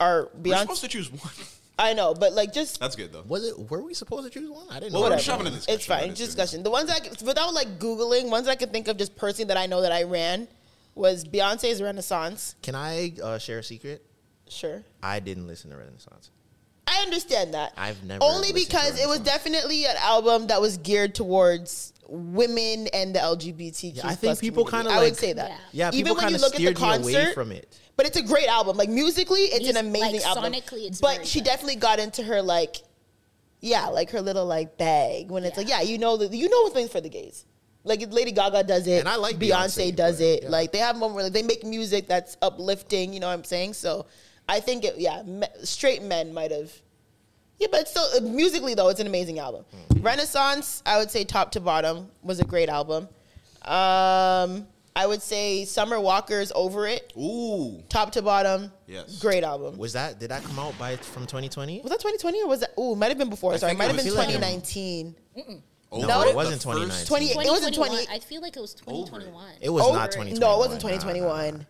[0.00, 1.32] are We're supposed to choose one.
[1.78, 3.24] I know, but like just That's good though.
[3.26, 3.70] Was it?
[3.70, 4.66] Were we supposed to choose one?
[4.70, 5.06] I didn't Well, know.
[5.08, 5.16] we're that.
[5.24, 5.74] just having a discussion.
[5.74, 6.04] it's fine.
[6.04, 6.62] about Just discussion.
[6.62, 9.56] The ones I could- without like googling, ones I can think of just personally that
[9.56, 10.46] I know that I ran
[10.96, 12.56] was Beyonce's Renaissance.
[12.62, 14.04] Can I uh, share a secret?
[14.48, 14.82] Sure.
[15.02, 16.30] I didn't listen to Renaissance.
[16.88, 17.72] I understand that.
[17.76, 21.92] I've never only listened to because it was definitely an album that was geared towards
[22.08, 23.96] women and the LGBTQ.
[23.96, 25.50] Yeah, I think plus people kinda I would say that.
[25.72, 25.90] Yeah.
[25.90, 27.78] Yeah, Even when you look at the steered away concert, from it.
[27.96, 28.76] But it's a great album.
[28.76, 30.52] Like musically, it's Mus- an amazing like, album.
[30.52, 31.46] sonically, it's but very she good.
[31.46, 32.76] definitely got into her like,
[33.60, 36.62] yeah, like her little like bag when it's like, yeah, you know, that you know
[36.62, 37.44] what's things for the gays.
[37.86, 40.42] Like Lady Gaga does it, And I like Beyonce, Beyonce, does it.
[40.42, 40.48] yeah.
[40.48, 43.14] Like they have moment where like, they make music that's uplifting.
[43.14, 43.74] You know what I'm saying?
[43.74, 44.06] So
[44.48, 46.72] I think it, yeah, me, straight men might have.
[47.58, 49.64] Yeah, but still uh, musically though, it's an amazing album.
[49.74, 50.02] Mm-hmm.
[50.02, 53.08] Renaissance, I would say top to bottom was a great album.
[53.62, 54.66] Um,
[54.96, 58.72] I would say Summer Walker's Over It, Ooh, top to bottom.
[58.86, 59.18] Yes.
[59.20, 59.78] great album.
[59.78, 60.18] Was that?
[60.18, 61.82] Did that come out by from 2020?
[61.82, 62.70] Was that 2020 or was that?
[62.78, 63.52] Ooh, might have been before.
[63.52, 64.28] I Sorry, might have been feel like
[65.92, 66.08] it- 2019.
[66.08, 67.06] No, the it wasn't 2019.
[67.06, 68.04] 20 it wasn't 2021.
[68.06, 68.16] 20.
[68.16, 69.44] I feel like it was 2021.
[69.60, 70.12] It was Over not It.
[70.12, 70.40] 2020.
[70.40, 71.66] No, it wasn't 2021.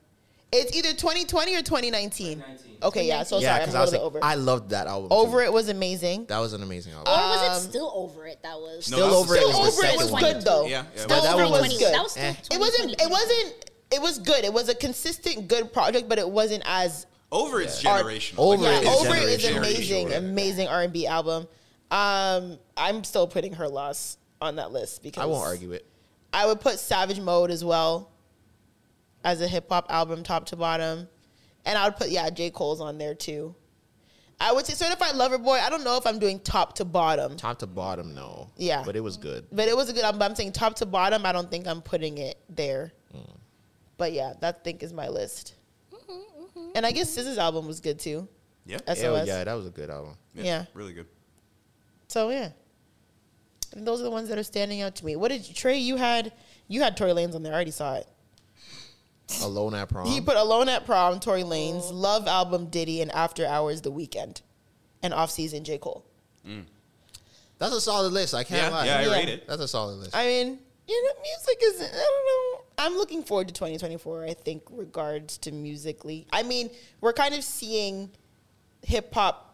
[0.52, 2.38] It's either 2020 or 2019.
[2.38, 2.78] 2019.
[2.82, 3.24] Okay, yeah.
[3.24, 4.24] So Yeah, sorry, I'm because a I was little like, over.
[4.24, 5.08] I loved that album.
[5.10, 5.46] over too.
[5.46, 6.26] it was amazing.
[6.26, 7.12] That was an amazing album.
[7.12, 8.38] Or was Um, it still over it?
[8.42, 10.66] That was No, Still that's over the it Still was over it was good though.
[10.66, 11.02] Yeah, yeah.
[11.02, 11.94] Still that over one was was- good.
[11.94, 12.34] That was still Eh.
[12.52, 13.02] It wasn't.
[13.02, 13.70] It wasn't.
[13.90, 14.44] It was good.
[14.44, 18.38] It was a consistent good project, but it wasn't as Over it's Art- generational.
[18.38, 18.78] Over yeah.
[18.78, 21.48] It is Over it is amazing, amazing R and B album.
[21.90, 25.86] Um, I'm still putting her loss on that list because I won't argue it.
[26.32, 28.10] I would put Savage Mode as well
[29.24, 31.08] as a hip hop album, top to bottom,
[31.64, 33.54] and I would put yeah J Cole's on there too.
[34.38, 35.54] I would say Certified Lover Boy.
[35.58, 38.50] I don't know if I'm doing top to bottom, Top to bottom, no.
[38.58, 38.82] Yeah.
[38.84, 39.46] but it was good.
[39.50, 40.18] but it was a good album.
[40.18, 41.24] But I'm saying top to bottom.
[41.24, 42.92] I don't think I'm putting it there.
[43.12, 43.20] Hmm.
[43.96, 45.54] But yeah, that I think is my list.
[46.74, 48.28] And I guess SZA's album was good too.
[48.66, 48.98] Yeah, SOS.
[48.98, 50.16] Yeah, yeah, that was a good album.
[50.34, 50.66] yeah.
[50.74, 51.06] really good.
[52.08, 52.50] So yeah,
[53.74, 55.16] and those are the ones that are standing out to me.
[55.16, 55.78] What did you, Trey?
[55.78, 56.32] You had
[56.68, 57.52] you had Tory Lanez on there.
[57.52, 58.06] I already saw it.
[59.42, 60.06] Alone at prom.
[60.06, 64.40] He put Alone at Prom, Tory Lanez, Love Album, Diddy, and After Hours, The Weeknd,
[65.02, 66.04] and Off Season, J Cole.
[66.46, 66.64] Mm.
[67.58, 68.34] That's a solid list.
[68.34, 68.86] I can't Yeah, lie.
[68.86, 69.12] yeah, I Yeah.
[69.12, 69.48] rate it.
[69.48, 70.14] That's a solid list.
[70.14, 71.80] I mean, you know, music is.
[71.80, 72.64] I don't know.
[72.78, 74.24] I'm looking forward to 2024.
[74.26, 76.26] I think regards to musically.
[76.32, 76.70] I mean,
[77.00, 78.10] we're kind of seeing
[78.82, 79.45] hip hop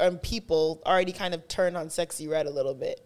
[0.00, 3.00] um, people already kind of turn on Sexyy Red a little bit.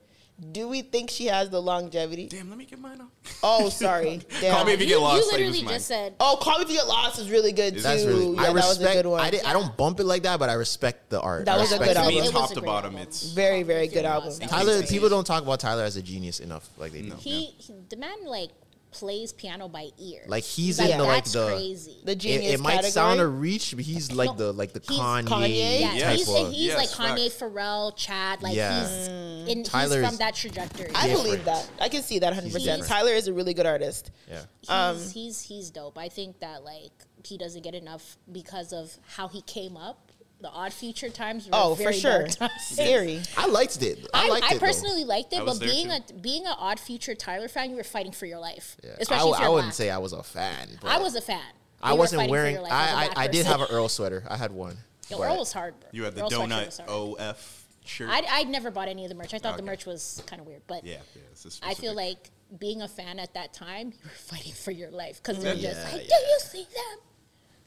[0.51, 2.27] Do we think she has the longevity?
[2.27, 3.11] Damn, let me get mine up.
[3.45, 4.23] Oh, sorry.
[4.41, 4.55] Damn.
[4.55, 5.17] Call me if you You, get lost.
[5.17, 5.75] you like, literally this is mine.
[5.75, 7.81] just said Oh, Call Me If You Get Lost is really good too.
[7.83, 8.35] That's really.
[8.35, 8.99] yeah, I that was respect.
[8.99, 9.21] a good one.
[9.21, 11.45] I, did, I don't bump it like that, but I respect the art.
[11.45, 12.17] That I was a respect good the To album.
[12.19, 13.03] It was top to bottom, album.
[13.07, 14.33] it's very, very good album.
[14.41, 14.83] Tyler.
[14.83, 17.15] People don't talk about Tyler as a genius enough, like they do.
[17.19, 18.51] he, he the man like
[18.93, 20.23] plays piano by ear.
[20.27, 21.47] Like he's Like, in the like the.
[21.49, 21.97] crazy.
[22.05, 22.91] The It, genius it might category.
[22.93, 25.49] sound a reach, but he's like No, the like the Kanye, Kanye.
[25.81, 26.19] yeah, Yes.
[26.19, 26.53] he's, type of.
[26.53, 27.43] he's Yes, like Kanye, facts.
[27.43, 28.43] Pharrell, Chad.
[28.43, 28.81] Like Yeah.
[28.81, 29.09] he's
[29.49, 30.91] in, Tyler he's is- from that trajectory.
[30.95, 31.25] I different.
[31.25, 31.69] believe that.
[31.81, 32.87] I can see that 100%.
[32.87, 34.11] Tyler is a really good artist.
[34.29, 34.43] yeah.
[34.61, 35.99] he's, Um, he's he's dope.
[35.99, 36.93] I think that like
[37.25, 40.12] he doesn't get enough because of how he came up.
[40.43, 41.47] The odd future times.
[41.47, 42.19] Were Oh, for very sure.
[42.27, 42.53] dark times.
[42.67, 43.23] Scary.
[43.39, 44.07] I liked it.
[44.13, 44.53] I, I, liked I it.
[44.61, 44.67] though.
[44.67, 45.99] personally liked it, was but being too.
[46.11, 48.91] a being an odd future Tyler fan, you were fighting for your life, Yeah.
[48.91, 49.75] I, especially w- if I you're wouldn't black.
[49.77, 50.69] say I was a fan.
[50.81, 51.41] But I was a fan.
[51.83, 52.55] I You were wasn't wearing.
[52.55, 54.25] your life as a I, black I I did have an Earl sweater.
[54.29, 54.77] I had one.
[55.09, 55.89] Yo, Earl was hard, bro.
[55.93, 56.91] You had the Earl sweatshirt donut was hard.
[56.91, 58.09] OF shirt.
[58.11, 59.35] I'd, I'd never bought any of the merch.
[59.35, 61.23] I thought the merch was kind of weird, but yeah, yeah.
[61.33, 64.71] It's a I feel like being a fan at that time, you were fighting for
[64.73, 66.17] your life because they're just like, yeah.
[66.19, 66.99] "Do you see them?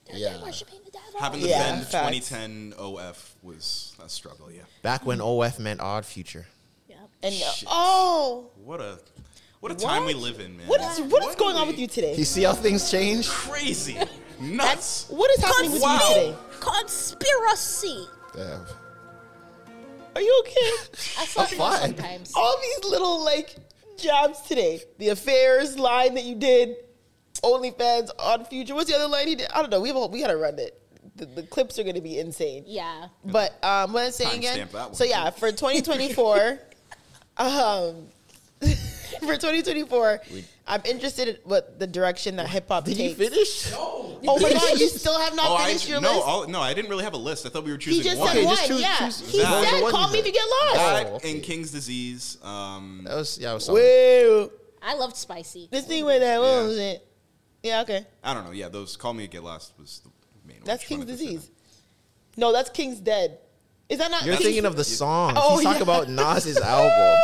[0.06, 0.42] They're Yeah.
[0.44, 1.92] worshiping the devil." having to Yeah, defend facts.
[2.30, 4.52] 2010 OF was a struggle.
[4.52, 4.64] Yeah.
[4.82, 6.48] Back when OF meant Odd Future.
[6.88, 6.96] Yeah.
[7.24, 7.68] And Shit.
[7.72, 9.00] oh, What a
[9.62, 10.68] what a time we live in, man.
[10.68, 12.16] what is is What going are on with you today?
[12.16, 13.28] You see how things change?
[13.28, 13.98] Crazy,
[14.40, 15.06] nuts.
[15.10, 16.00] What is happening with Wow.
[16.10, 16.36] you today?
[16.60, 18.08] Conspiracy.
[18.36, 18.66] Damn.
[20.16, 20.72] Are you okay?
[21.20, 21.82] I fuck with fine.
[21.82, 22.32] sometimes.
[22.36, 23.56] All these little like
[23.98, 24.82] jobs today.
[24.98, 26.76] The affairs line that you did,
[27.44, 28.76] OnlyFans on Future.
[28.76, 29.48] What's the other line he did?
[29.54, 29.82] I don't know.
[29.82, 30.82] We have a, we gotta run it.
[31.16, 32.64] The, the clips are gonna be insane.
[32.68, 33.08] Yeah.
[33.24, 34.94] But um, what I'm saying Timestamp again.
[34.94, 36.60] So yeah, for 2024,
[37.38, 38.08] um,
[39.20, 40.22] for 2024,
[40.68, 43.18] I'm interested in what the direction that hip hop Did you takes.
[43.30, 43.72] finish?
[43.78, 46.28] Oh my god, you still have not Oh, I, finished your no, list.
[46.28, 47.46] all, no, I didn't really have a list.
[47.46, 48.02] I thought we were choosing.
[48.04, 48.30] he choosing just one.
[48.30, 48.56] said Okay, one.
[48.56, 49.70] just choose- yeah, choose- he that.
[49.70, 50.20] said, "Call me that?
[50.20, 51.32] if you get lost." That Oh, okay.
[51.34, 52.38] and King's Disease.
[52.44, 53.52] Um, That was yeah.
[53.52, 53.80] I was solid.
[53.80, 54.50] Wait,
[54.82, 55.68] I loved spicy.
[55.72, 56.64] this thing with that what Yeah.
[56.64, 57.08] was it?
[57.66, 58.06] Yeah, okay.
[58.24, 58.52] I don't know.
[58.52, 60.10] Yeah, those Call Me a Get Lost was the
[60.48, 60.66] main one.
[60.66, 61.52] That's Just King's to say disease.
[62.38, 63.40] No, that's King's dead.
[63.90, 64.24] Is that not?
[64.24, 65.34] You're King's- thinking of the song.
[65.36, 67.20] Oh, He's talking about Nas's album.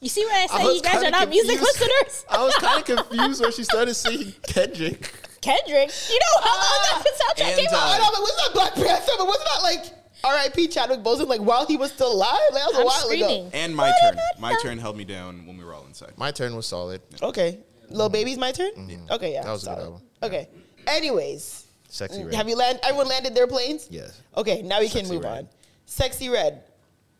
[0.00, 0.64] You see what I I said?
[0.64, 1.80] was You guys are not music confused.
[1.80, 2.24] listeners.
[2.28, 5.10] I was kind of confused when she started singing Kendrick.
[5.40, 5.90] Kendrick.
[6.10, 7.98] You know how long that soundtrack And, came uh, I out?
[8.00, 9.12] know, but wasn't that Black Panther?
[9.18, 9.84] But wasn't that like
[10.22, 10.68] R.I.P.
[10.68, 11.28] Chadwick Boseman?
[11.28, 12.38] Like while he was still alive?
[12.52, 13.46] Like that was a I'm while screaming.
[13.46, 13.50] ago.
[13.54, 14.18] And My Turn.
[14.38, 16.12] My Turn held me down when we were all inside.
[16.18, 17.00] My turn was solid.
[17.22, 17.58] Okay,
[17.90, 18.72] Lil Baby's my turn.
[18.72, 19.10] Mm-hmm.
[19.12, 19.84] Okay, yeah, That was a good solid.
[19.84, 20.02] album.
[20.22, 20.48] Okay.
[20.86, 22.34] Anyways, Sexy mm, Red.
[22.34, 22.80] have you land?
[22.82, 23.88] Everyone landed their planes?
[23.90, 24.20] Yes.
[24.36, 25.38] Okay, now we can Sexy move Red.
[25.38, 25.48] on.
[25.86, 26.62] Sexyy Red.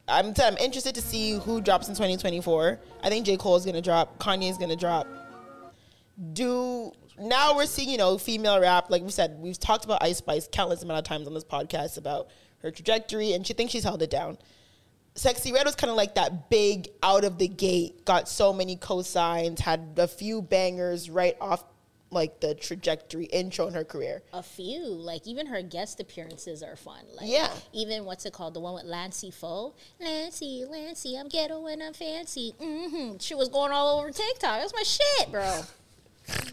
[0.08, 2.78] I'm, t- I'm interested to see who drops in 2024.
[3.02, 3.36] I think J.
[3.36, 4.18] Cole's gonna drop.
[4.18, 5.06] Kanye's gonna drop.
[6.32, 10.18] Do now we're seeing you know female rap like we said we've talked about Ice
[10.18, 12.28] Spice countless amount of times on this podcast about
[12.62, 14.38] her trajectory and she thinks she's held it down.
[15.16, 18.76] Sexyy Red was kind of like that big out of the gate, got so many
[18.76, 21.64] cosigns, had a few bangers right off
[22.10, 24.22] like the trajectory intro in her career.
[24.32, 27.04] A few, like even her guest appearances are fun.
[27.16, 27.50] Like, Yeah.
[27.72, 28.54] Even what's it called?
[28.54, 29.72] The one with Lancey Foux.
[30.00, 32.54] Lancey, Lancey, I'm ghetto and I'm fancy.
[32.60, 33.16] Mm-hmm.
[33.18, 34.60] She was going all over TikTok.
[34.60, 35.62] That's my shit, bro.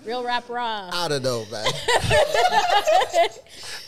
[0.06, 0.90] Real rap raw.
[0.92, 1.66] I don't know, man.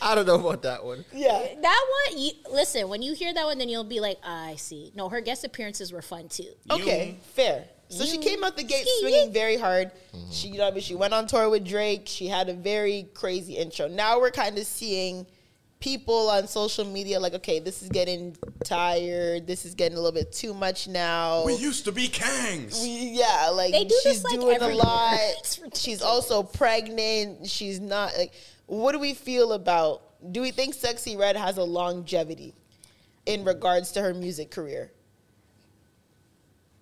[0.01, 1.03] I don't know about that one.
[1.13, 1.45] Yeah.
[1.61, 4.55] That one, you, listen, when you hear that one, then you'll be like, ah, I
[4.55, 4.91] see.
[4.95, 6.51] No, her guest appearances were fun too.
[6.71, 7.65] Okay, fair.
[7.89, 9.91] So she came out the gate Ski- swinging very hard.
[10.31, 12.03] She, you know, I mean, she went on tour with Drake.
[12.05, 13.87] She had a very crazy intro.
[13.87, 15.27] Now we're kind of seeing
[15.85, 19.45] people on social media like, okay, this is getting tired.
[19.45, 21.45] This is getting a little bit too much now.
[21.45, 22.81] We used to be Kangs.
[22.81, 25.59] We- yeah, like They do she's this, like, doing a lot.
[25.75, 27.47] She's also pregnant.
[27.47, 28.33] She's not like.
[28.65, 30.01] What do we feel about?
[30.31, 32.55] Do we think Sexyy Red has a longevity
[33.27, 34.91] in regards to her music career?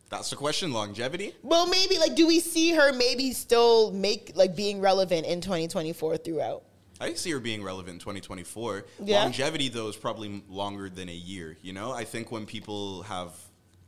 [0.09, 0.71] That's the question.
[0.71, 1.35] Longevity.
[1.43, 6.17] Well, maybe like, do we see her maybe still make like being relevant in 2024
[6.17, 6.63] throughout?
[7.03, 8.85] I see her being relevant in 2024.
[9.03, 9.23] Yeah?
[9.23, 11.57] Longevity, though, is probably longer than a year.
[11.61, 13.31] You know, I think when people have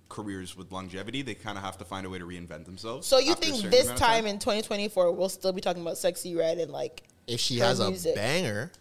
[0.09, 3.07] careers with longevity, they kind of have to find a way to reinvent themselves.
[3.07, 6.37] So you think this amount of time in 2024 we'll still be talking about Sexyy
[6.37, 8.15] Red and like If she Her has a music.
[8.15, 8.71] banger,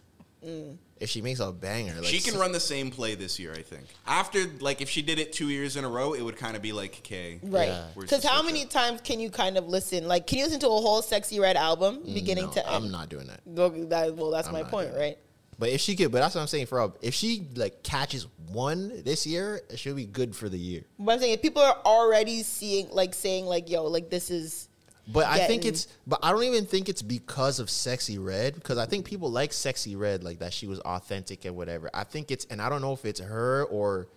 [0.45, 0.77] mm.
[1.01, 3.63] If she makes a banger, like she can run the same play this year, I
[3.63, 3.85] think.
[4.07, 6.63] After, like, if she did it two years in a row, it would kind of
[6.63, 7.83] be like, okay, right?
[7.99, 8.71] Because the how many up?
[8.71, 10.07] times can you kind of listen?
[10.07, 12.85] Like, can you listen to a whole Sexyy Red album mm, beginning No, to end?
[12.85, 13.41] I'm not doing that.
[13.45, 15.19] No, that- well, that's I'm my point, right?
[15.59, 16.93] But if she could, but that's what I'm saying for her.
[17.01, 20.83] If she like catches one this year, she'll be good for the year.
[20.99, 24.69] But I'm saying if people are already seeing, like, saying, like, yo, like this is.
[25.07, 28.79] But I think it's, but I don't even think it's because of Sexyy Red because
[28.79, 31.91] I think people like Sexyy Red, like that she was authentic and whatever.
[31.93, 34.09] I think it's, and I don't know if it's her or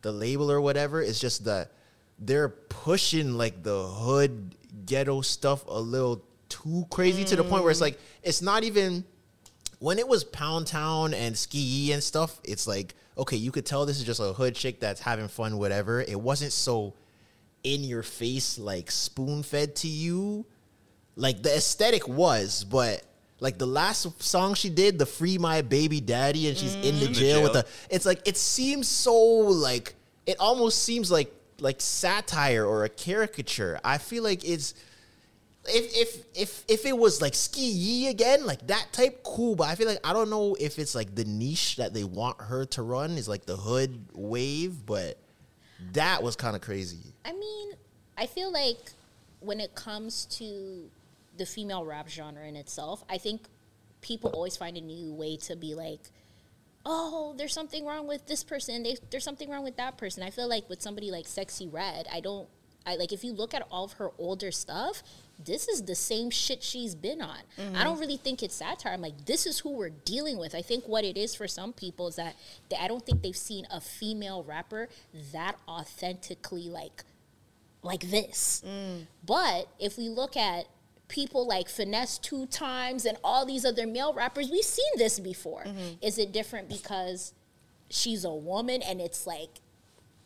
[0.00, 1.02] the label or whatever.
[1.02, 1.72] It's just that
[2.18, 4.54] they're pushing like the hood
[4.86, 8.02] ghetto stuff a little too crazy to the point where it's like mm.
[8.22, 9.04] it's not even
[9.78, 13.86] when it was Pound Town and Ski and stuff, it's like, okay, you could tell
[13.86, 16.02] this is just a hood chick that's having fun, whatever.
[16.02, 16.94] It wasn't so
[17.64, 20.46] in your face, like spoon fed to you.
[21.16, 23.02] Like the aesthetic was, but
[23.40, 26.88] like the last song she did, the Free My Baby Daddy, and she's in the
[26.88, 26.92] mm.
[26.92, 27.62] In the jail with jail.
[27.62, 29.94] the it's like it seems so like
[30.26, 33.80] it almost seems like like satire or a caricature.
[33.84, 34.74] I feel like it's
[35.66, 39.56] if if if if it was like ski yee again, like that type, cool.
[39.56, 42.40] But I feel like I don't know if it's like the niche that they want
[42.40, 45.18] her to run is like the hood wave, but
[45.92, 47.12] that was kind of crazy.
[47.24, 47.72] I mean,
[48.16, 48.92] I feel like
[49.40, 50.90] when it comes to
[51.40, 53.02] the female rap genre in itself.
[53.08, 53.40] I think
[54.02, 56.00] people always find a new way to be like,
[56.84, 58.82] oh, there's something wrong with this person.
[58.82, 60.22] They, there's something wrong with that person.
[60.22, 62.48] I feel like with somebody like Sexyy Red, I don't.
[62.86, 65.02] I like if you look at all of her older stuff,
[65.44, 67.38] this is the same shit she's been on.
[67.58, 68.00] I don't mm-hmm.
[68.00, 68.92] really think it's satire.
[68.92, 70.54] I'm like, this is who we're dealing with.
[70.54, 72.36] I think what it is for some people is that
[72.68, 74.88] they, I don't think they've seen a female rapper
[75.32, 77.04] that authentically like
[77.82, 78.62] like this.
[78.66, 79.06] Mm.
[79.24, 80.66] But if we look at
[81.08, 85.64] people like Finesse2Tymes and all these other male rappers, we've seen this before.
[85.64, 85.94] Mm-hmm.
[86.02, 87.34] Is it different because
[87.88, 89.60] she's a woman and it's like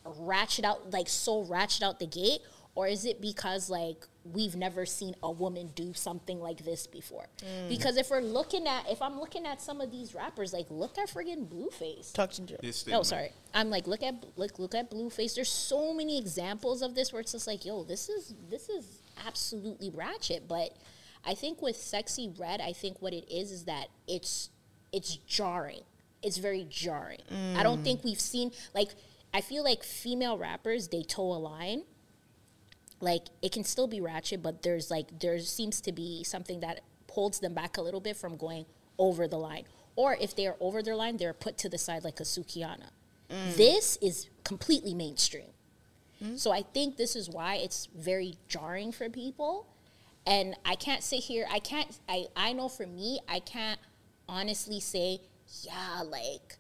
[0.05, 2.41] ratchet out, like so ratchet out the gate?
[2.75, 7.27] Or is it because like we've never seen a woman do something like this before?
[7.39, 7.69] Mm.
[7.69, 10.99] Because if we're looking at, if I'm looking at some of these rappers, like look
[10.99, 12.13] at friggin' Blueface.
[12.13, 12.57] Talk to Joe.
[12.63, 13.31] His Oh, sorry.
[13.53, 15.35] I'm like, look at look look at Blueface.
[15.35, 19.03] There's so many examples of this where it's just like, yo, this is this is
[19.27, 20.49] absolutely ratchet.
[20.49, 20.77] But
[21.25, 24.51] I think with Sexyy Red, I think what it is is that it's
[24.93, 25.83] it's jarring.
[26.23, 27.21] It's very jarring.
[27.57, 27.85] I don't mm.
[27.85, 28.95] think we've seen like
[29.35, 31.83] I feel like female rappers they toe a line.
[33.05, 36.81] Like it can still be ratchet, but there's like there seems to be something that
[37.11, 38.65] holds them back a little bit from going
[38.99, 39.65] over the line.
[39.95, 42.89] Or if they are over their line, they're put to the side like a Sukihana.
[43.31, 43.57] Mm.
[43.57, 45.53] This is completely mainstream.
[46.23, 46.39] Mm.
[46.39, 49.67] So I think this is why it's very jarring for people.
[50.27, 53.79] And I can't sit here, I can't I, I know for me, I can't
[54.27, 55.21] honestly say,
[55.63, 56.57] yeah, like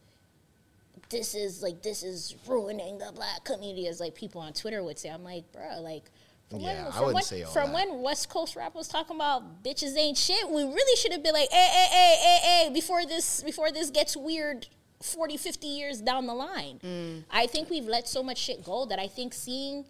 [1.08, 4.98] this is like this is ruining the black community as like people on Twitter would
[4.98, 5.08] say.
[5.08, 6.10] I'm like, bro, like
[6.50, 7.74] from Yeah, when, I wouldn't when, say all from that.
[7.74, 11.34] when West Coast rap was talking about bitches ain't shit, we really should have been
[11.34, 14.68] like, hey, hey, hey, hey, hey, before this before this gets weird
[15.02, 16.78] 40, 50 years down the line.
[16.82, 17.24] Mm.
[17.30, 19.84] I think we've let so much shit go that I think seeing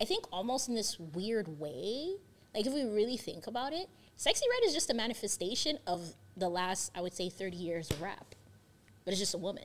[0.00, 2.14] I think almost in this weird way,
[2.54, 6.48] like if we really think about it, Sexyy Red is just a manifestation of the
[6.48, 8.34] last, I would say, 30 years of rap.
[9.04, 9.64] But it's just a woman.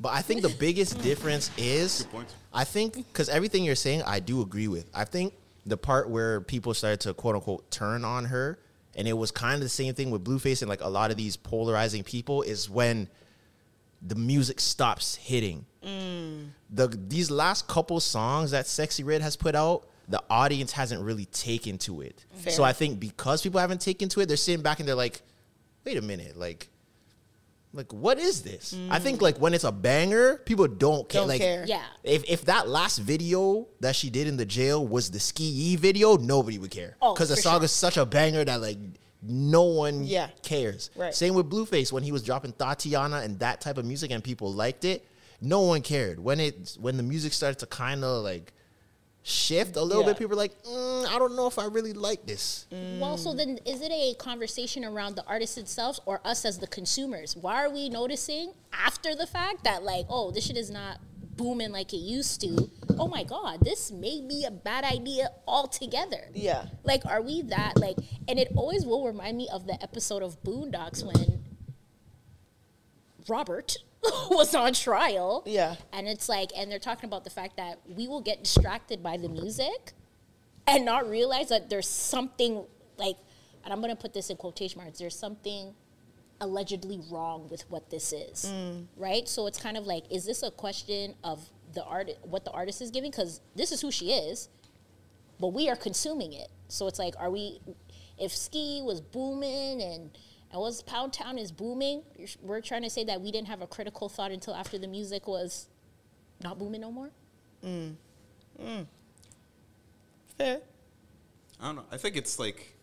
[0.00, 2.32] But I think the biggest difference is, point.
[2.52, 4.88] I think, because everything you're saying, I do agree with.
[4.94, 5.34] I think
[5.66, 8.58] the part where people started to quote unquote turn on her,
[8.94, 11.16] and it was kind of the same thing with Blueface and like a lot of
[11.16, 13.08] these polarizing people, is when
[14.00, 15.66] the music stops hitting.
[15.84, 16.50] Mm.
[16.70, 21.26] The these last couple songs that Sexyy Red has put out, the audience hasn't really
[21.26, 22.24] taken to it.
[22.48, 25.22] So I think because people haven't taken to it, they're sitting back and they're like,
[25.84, 26.68] wait a minute, like
[27.72, 28.74] like what is this?
[28.90, 29.22] I think mm.
[29.22, 31.20] like when it's a banger, people don't care.
[31.20, 31.64] Don't like care.
[31.66, 31.84] Yeah.
[32.02, 35.76] if if that last video that she did in the jail was the ski Yee
[35.76, 36.96] video, nobody would care.
[37.02, 37.64] Oh, Because the song sure.
[37.64, 38.78] is such a banger that like
[39.22, 40.28] no one Yeah.
[40.42, 40.90] cares.
[40.96, 41.14] Right.
[41.14, 44.52] Same with Blueface when he was dropping Tatiana and that type of music and people
[44.52, 45.06] liked it.
[45.40, 46.18] No one cared.
[46.18, 48.52] When it when the music started to kind of like
[49.28, 50.08] shift a little Yeah.
[50.08, 52.66] bit, people were like, mm, I don't know if I really like this.
[52.98, 56.66] Well, so then is it a conversation around the artists themselves or us as the
[56.66, 57.36] consumers?
[57.36, 60.98] Why are we noticing after the fact that, like, oh, this shit is not
[61.36, 62.70] booming like it used to?
[62.98, 66.30] Oh my God, this may be a bad idea altogether.
[66.34, 66.66] Yeah.
[66.84, 67.96] Like, are we that, like,
[68.26, 71.44] and it always will remind me of the episode of Boondocks when
[73.28, 73.76] Robert
[74.30, 75.42] was on trial.
[75.46, 75.76] Yeah.
[75.92, 79.16] And it's like, and they're talking about the fact that we will get distracted by
[79.16, 79.92] the music
[80.66, 82.64] and not realize that there's something
[82.96, 83.16] like,
[83.64, 85.74] and I'm going to put this in quotation marks, there's something
[86.40, 88.46] allegedly wrong with what this is.
[88.46, 88.86] Mm.
[88.96, 89.28] Right?
[89.28, 92.80] So it's kind of like, is this a question of the art, what the artist
[92.80, 93.10] is giving?
[93.10, 94.48] Because this is who she is,
[95.40, 96.48] but we are consuming it.
[96.68, 97.60] So it's like, are we,
[98.18, 100.10] if ski was booming and
[100.50, 102.02] and was Pound Town is booming,
[102.42, 105.28] we're trying to say that we didn't have a critical thought until after the music
[105.28, 105.68] was
[106.42, 107.10] not booming no more.
[107.64, 107.94] Mm.
[108.60, 108.86] Mm.
[110.38, 110.60] Fair.
[111.60, 111.84] I don't know.
[111.90, 112.74] I think it's like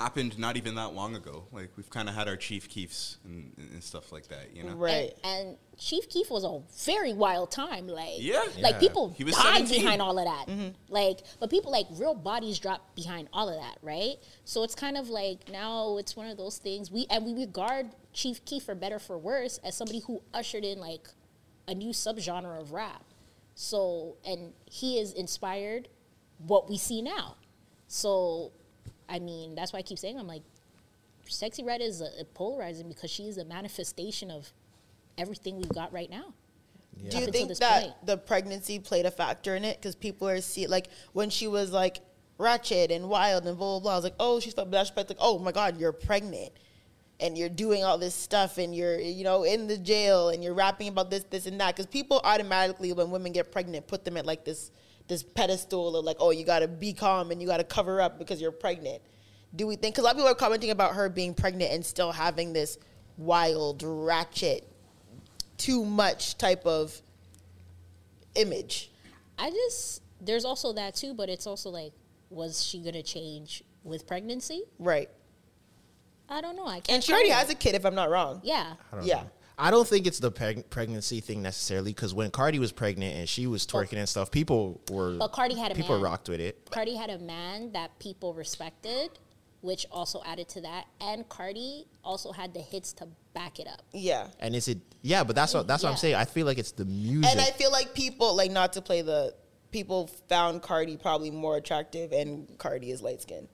[0.00, 1.44] happened not even that long ago.
[1.52, 4.74] Like we've kind of had our Chief Keefs and, and stuff like that, you know.
[4.74, 5.12] Right.
[5.22, 7.86] And, and Chief Keef was a very wild time.
[7.86, 8.42] Like, Yeah.
[8.60, 8.78] like Yeah.
[8.80, 9.82] people He was died 17.
[9.82, 10.46] behind all of that.
[10.48, 10.68] Mm-hmm.
[10.88, 14.16] Like, but people like real bodies dropped behind all of that, right?
[14.44, 17.90] So it's kind of like now it's one of those things we and we regard
[18.12, 21.08] Chief Keef for better for worse as somebody who ushered in like
[21.68, 23.04] a new subgenre of rap.
[23.54, 25.88] So and he has inspired
[26.38, 27.36] what we see now.
[27.92, 28.52] So,
[29.10, 30.42] I mean, that's why I keep saying I'm like,
[31.26, 34.52] Sexyy Red is a, a polarizing because she is a manifestation of
[35.18, 36.34] everything we've got right now.
[37.08, 37.94] Do you think that point.
[38.04, 39.78] the pregnancy played a factor in it?
[39.78, 42.00] Because people are see like when she was like
[42.36, 43.92] ratchet and wild and blah blah blah.
[43.92, 46.52] I was like, oh, she's but that's like, oh my god, you're pregnant,
[47.18, 50.54] and you're doing all this stuff, and you're you know in the jail, and you're
[50.54, 51.74] rapping about this, this, and that.
[51.74, 54.70] Because people automatically, when women get pregnant, put them at like this
[55.10, 58.40] this pedestal of like, oh, you gotta be calm and you gotta cover up because
[58.40, 59.02] you're pregnant.
[59.56, 59.94] do we think?
[59.96, 62.78] Because a lot of people are commenting about her being pregnant and still having this
[63.18, 64.66] wild, ratchet,
[65.58, 67.02] too much type of
[68.36, 68.90] image.
[69.36, 71.92] I just there's also that too, but it's also like,
[72.30, 74.62] was she gonna change with pregnancy?
[74.78, 75.10] Right.
[76.28, 76.66] I don't know.
[76.68, 76.90] I can't.
[76.90, 77.38] And she already tell.
[77.40, 78.40] has a kid, if I'm not wrong.
[78.44, 78.74] Yeah.
[78.92, 79.22] I don't Yeah.
[79.22, 79.30] know.
[79.62, 83.28] I don't think it's the preg- pregnancy thing necessarily because when Cardi was pregnant and
[83.28, 86.02] she was twerking and stuff, people were But Cardi had a people man.
[86.02, 86.70] rocked with it.
[86.70, 89.10] Cardi had a man that people respected,
[89.60, 90.86] which also added to that.
[91.02, 93.82] And Cardi also had the hits to back it up.
[93.92, 94.28] Yeah.
[94.40, 95.24] And is it yeah?
[95.24, 95.98] But that's what that's what I'm Yeah.
[95.98, 96.14] saying.
[96.14, 97.30] I feel like it's the music.
[97.30, 99.34] And I feel like people, like, not to play the,
[99.72, 103.48] people found Cardi probably more attractive and Cardi is light skinned.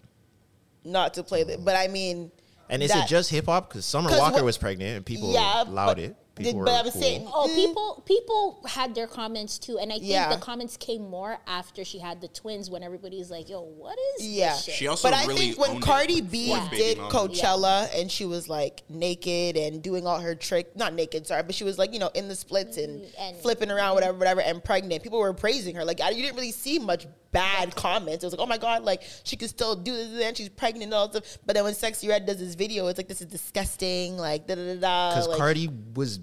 [0.85, 2.31] Not to play the, but I mean.
[2.69, 3.69] And is that- it just hip hop?
[3.69, 6.17] Because Summer Walker what- was pregnant and people Yeah, allowed but- it.
[6.37, 7.01] Did- People but were I'm cool.
[7.01, 7.55] saying- Oh, Mm.
[7.55, 10.29] people people had their comments too, and I think Yeah.
[10.35, 14.27] the comments came more after she had the twins when everybody's like, "Yo, what is
[14.27, 14.53] Yeah.
[14.53, 17.11] this shit?" She also but I think when owned Cardi B with did Mama.
[17.11, 21.55] Coachella and she was like naked and doing all her trick, not naked, sorry, but
[21.55, 24.43] she was like, you know, in the splits and, Mm, and- flipping around, whatever, whatever,
[24.43, 25.03] and pregnant.
[25.03, 25.85] People were praising her.
[25.87, 28.23] Like, I, you didn't really see much bad comments.
[28.25, 30.85] It was like, oh my God, like, she could still do this and she's pregnant
[30.85, 31.39] and all stuff.
[31.45, 34.55] But then when Sexyy Red does this video, it's like, this is disgusting, like, da
[34.55, 35.11] da da da.
[35.15, 36.19] Because like, Cardi was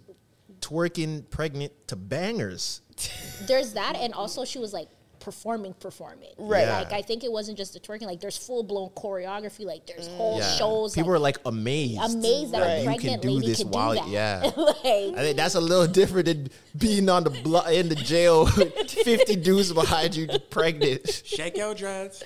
[0.64, 2.82] twerking pregnant to bangers.
[3.42, 4.88] there's that, and also she was like
[5.24, 6.34] performing, performing.
[6.38, 6.68] Right.
[6.68, 6.80] Yeah.
[6.80, 8.04] Like I think it wasn't just the twerking.
[8.04, 9.66] Like there's full blown choreography.
[9.66, 10.18] Like there's mm.
[10.18, 10.56] whole Yeah.
[10.56, 10.94] shows.
[10.94, 12.16] People like, were like amazed.
[12.16, 14.08] amazed that a you can do lady this can do while that.
[14.10, 14.42] yeah.
[14.58, 18.46] like, I think that's a little different than being on the blo- in the jail
[18.48, 21.10] 50 dudes behind you pregnant.
[21.26, 22.22] Shake your dress.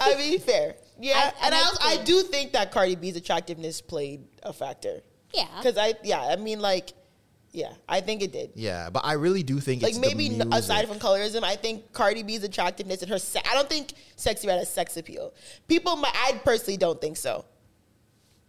[0.00, 0.74] I mean, fair.
[1.00, 1.14] Yeah.
[1.16, 4.52] I- and and I, I also, I do think that Cardi B's attractiveness played a
[4.52, 5.00] factor.
[5.32, 5.46] yeah.
[5.58, 6.92] Because I, yeah, I mean, like,
[7.56, 8.50] yeah, I think it did.
[8.54, 11.56] Yeah, but I really do think Like it's maybe the n- aside from colorism, I
[11.56, 13.18] think Cardi B's attractiveness and her.
[13.18, 15.32] Se- I don't think Sexyy Red has sex appeal.
[15.66, 17.44] People, might, I personally don't think so.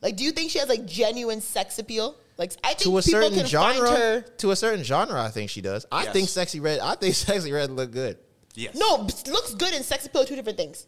[0.02, 2.18] Like, do you think she has like genuine sex appeal?
[2.38, 4.22] Like, I think to a people certain can genre, find her.
[4.22, 5.86] to a certain genre, I think she does.
[5.92, 6.14] I Yes.
[6.14, 6.80] think sexy red.
[6.80, 8.18] I think sexy red look good.
[8.54, 8.76] Yes.
[8.76, 10.86] No, looks good and sex appeal are two different things.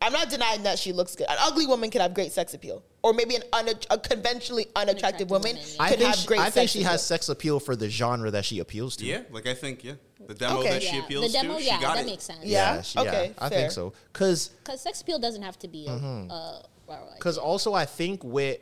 [0.00, 1.26] I'm not denying that she looks good.
[1.28, 5.28] An ugly woman can have great sex appeal, or maybe an un- a conventionally unattractive
[5.28, 5.76] Unattractive woman woman, yeah.
[5.76, 6.40] could I think have she, great.
[6.40, 6.90] I think she appeal.
[6.92, 9.04] has sex appeal for the genre that she appeals to.
[9.06, 9.94] Yeah, like I think yeah,
[10.26, 10.70] the demo Okay.
[10.70, 11.02] that she Yeah.
[11.04, 12.06] appeals the demo, to, she yeah, got that it.
[12.06, 12.44] makes sense.
[12.44, 12.80] Yeah.
[12.82, 13.58] she- Okay, I fair.
[13.58, 13.92] think so.
[14.12, 15.90] Cause Because sex appeal doesn't have to be a.
[15.90, 16.30] Mm-hmm.
[16.30, 18.58] a well, like- Because also, I think with,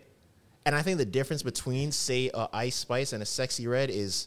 [0.65, 4.27] and I think the difference between, say, a Ice Spice and a Sexyy Red is,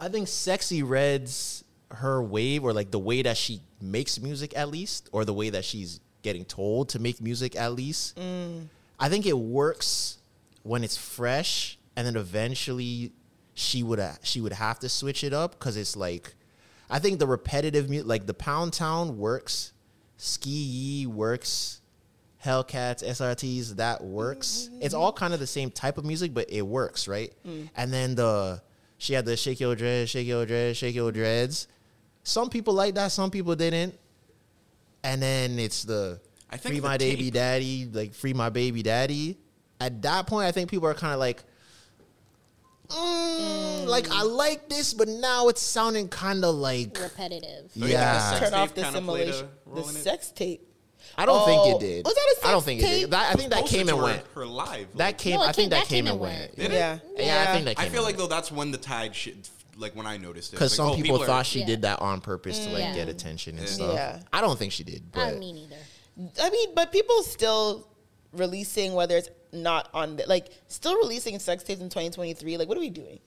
[0.00, 4.68] I think Sexyy Red's her wave, or like the way that she makes music, at
[4.68, 8.16] least, or the way that she's getting told to make music, at least.
[8.16, 8.68] Mm.
[8.98, 10.18] I think it works
[10.62, 13.12] when it's fresh, and then eventually
[13.54, 16.34] she would she would have to switch it up because it's like,
[16.90, 19.72] I think the repetitive music, like the Pound Town works,
[20.16, 21.80] Ski Yee works.
[22.44, 24.68] Hellcats, SRTs, that works.
[24.70, 24.82] Mm-hmm.
[24.82, 27.32] It's all kind of the same type of music, but it works, right?
[27.44, 27.68] Mm.
[27.76, 28.62] And then the
[28.96, 31.66] she had the shake your dreads, shake your dreads, shake your dreads.
[32.28, 33.98] Some people like that, some people didn't.
[35.02, 38.50] And then it's the I think free the my baby tape- daddy, like free my
[38.50, 39.38] baby daddy.
[39.80, 41.42] At that point, I think people are kind of like,
[42.88, 47.72] mm, like I like this, but now it's sounding kind of like repetitive.
[47.72, 48.38] Don't you think the yeah.
[48.40, 49.48] turn off the kinda played a simulation.
[49.66, 49.98] The role in it?
[50.02, 50.62] sex tape.
[51.16, 52.04] I don't Oh, think it did.
[52.04, 53.10] was that a I don't sex think it did.
[53.12, 54.24] That, I think that came to and her- went.
[54.34, 54.88] Her live.
[54.96, 55.36] That came.
[55.36, 56.38] No, I think came- that, that came, came and and went.
[56.40, 56.56] went.
[56.56, 56.74] Did it?
[56.74, 56.98] Yeah.
[57.16, 57.78] Yeah, I think that.
[57.78, 58.18] I feel and like went.
[58.18, 59.48] though that's when the tide shit.
[59.78, 61.66] Like when I noticed it, because Like, some oh, people, are- thought she Yeah.
[61.66, 62.88] did that on purpose to like mm.
[62.88, 62.94] Yeah.
[62.94, 63.72] get attention and Yeah.
[63.74, 63.94] stuff.
[63.94, 64.20] Yeah.
[64.32, 65.04] I don't think she did.
[65.14, 65.76] I But mean, either.
[66.42, 67.86] I mean, but people still
[68.32, 72.56] releasing whether it's not on the, like still releasing sex tapes in 2023.
[72.56, 73.20] Like, what are we doing?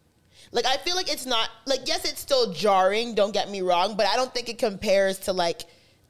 [0.51, 3.15] Like, I feel like it's not like yes, it's still jarring.
[3.15, 5.61] Don't get me wrong, but I don't think it compares to like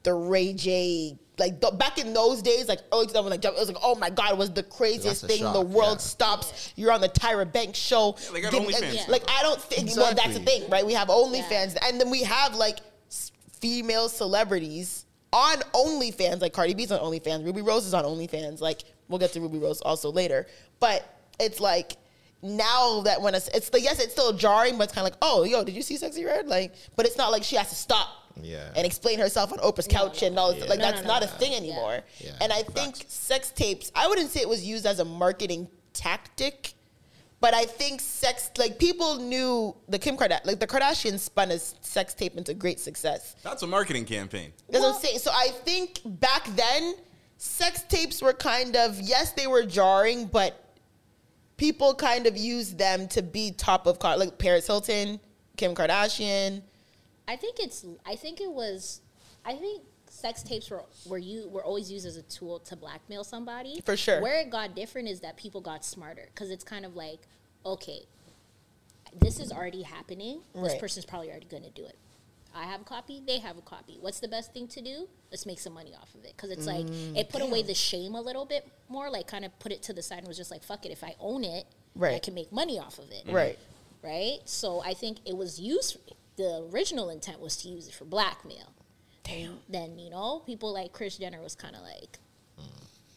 [0.04, 1.18] the Ray J.
[1.42, 4.12] Like the, back in those days, like early 2000, like it was like, oh my
[4.12, 5.40] god, it was the craziest thing.
[5.40, 6.04] shock, the world yeah.
[6.04, 6.72] stops.
[6.76, 8.16] You're on the Tyra Banks show.
[8.26, 9.24] Yeah, they got Give- OnlyFans like, like.
[9.28, 9.90] I don't think.
[9.98, 10.86] Well, that's the thing, right?
[10.86, 12.78] We have OnlyFans, and then we have like
[13.60, 18.62] female celebrities on OnlyFans, like Cardi B's on OnlyFans, Rubi Rose is on OnlyFans.
[18.62, 20.46] Like we'll get to Rubi Rose also later,
[20.80, 21.04] but
[21.40, 21.94] it's like
[22.44, 25.20] now that when it's, it's like yes, it's still jarring, but it's kind of like
[25.24, 26.48] oh yo, did you see Sexyy Red?
[26.48, 28.10] Like, but it's not like she has to stop.
[28.42, 28.72] Yeah.
[28.76, 30.64] And explain herself on Oprah's couch and all this.
[30.64, 30.70] Yeah.
[30.70, 32.02] Like No, that's no, not no, a thing anymore.
[32.20, 32.32] Yeah.
[32.42, 33.92] And I think sex tapes.
[33.96, 36.74] I wouldn't say it was used as a marketing tactic.
[37.40, 41.56] But I think sex, like people knew the Kim Kardashian, like the Kardashians spun a
[41.56, 43.36] s- sex tape into great success.
[43.42, 44.54] That's a marketing campaign.
[44.70, 45.18] That's what I'm saying.
[45.18, 46.94] So I think back then,
[47.38, 50.76] sex tapes were kind of, yes, they were jarring, but
[51.58, 55.20] people kind of used them to be top of, car- like Paris Hilton,
[55.58, 56.62] Kim Kardashian.
[57.28, 57.86] I think it's.
[58.06, 59.02] I think it was.
[59.46, 63.24] I think sex tapes were were you were always used as a tool to blackmail
[63.24, 63.82] somebody.
[63.86, 64.22] For sure.
[64.22, 67.22] Where it got different is that people got smarter because it's kind of like,
[67.66, 68.02] okay,
[69.20, 70.42] this is already happening.
[70.54, 70.80] This Right.
[70.80, 71.98] person's probably already going to do it.
[72.54, 73.22] I have a copy.
[73.26, 73.98] They have a copy.
[74.02, 75.08] What's the best thing to do?
[75.32, 77.74] Let's make some money off of it because it's like Mm, it put away the
[77.74, 79.10] shame a little bit more.
[79.10, 80.92] Like kind of put it to the side and was just like, fuck it.
[80.92, 81.66] If I own it,
[82.02, 83.58] I can make money off of it Right.
[84.02, 84.40] right?
[84.46, 85.98] So I think it was used.
[86.42, 88.74] The original intent was to use it for blackmail.
[89.24, 89.60] Damn.
[89.70, 92.18] Then you know, people like Kris Jenner was kind of like,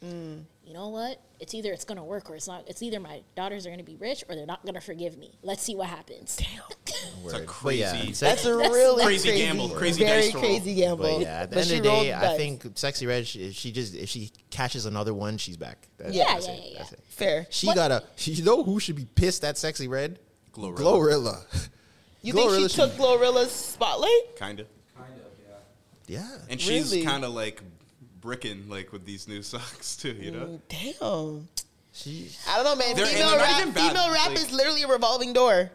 [0.05, 0.43] mm.
[0.67, 1.23] you know what?
[1.41, 2.65] It's either it's gonna work or it's not.
[2.69, 5.39] It's either my daughters are gonna be rich or they're not gonna forgive me.
[5.43, 6.37] Let's see what happens.
[6.37, 6.63] Damn.
[7.25, 7.81] It's a crazy.
[7.81, 10.47] yeah, sex- That's a really Crazy crazy, gamble, crazy very dice to roll.
[10.47, 10.97] crazy gamble.
[11.05, 12.37] But yeah, at the But end of the day, I dice.
[12.37, 15.89] think Sexyy Red, she, if she just if she catches another one, she's back.
[15.99, 16.99] That- Yeah, that's yeah, it, yeah, that's yeah.
[17.09, 17.47] fair.
[17.51, 18.05] She gotta.
[18.19, 20.19] You know who should be pissed at Sexyy Red?
[20.53, 20.77] Glorilla.
[20.77, 21.69] Glorilla.
[22.25, 24.37] You think she took Glorilla's spotlight?
[24.37, 24.67] Kind of.
[24.97, 25.27] Kind of,
[26.09, 26.21] yeah.
[26.21, 26.39] Yeah.
[26.49, 27.05] And she's Really?
[27.05, 27.63] kind of like
[28.21, 30.59] bricking like with these new songs too, you know?
[30.71, 31.49] Mm, damn.
[31.93, 32.31] She.
[32.49, 32.97] I don't know, man.
[32.97, 35.71] They're- female rap, female rap like- is literally a revolving door.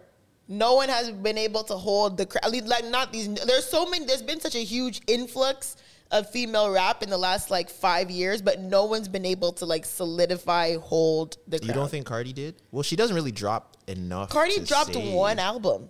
[0.47, 2.51] No one has been able to hold the crowd.
[2.65, 3.27] Like not these.
[3.45, 4.05] There's so many.
[4.05, 5.77] There's been such a huge influx
[6.11, 9.65] of female rap in the last like five years, but no one's been able to
[9.67, 11.59] like solidify, hold the.
[11.59, 11.67] Crowd.
[11.67, 12.55] You don't think Cardi did?
[12.71, 14.29] Well, she doesn't really drop enough.
[14.31, 15.89] Cardi to dropped say- one album?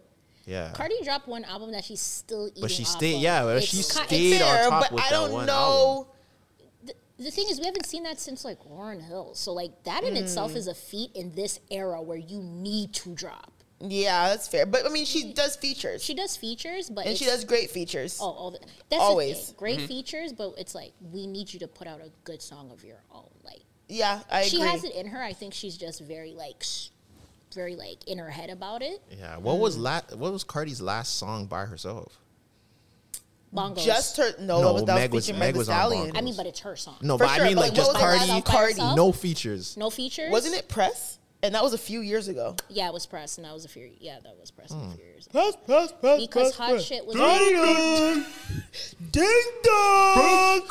[0.50, 0.72] Yeah.
[0.74, 2.62] Cardi dropped one album that she's still eating.
[2.62, 3.22] But she off stayed- of.
[3.22, 5.46] yeah, but It's she ki- stayed it's- on top but with I that don't one
[5.46, 6.08] know.
[6.84, 9.36] the, the thing is, we haven't seen that since like Lauryn Hill.
[9.36, 13.14] So like that in itself is a feat in this era where you need to
[13.14, 13.52] drop.
[13.82, 14.66] Yeah, that's fair.
[14.66, 18.18] But I mean, she does features, She does features, but and she does great features.
[18.20, 18.60] Oh, all the,
[18.90, 19.40] that's Always.
[19.40, 19.56] the thing.
[19.58, 19.88] great Mhm.
[19.88, 23.02] features, but it's like we need you to put out a good song of your
[23.14, 23.30] own.
[23.44, 24.68] Like Yeah, I she agree.
[24.70, 25.22] has it in her.
[25.24, 26.90] I think she's just very like, s-
[27.54, 29.02] very like in her head about it.
[29.18, 29.38] Yeah.
[29.38, 32.18] What was la- What was Cardi's last song by herself?
[33.54, 33.84] Bongos.
[33.84, 34.32] Just her.
[34.40, 36.12] No, No, was, Meg was was- featuring Meg Meg was on Stallion.
[36.14, 36.18] Bongos.
[36.18, 36.98] I mean, but it's her song.
[37.02, 38.32] No, For but sure, I mean but like like, just what was it Cardi.
[38.32, 38.96] last by herself?
[38.96, 39.78] No features.
[39.78, 40.32] No features.
[40.32, 41.18] Wasn't it press?
[41.42, 42.58] And that was a few years ago.
[42.68, 43.90] Yeah, it was press, and that was a few.
[44.00, 44.92] Yeah, that was press Hmm.
[44.92, 45.26] a few years.
[45.26, 45.40] ago.
[45.40, 46.84] Press, press, press, Because press, hot press.
[46.84, 47.16] shit was.
[47.16, 48.26] Ding dong,
[49.12, 50.62] ding dong.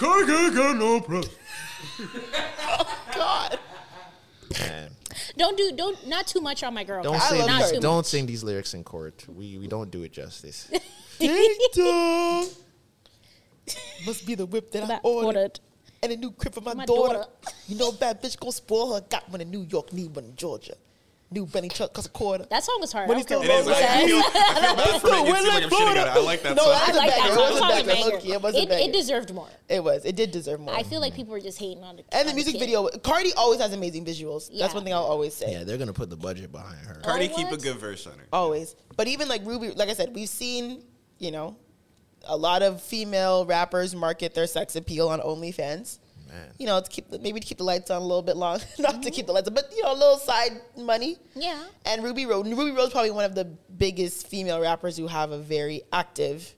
[2.71, 3.59] Oh, God,
[4.59, 4.91] Man.
[5.39, 7.03] Don't do don't not too much on my girl.
[7.03, 7.39] Don't Cardi.
[7.39, 8.07] sing not too don't much.
[8.07, 9.25] sing these lyrics in court.
[9.29, 10.69] We we don't do it justice.
[11.19, 12.47] ding.
[14.07, 15.27] Must be the whip that I ordered.
[15.27, 15.61] ordered.
[16.03, 17.15] And a new crib for my, My daughter.
[17.15, 17.31] daughter.
[17.67, 19.01] You know, bad bitch gon' spoil her.
[19.01, 20.75] Got one in New York, need one in Georgia.
[21.31, 22.47] New Benny truck costs a quarter.
[22.49, 23.07] That song was hard.
[23.07, 23.67] When I he's don't still care It is.
[23.67, 24.19] what I, I feel.
[24.19, 26.01] I feel bad for making it seem like I'm shitting on it.
[26.09, 26.73] I like that No, song.
[26.73, 27.23] that's I a like banger.
[27.23, 27.53] that It song.
[27.53, 27.87] was a banger.
[28.19, 28.35] banger.
[28.35, 28.89] It was a banger.
[28.89, 29.49] it deserved more.
[29.69, 30.05] It was.
[30.07, 30.75] It did deserve more.
[30.75, 32.07] I feel like people were just hating on it.
[32.13, 32.61] and the music kid.
[32.61, 32.89] video.
[32.89, 34.49] Cardi always has amazing visuals.
[34.51, 34.63] Yeah.
[34.65, 35.53] That's one thing I'll always say.
[35.53, 36.95] yeah, they're gonna put the budget behind her.
[37.05, 38.25] Cardi Oh, keep a good verse on her.
[38.33, 38.75] Always.
[38.97, 40.83] But even like Rubi, like I said, we've seen,
[41.19, 41.57] you know,
[42.25, 45.99] a lot of female rappers market their sex appeal on OnlyFans.
[46.29, 46.53] Man.
[46.59, 48.61] You know, to keep the, maybe to keep the lights on a little bit long,
[48.79, 51.17] not to keep the lights on, but you know, a little side money.
[51.35, 51.65] Yeah.
[51.87, 55.39] And Rubi Rose, Rubi Rose probably one of the biggest female rappers who have a
[55.39, 56.55] very active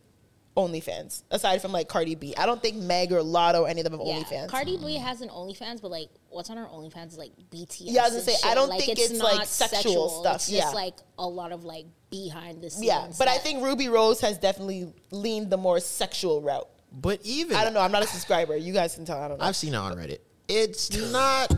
[0.56, 1.22] OnlyFans.
[1.30, 4.06] Aside from like Cardi B, I don't think Meg or Latto any of them have
[4.06, 4.18] Yeah.
[4.20, 4.48] OnlyFans.
[4.48, 7.82] Cardi B has an OnlyFans, but like what's on her OnlyFans is like BTS.
[7.84, 10.51] Yeah, I was gonna and say, I don't like, think it's, like, sexual stuff, It's
[10.51, 10.62] yeah.
[10.62, 12.84] just like a lot of like behind the scenes.
[12.86, 16.68] yeah, but I think Rubi Rose has definitely leaned the more sexual route.
[16.92, 17.80] But even I don't know.
[17.80, 18.56] I'm not a subscriber.
[18.56, 19.20] You guys can tell.
[19.20, 19.44] I don't know.
[19.44, 20.18] I've seen it on Reddit.
[20.48, 21.52] It's not.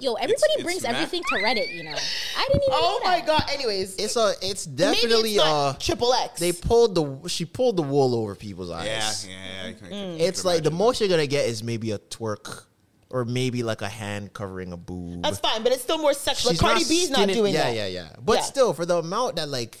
[0.00, 0.94] yo, everybody it's brings mad.
[0.96, 1.74] everything to Reddit.
[1.74, 1.92] You know,
[2.36, 2.68] I didn't even.
[2.72, 3.26] oh know my that.
[3.26, 3.44] god.
[3.52, 4.34] Anyways, It's a.
[4.42, 5.72] It's definitely it's not uh.
[5.78, 6.38] triple X.
[6.40, 7.28] They pulled the.
[7.28, 9.26] She pulled the wool over people's eyes.
[9.28, 9.68] Yeah, yeah.
[9.68, 10.20] I can, I can- Mm.
[10.20, 12.64] It's like the most you're gonna get is maybe a twerk,
[13.08, 15.22] or maybe like a hand covering a boob.
[15.22, 16.52] That's fine, but it's still more sexual.
[16.52, 17.74] She's Cardi not B's not doing yeah, that.
[17.74, 18.42] Yeah, yeah, yeah, But Yeah.
[18.42, 19.78] still, for the amount that like,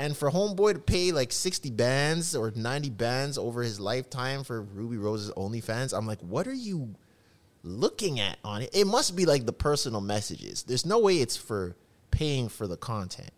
[0.00, 4.62] and for Homeboy to pay like sixty bands or ninety bands over his lifetime for
[4.62, 6.94] Rubi Rose's OnlyFans, I'm like, what are you
[7.62, 8.70] looking at on it?
[8.72, 10.62] It must be like the personal messages.
[10.62, 11.76] There's no way it's for
[12.10, 13.30] paying for the content.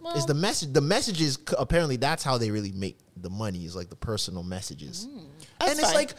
[0.00, 3.74] Well, Is the message the messages apparently that's how they really make the money is
[3.74, 5.06] like the personal messages.
[5.06, 5.24] Mm.
[5.60, 5.94] And it's fine.
[5.94, 6.14] like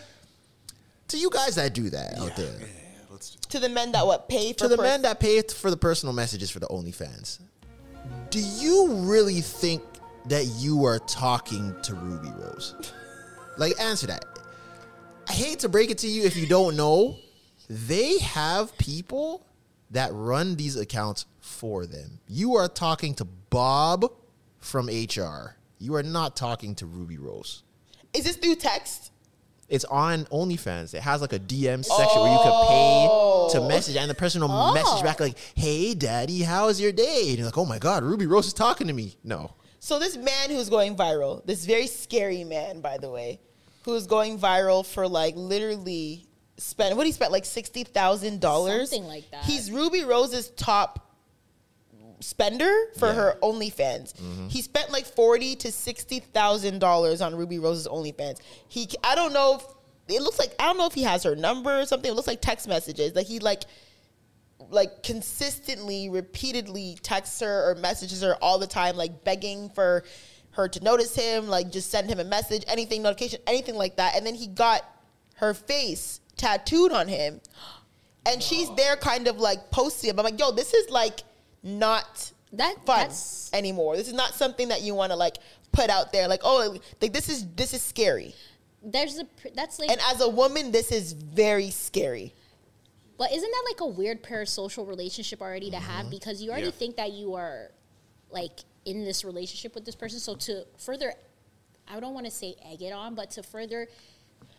[1.07, 2.53] to you guys that do that out there.
[2.60, 2.65] Yeah,
[3.10, 5.41] let's do To the men that what pay for to the pers- men that pay
[5.41, 7.39] for the personal messages for the OnlyFans,
[8.29, 9.84] do you really think
[10.25, 12.75] that you are talking to Rubi Rose?
[13.57, 14.25] like, answer that.
[15.27, 17.17] I hate to break it to you if you don't know,
[17.69, 19.45] they have people
[19.91, 22.19] that run these accounts for them.
[22.27, 24.11] You are talking to Bob
[24.59, 25.55] from HR.
[25.79, 27.63] You are not talking to Rubi Rose.
[28.13, 29.11] Is this through text?
[29.69, 30.94] It's on OnlyFans.
[30.94, 33.07] It has like a DM section where you could pay
[33.52, 33.68] to oh.
[33.68, 34.73] message, and the person will oh.
[34.73, 38.26] message back like, "Hey, Daddy, how's your day?" And you're like, "Oh my God, Rubi
[38.26, 42.45] Rose is talking to me." No, So this man who's going viral, this very scary
[42.45, 43.41] man, by the way,
[43.84, 46.26] who's going viral for like literally
[46.57, 49.44] spent what he spent like sixty thousand dollars, Something like that.
[49.44, 51.06] He's Rubi Rose's top
[52.19, 54.14] spender for her OnlyFans.
[54.14, 54.48] Mm-hmm.
[54.48, 58.39] He spent like forty to sixty thousand dollars on Rubi Rose's OnlyFans.
[58.68, 61.35] He, I don't know if it looks like I don't know if he has her
[61.35, 62.10] number or something.
[62.10, 63.15] It looks like text messages.
[63.15, 63.64] Like he like
[64.69, 70.03] like consistently, repeatedly texts her or messages her all the time, like begging for
[70.52, 74.15] her to notice him, like just send him a message, anything, notification, anything like that.
[74.15, 74.81] And then he got
[75.35, 77.39] her face tattooed on him.
[78.26, 80.19] And she's there kind of like posting him.
[80.19, 81.22] I'm like, yo, this is like
[81.68, 83.98] not That fun that's anymore.
[83.98, 85.38] This is not something that you want to like
[85.72, 86.27] put out there.
[86.27, 88.34] Like, oh, like this is this is scary.
[88.84, 92.34] there's a that's like And as a woman, this is very scary.
[93.18, 96.02] But isn't that like a weird parasocial relationship already to have?
[96.02, 96.10] Mm-hmm.
[96.11, 96.72] Because you already Yeah.
[96.72, 97.72] think that you are
[98.30, 100.19] like in this relationship with this person.
[100.19, 101.14] So to further,
[101.88, 103.88] I don't want to say egg it on, but to further,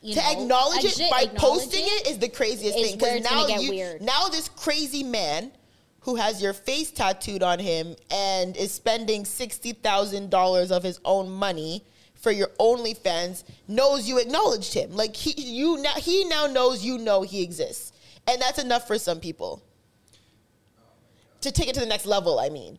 [0.03, 3.23] you to know, acknowledge it by acknowledge posting it is the craziest is thing because
[3.23, 4.03] now you weird.
[4.03, 5.53] now this crazy man
[6.01, 11.01] who has your face tattooed on him and is spending sixty thousand dollars of his
[11.05, 11.85] own money
[12.15, 14.93] for your OnlyFans knows you acknowledged him.
[14.93, 17.93] Like he you now he now knows you know he exists,
[18.27, 19.63] and that's enough for some people
[21.41, 22.39] to take it to the next level.
[22.39, 22.79] I mean,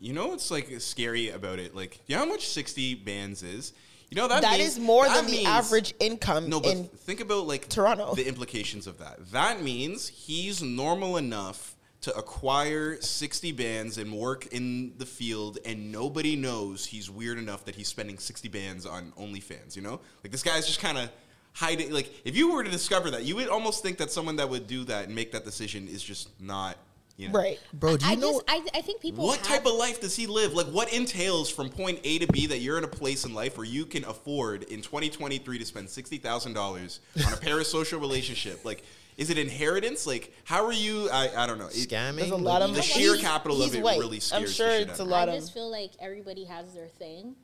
[0.00, 1.74] You know what's like scary about it?
[1.74, 3.72] Like, you know how much 60 bands is?
[4.10, 6.84] You know that that means- is more that than the average income No, but in
[6.84, 8.14] think about like Toronto.
[8.14, 9.30] The implications of that.
[9.30, 11.71] That means he's normal enough
[12.02, 17.64] to acquire 60 bands and work in the field, and nobody knows he's weird enough
[17.64, 19.76] that he's spending 60 bands on OnlyFans.
[19.76, 21.10] You know, like this guy's just kind of
[21.52, 21.92] hiding.
[21.92, 24.66] Like, if you were to discover that, you would almost think that someone that would
[24.66, 26.76] do that and make that decision is just not.
[27.18, 27.38] You know.
[27.38, 27.60] right.
[27.74, 28.32] Bro, do you I know?
[28.32, 30.54] just I, I think people What have- type of life does he live?
[30.54, 33.58] Like, what entails from point A to B that you're in a place in life
[33.58, 38.64] where you can afford in 2023 to spend sixty thousand dollars on a parasocial relationship?
[38.64, 38.82] Like,
[39.16, 40.06] is it inheritance?
[40.06, 41.08] Like, how are you?
[41.10, 41.66] I, I don't know.
[41.66, 42.16] It- Scamming?
[42.16, 43.98] There's a lot of The sheer he's- capital of he's it white.
[43.98, 45.90] really scares I'm the sure shit it's a lot of lot I just feel like
[46.00, 47.36] everybody has their thing.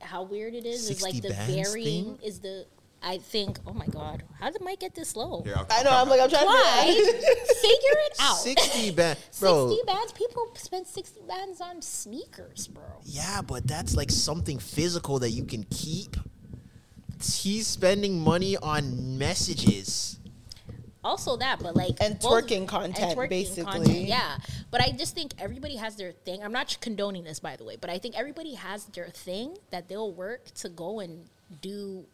[0.00, 2.18] How weird it is is like the varying thing?
[2.22, 2.66] is the.
[3.06, 3.58] I think.
[3.66, 5.42] Oh my god, how did Mike get this low?
[5.42, 5.90] Here, I'll- I I'll know.
[5.90, 6.84] I'm like, I'm trying Why?
[6.86, 7.02] to.
[7.54, 8.36] Figure it out.
[8.38, 9.20] 60 bands.
[9.40, 10.12] Bro, 60 bands.
[10.12, 12.82] People spend 60 bands on sneakers, bro.
[13.04, 16.16] Yeah, but that's like something physical that you can keep.
[17.22, 20.18] He's spending money on messages.
[21.04, 24.04] Also that, but like And twerking content, basically.
[24.06, 24.38] yeah,
[24.70, 26.42] but I just think everybody has their thing.
[26.42, 29.88] I'm not condoning this, by the way, but I think everybody has their thing that
[29.88, 31.26] they'll work to go and
[31.60, 32.04] do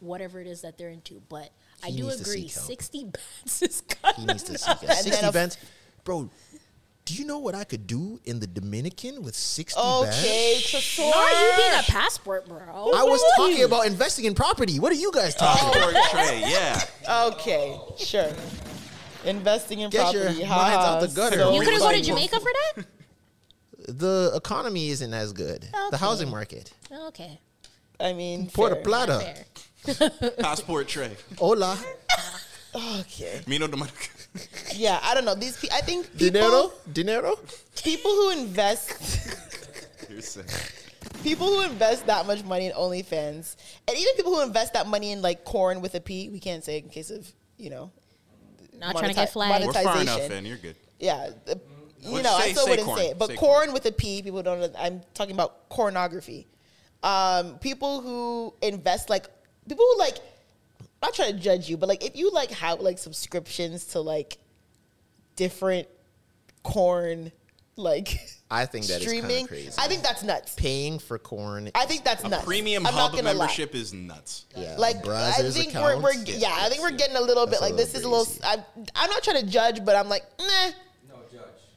[0.00, 1.22] whatever it is that they're into.
[1.28, 1.50] But
[1.84, 4.96] I do agree, 60 bands is kind He needs to seek out.
[4.96, 5.56] 60 a- bands.
[6.02, 6.30] Bro,
[7.10, 10.62] do you know what I could do in the Dominican with 60 Okay, bands?
[10.62, 11.10] Tresor.
[11.10, 12.58] Now you need a passport, bro.
[12.60, 14.78] I was talking about investing in property.
[14.78, 15.92] What are you guys talking oh, about?
[15.92, 16.84] Passport tray, yeah.
[17.26, 18.32] Okay, sure.
[19.24, 20.46] Investing in Get your property.
[20.46, 21.38] minds ha, out the gutter.
[21.38, 22.00] so you couldn't go to.
[22.00, 22.86] Jamaica for that?
[23.88, 25.66] The economy isn't as good.
[25.90, 26.72] The housing market.
[27.08, 27.40] Okay.
[27.98, 28.84] I mean, Puerto fair.
[28.84, 29.44] Plata.
[29.82, 30.10] Fair.
[30.38, 31.16] Passport tray.
[31.38, 31.76] Hola.
[33.00, 33.40] Okay.
[33.48, 34.10] Mino Dominic.
[34.74, 35.34] Yeah, I don't know.
[35.34, 36.72] These, pe- I think people, Dinero?
[36.92, 37.38] Dinero?
[37.82, 39.28] people who invest,
[40.08, 40.46] You're sick.
[41.24, 43.56] people who invest that much money in OnlyFans,
[43.88, 46.62] and even people who invest that money in like corn with a P, we can't
[46.64, 47.90] say in case of you know,
[48.78, 49.66] Not trying to get moneti- flagged.
[49.66, 50.32] We're far enough monetization.
[50.38, 50.46] in.
[50.46, 50.76] You're good.
[51.00, 51.30] yeah.
[51.44, 51.60] the-
[52.02, 52.98] you Well, know, I still wouldn't corn.
[52.98, 53.72] say it, but Say corn, corn.
[53.74, 54.70] with a P, people don't know.
[54.78, 56.46] I'm talking about pornography.
[57.02, 59.26] Um, people who invest like
[59.68, 60.16] people who like.
[61.02, 64.00] I'm not trying to judge you, but like if you like have like subscriptions to
[64.00, 64.38] like
[65.36, 65.88] different
[66.62, 67.32] corn
[67.76, 68.18] like
[68.50, 69.70] I think that is streaming, of crazy.
[69.78, 70.54] I think that's nuts.
[70.56, 71.70] Paying for corn.
[71.74, 72.44] I think that's A nuts.
[72.44, 73.32] premium I'm hub gonna lie.
[73.34, 74.46] membership is nuts.
[74.56, 76.36] yeah, Like Brazzers I think we're, we're accounts.
[76.36, 78.24] yeah, I think we're getting a little bit That's a like this is a little
[78.24, 78.42] little.
[78.44, 78.64] I'm,
[78.96, 80.70] I'm not trying to judge, but I'm like, nah.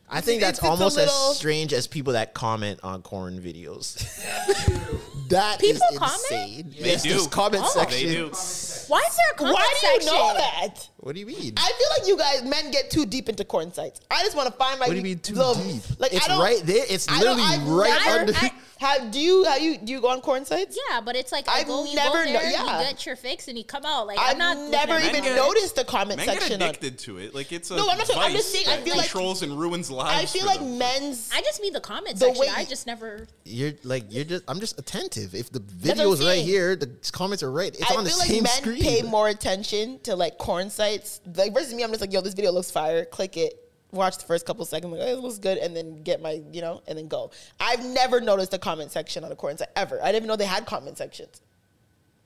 [0.10, 0.18] No judge.
[0.18, 3.02] I think It's- that's it's a almost little- as strange as people that comment on
[3.02, 3.96] corn videos.
[5.30, 6.22] that People is comment?
[6.32, 6.76] insane.
[6.80, 7.28] They Yes, do.
[7.28, 7.70] comment Oh.
[7.74, 8.08] section.
[8.08, 8.26] They do.
[8.28, 9.50] Why is there a comment section?
[9.54, 10.14] Why do you section?
[10.14, 10.90] know that?
[10.98, 11.54] What do you mean?
[11.58, 14.02] I feel like you guys men get too deep into corn sites.
[14.12, 14.86] I just want to find my.
[14.88, 15.82] what do you mean too little- deep?
[16.00, 16.86] Like it's I don't, right there.
[16.90, 18.34] It's literally right never- under.
[18.36, 18.52] I-
[18.84, 19.46] How do you?
[19.46, 20.78] How you do you go on corn sites?
[20.90, 22.80] Yeah, but it's like I I've go, you never go kno- there, yeah.
[22.80, 24.08] you get your fix, and you come out.
[24.08, 26.68] Like I've I'm not never even get- noticed the comment Men get section on.
[26.70, 27.34] addicted to it.
[27.34, 29.42] Like it's a No, I'm not talking- I'm just vice saying, I feel like- controls
[29.42, 30.22] and ruins lives.
[30.22, 30.78] I feel like them.
[30.78, 31.30] men's.
[31.34, 32.42] I just mean the comment The section.
[32.42, 33.26] way I just never.
[33.46, 34.44] You're like you're just.
[34.50, 35.34] I'm just attentive.
[35.34, 37.74] If the video is right here, the comments are right.
[37.74, 38.82] It's I on the feel like same men screen.
[38.82, 41.22] pay more attention to like corn sites.
[41.36, 43.06] Like versus me, I'm just like, yo, this video looks fire.
[43.06, 43.62] Click it,
[43.94, 46.61] watch the first couple seconds, like, oh, it looks good, and then get my, you
[46.61, 47.32] know, and then go.
[47.60, 50.02] I've never noticed a comment section on a corn site ever.
[50.02, 51.41] I didn't even know they had comment sections.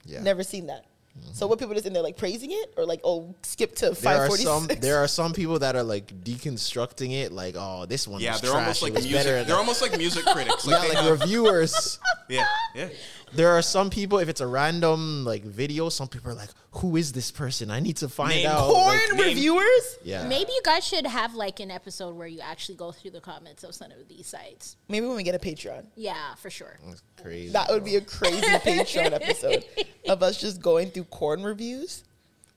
[0.05, 0.21] Yeah.
[0.21, 0.85] Never seen that.
[1.33, 1.49] So mm-hmm.
[1.49, 4.19] what people just in there like praising it or like oh skip to There five
[4.19, 4.65] are forty some.
[4.65, 4.79] six.
[4.79, 8.21] There are some people that are like deconstructing it, like, oh, this one.
[8.21, 8.61] Yeah, was they're trash.
[8.61, 9.11] almost like music.
[9.13, 10.65] better They're almost like music critics.
[10.67, 11.99] yeah, Like, they like have- reviewers.
[12.29, 12.45] yeah,
[12.75, 12.89] yeah.
[13.37, 14.17] There are some people.
[14.17, 16.49] If it's a random like video, some people are like,
[16.81, 17.69] "Who is this person?
[17.71, 19.97] I need to find Name out." Porn Like, name- reviewers.
[20.03, 23.21] yeah, Maybe you guys should have like an episode where you actually go through the
[23.21, 24.75] comments of some of these sites.
[24.89, 25.85] Maybe when we get a Patreon.
[25.95, 26.77] Yeah, for sure.
[26.87, 27.53] That's crazy.
[27.53, 29.63] That would be a crazy Patreon episode
[30.09, 32.03] of us just going through corn reviews.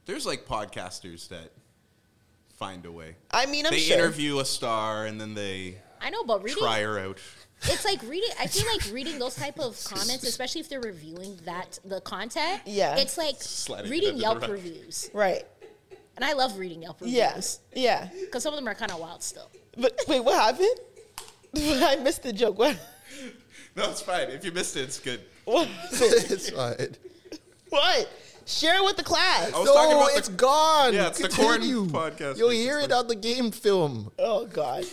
[0.07, 1.52] There's like podcasters that
[2.59, 3.16] find a way.
[3.31, 3.98] I mean, I'm they sure.
[3.98, 7.19] interview a star and then they I know, but reading try her out.
[7.65, 8.31] It's like reading.
[8.39, 12.62] I feel like reading those type of comments, especially if they're reviewing that the content.
[12.66, 12.97] Yeah.
[12.97, 14.51] it's like Sliding reading under the Yelp rug.
[14.51, 15.45] reviews, Right.
[16.16, 17.16] and I love reading Yelp reviews.
[17.16, 17.61] Yes.
[17.74, 18.09] Yeah.
[18.20, 19.51] because some of them are kind of wild still.
[19.77, 20.78] But wait, what happened?
[21.85, 22.59] I missed the joke.
[22.59, 22.77] What?
[23.77, 24.28] No, it's fine.
[24.31, 25.20] If you missed it, it's good.
[25.45, 25.69] What?
[25.93, 26.97] it's fine.
[27.69, 28.09] what?
[28.47, 29.53] Share it with the class.
[29.53, 30.95] I was No, talking about the- it's gone.
[30.95, 31.87] Yeah, it's the corn Continue.
[31.87, 32.37] podcast.
[32.39, 34.11] You'll hear it on the game film.
[34.19, 34.85] Oh God.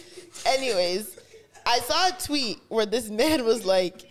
[0.46, 1.17] Anyways,
[1.68, 4.10] I saw a tweet where this man was like,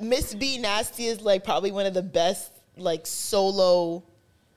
[0.00, 4.04] "Miss B Nasty is like probably one of the best like solo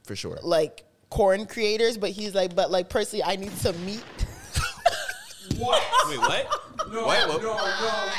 [0.04, 0.38] For sure.
[0.44, 4.04] like corn creators, but he's like, but like personally, I need some meat."
[5.58, 5.82] What?
[6.10, 6.62] Wait, what?
[6.92, 7.28] No, What?
[7.28, 7.58] no, no,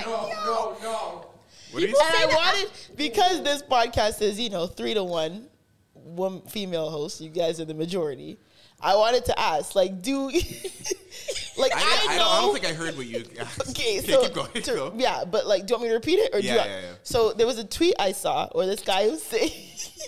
[0.04, 1.26] no, no, no.
[1.70, 5.46] What are you and I wanted because this podcast is you know three to one,
[5.94, 7.20] one female host.
[7.20, 8.38] You guys are the majority.
[8.82, 12.22] I wanted to ask, like, do like I, I, I, know?
[12.24, 13.24] don't, I don't think I heard what you.
[13.70, 14.52] Okay, so keep going.
[14.62, 14.92] to- go.
[14.96, 16.58] yeah, but like, do you want me to repeat it or do Yeah, you?
[16.70, 16.92] yeah, yeah.
[17.02, 19.50] So there was a tweet I saw where this guy was saying,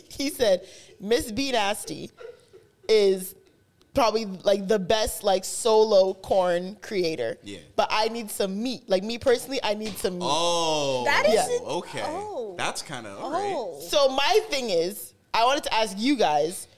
[0.09, 0.67] he said,
[1.01, 2.11] "Miss B Nasty
[2.89, 3.35] is
[3.95, 7.37] probably like the best like solo corn creator.
[7.43, 7.59] Yeah.
[7.77, 8.89] but I need some meat.
[8.89, 10.29] Like me personally, I need some meat.
[10.31, 11.59] Oh, That is- yeah.
[11.67, 12.03] okay.
[12.07, 12.55] oh.
[12.57, 13.53] That's kind of all right.
[13.57, 16.69] Oh, So my thing is, I wanted to ask you guys: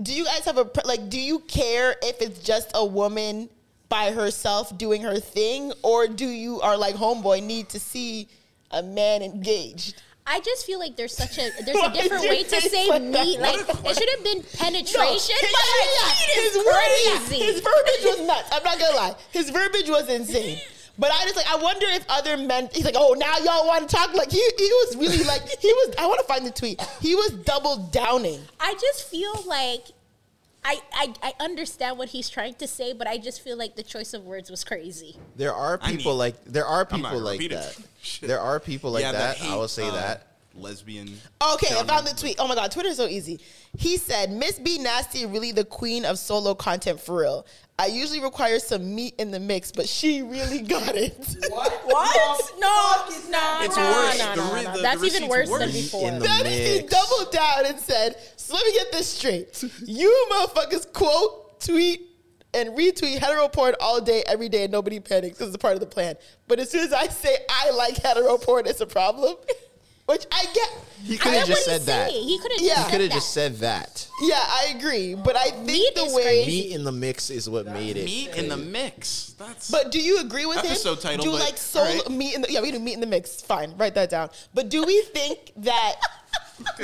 [0.00, 1.08] Do you guys have a like?
[1.08, 3.48] Do you care if it's just a woman
[3.88, 8.28] by herself doing her thing, or do you are like homeboy need to see
[8.70, 10.00] a man engaged?
[10.26, 13.26] I just feel like there's such a there's a different way to say like that?
[13.26, 13.40] meat.
[13.40, 15.36] Like it should have been penetration.
[15.42, 18.48] No, but like, meat his, is verbiage, his verbiage was nuts.
[18.52, 19.14] I'm not gonna lie.
[19.32, 20.60] His verbiage was insane.
[21.00, 22.68] But I just like I wonder if other men.
[22.74, 24.12] He's like, oh, now y'all want to talk.
[24.12, 25.94] Like he he was really like he was.
[25.98, 26.78] I want to find the tweet.
[27.00, 28.40] He was double downing.
[28.60, 29.86] I just feel like
[30.62, 33.82] I, I I understand what he's trying to say, but I just feel like the
[33.82, 35.16] choice of words was crazy.
[35.36, 37.78] There are I people mean- like there are people like that.
[38.22, 39.36] There are people like yeah, that.
[39.36, 40.26] hate, I will say uh, that.
[40.60, 41.08] Lesbian.
[41.54, 42.36] Okay, I found the tweet.
[42.38, 43.40] Oh my god, Twitter's so easy.
[43.78, 47.46] He said, "Miss B Nasty really the queen of solo content for real.
[47.78, 51.16] I usually require some meat in the mix, but she really got it."
[51.48, 51.72] What?
[51.84, 52.52] What?
[52.60, 54.18] No, no, It's no, worse.
[54.18, 54.62] no, The no, no.
[54.62, 55.60] the- the That's even worse, worse.
[55.62, 56.08] than before.
[56.08, 59.64] In Then he doubled down and said, "So let me get this straight.
[59.86, 62.06] You motherfuckers quote, tweet,
[62.52, 65.38] and retweet hetero porn all day, every day, and nobody panics.
[65.38, 66.16] This is a part of the plan.
[66.48, 69.36] But as soon as I say I like hetero porn, it's a problem."
[70.10, 70.68] Which I get.
[71.04, 72.10] He could have just said that.
[72.10, 72.74] He could have Yeah.
[72.74, 73.14] just He said could have that.
[73.14, 74.06] just said that.
[74.22, 75.14] Yeah, I agree.
[75.14, 76.22] But I think Meat the way.
[76.22, 76.50] crazy.
[76.50, 78.04] Meat in the mix is what made it.
[78.04, 79.34] Meat in the mix.
[79.38, 79.70] That's.
[79.70, 81.02] But do you agree with Episode him?
[81.02, 82.10] title, do but like solo alright.
[82.10, 83.40] meat in the yeah we do meat in the mix.
[83.40, 84.28] Fine, write that down.
[84.52, 85.94] But do we think that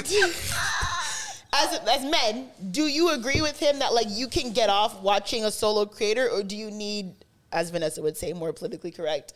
[1.53, 5.45] as as men, do you agree with him that like you can get off watching
[5.45, 7.13] a solo creator, or do you need,
[7.53, 9.33] as Vanessa would say, more politically correct,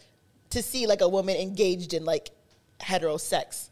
[0.51, 2.31] to see like a woman engaged in like
[2.81, 3.70] hetero sex?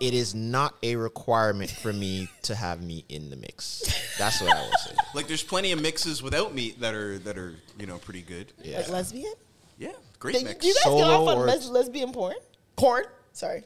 [0.00, 3.82] It is not a requirement for me to have meat in the mix.
[4.18, 4.94] That's what I will say.
[5.14, 8.52] like there's plenty of mixes without meat that are that are you know pretty good.
[8.62, 8.78] Yeah.
[8.78, 9.34] Like lesbian?
[9.78, 10.60] Yeah, great Do mix.
[10.60, 12.36] Do you guys get off on or- les- lesbian porn?
[12.76, 13.04] Corn?
[13.32, 13.62] Sorry,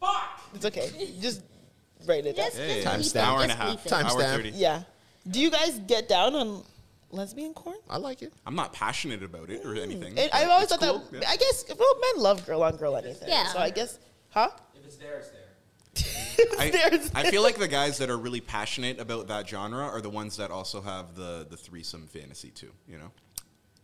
[0.00, 0.40] Fuck.
[0.54, 0.90] it's okay.
[1.20, 1.42] Just
[2.06, 2.46] write it down.
[2.46, 3.20] Just, Hey, just Timestamp.
[3.22, 3.84] hour and a half.
[3.84, 4.36] Time- Hour Timestamp.
[4.36, 4.50] 30.
[4.50, 4.82] Yeah.
[5.28, 6.62] Do you guys get down on
[7.10, 7.76] lesbian corn?
[7.88, 8.32] I like it.
[8.46, 9.80] I'm not passionate about it or hmm.
[9.80, 10.18] anything.
[10.18, 11.22] It, I've always it's thought cool, that.
[11.22, 11.28] yeah.
[11.30, 13.28] I guess well, men love girl on girl anything.
[13.28, 13.46] Yeah.
[13.48, 13.98] So I guess,
[14.30, 14.50] huh?
[14.84, 16.50] If it's there, it's there.
[16.58, 20.10] I, I feel like the guys that are really passionate about that genre are the
[20.10, 22.70] ones that also have the the threesome fantasy too.
[22.88, 23.10] You know,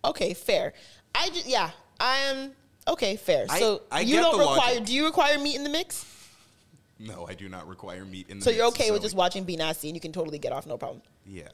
[0.04, 0.72] Okay, fair.
[1.14, 1.70] I just yeah.
[2.00, 2.52] I'm
[2.88, 3.16] okay.
[3.16, 3.46] Fair.
[3.48, 4.56] I- So I you don't require.
[4.56, 4.84] logic.
[4.86, 6.04] Do you require meat in the mix?
[6.98, 8.28] no, I do not require meat in.
[8.28, 8.44] the mix.
[8.44, 10.66] So you're mix, okay with just watching B Nasty and you can totally get off,
[10.66, 11.00] no problem.
[11.24, 11.48] Yeah.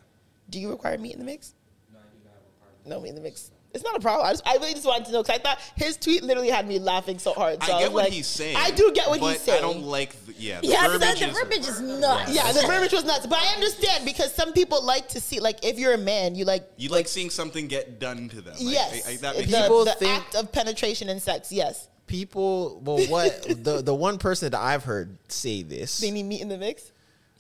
[0.51, 1.55] Do you require meat in the mix?
[1.93, 3.51] No, I do not have a part of No meat in the mix.
[3.77, 4.27] It's not a problem.
[4.27, 6.67] I, just, I really just wanted to know because I thought his tweet literally had
[6.67, 7.63] me laughing so hard.
[7.63, 8.57] So I I, get was what like, he's saying.
[8.59, 9.59] I do get what but he's saying.
[9.59, 10.13] I don't like.
[10.27, 12.35] The, yeah, the Yeah, verbiage the, the is- verbiage is nuts.
[12.35, 15.65] Yeah, the verbiage was nuts, but I understand because some people like to see, like,
[15.65, 18.55] if you're a man, you like, You like seeing something get done to them.
[18.59, 19.57] I- yes, I, I, that makes the.
[19.59, 21.53] People the think- act of penetration and sex.
[21.53, 22.81] Yes, people.
[22.85, 26.49] Well, what the the one person that I've heard say this, They need meat in
[26.49, 26.91] the mix.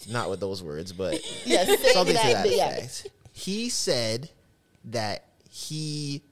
[0.09, 1.15] not with those words, but
[1.47, 2.69] Yes, say something to that, that yeah.
[2.77, 3.09] effect.
[3.33, 4.31] He said
[4.87, 5.26] that
[5.57, 6.23] he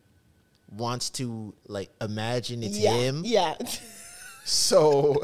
[0.71, 3.23] wants to like imagine it's yeah, him.
[3.25, 3.55] Yeah.
[4.45, 5.23] So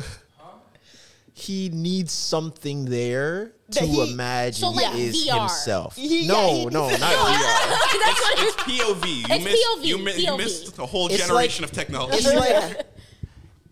[1.34, 5.40] he needs something there That to he- imagine So, like, is VR.
[5.40, 5.96] himself.
[5.96, 8.00] He- no, yeah, he- no, not VR.
[8.00, 9.06] That's what It's POV.
[9.06, 12.16] You It's missed, POV, You, mi- you missed a whole It's generation like- of technology.
[12.18, 12.86] It's like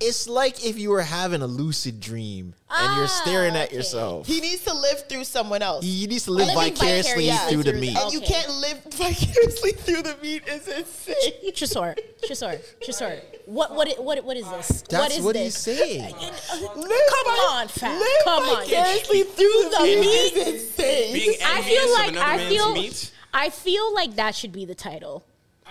[0.00, 3.76] it's like if you were having a lucid dream and you're staring Ah, at okay.
[3.76, 4.26] yourself.
[4.26, 5.84] he needs to live through someone else.
[5.84, 7.96] He needs to live vicariously vicariously through the meat.
[7.96, 11.52] and you can't live vicariously through the meat is insane.
[11.52, 11.96] Chisor,
[12.28, 13.20] Chisor, Chisor.
[13.46, 14.82] What what what what is this?
[14.82, 15.64] That's what is what this?
[15.64, 16.14] he's saying.
[16.54, 17.98] Come on, fam.
[17.98, 18.64] Live Come on.
[18.64, 20.32] vicariously through the The meat meat?
[20.36, 21.12] is insane.
[21.14, 23.10] Being I feel like another I feel meat.
[23.34, 25.24] I feel like that should be the title.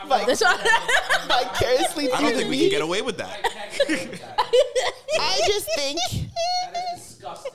[0.06, 0.42] Like, That's
[1.28, 3.40] vicariously I don't think we can get away with that.
[5.20, 6.00] I just think
[6.74, 7.54] That is disgusting.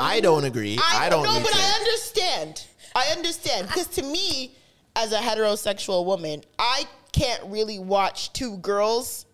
[0.00, 0.78] I don't agree.
[0.82, 1.58] I, don't know, but to.
[1.58, 2.64] I understand.
[2.94, 4.54] I understand because to me,
[4.96, 9.26] as a heterosexual woman, I can't really watch two girls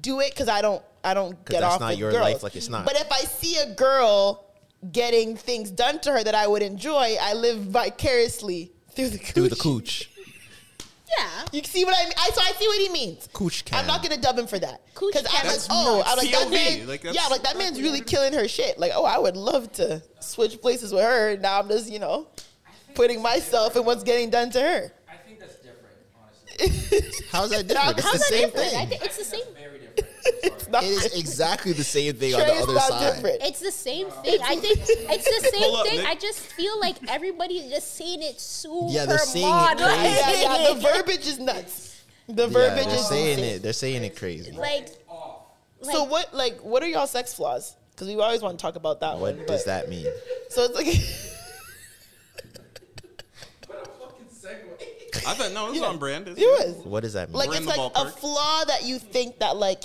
[0.00, 0.82] do it because I don't.
[1.04, 2.22] I don't get that's off not with your girls.
[2.22, 2.84] life, like it's not.
[2.84, 4.44] But if I see a girl
[4.90, 9.32] getting things done to her that I would enjoy, I live vicariously through the cooch.
[9.32, 10.10] Through the cooch.
[11.18, 11.44] Yeah.
[11.52, 12.12] You see what I mean?
[12.18, 13.28] I, so I see what he means.
[13.32, 15.46] Cooch I'm not gonna dub him for that Cooch because I'm cam.
[15.46, 16.88] like, That's oh, I'm like that POV, man.
[16.88, 18.76] like, yeah, that's- like that man's really killing her shit.
[18.78, 21.36] Like, oh, I would love to switch places with her.
[21.36, 22.26] Now I'm just, you know,
[22.94, 24.92] putting myself in what's getting done to her.
[25.08, 27.26] I think that's different, honestly.
[27.30, 27.98] How's that different?
[27.98, 28.66] It's How's the that same different?
[28.66, 28.88] I thing.
[28.88, 29.42] think it's the same.
[30.26, 30.54] Very different.
[30.60, 33.14] It's not, It is exactly the same thing on the other side.
[33.14, 33.42] different.
[33.42, 34.38] It's the same thing.
[34.44, 35.98] I think it's the same up, thing.
[35.98, 36.06] Nick.
[36.06, 40.00] I just feel like everybody's just saying it super Yeah, they're saying it crazy.
[40.42, 42.04] yeah, yeah, the verbiage is nuts.
[42.28, 43.54] The Yeah, verbiage they're is saying insane.
[43.56, 43.62] it.
[43.62, 44.52] They're saying it crazy.
[44.52, 44.88] like,
[45.82, 47.76] So what, like, what are y'all sex flaws?
[47.92, 49.38] Because we always want to talk about that one.
[49.38, 50.06] What does that mean?
[50.50, 50.86] So it's like,
[55.26, 56.28] I thought no, it it's on brand.
[56.28, 56.76] It was.
[56.84, 57.38] What does that mean?
[57.38, 59.84] Like We're in it's the like a flaw that you think that like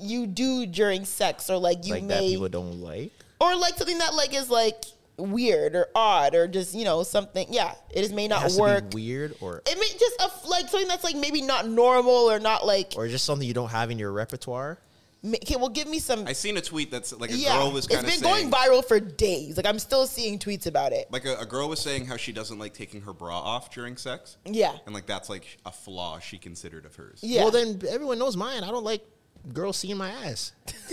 [0.00, 3.12] you do during sex, or like you like that may, people don't like?
[3.40, 4.84] or like something that like is like
[5.16, 7.46] weird or odd or just you know something.
[7.50, 8.90] Yeah, it just may It not has work.
[8.90, 12.30] to be weird or It may just a, like something that's like maybe not normal
[12.30, 12.94] or not like.
[12.96, 14.78] or just something you don't have in your repertoire.
[15.22, 16.26] Okay, well, give me some.
[16.26, 18.48] I seen a tweet that's like a yeah, girl was it's kind of been saying,
[18.48, 19.58] going viral for days.
[19.58, 21.12] Like I'm still seeing tweets about it.
[21.12, 23.98] like a, a girl was saying how she doesn't like taking her bra off during
[23.98, 27.20] sex, Yeah, and like that's like a flaw she considered of hers.
[27.22, 27.42] yeah.
[27.42, 28.64] Well, then everyone knows mine.
[28.64, 29.06] I don't like
[29.52, 30.52] girls seeing my ass.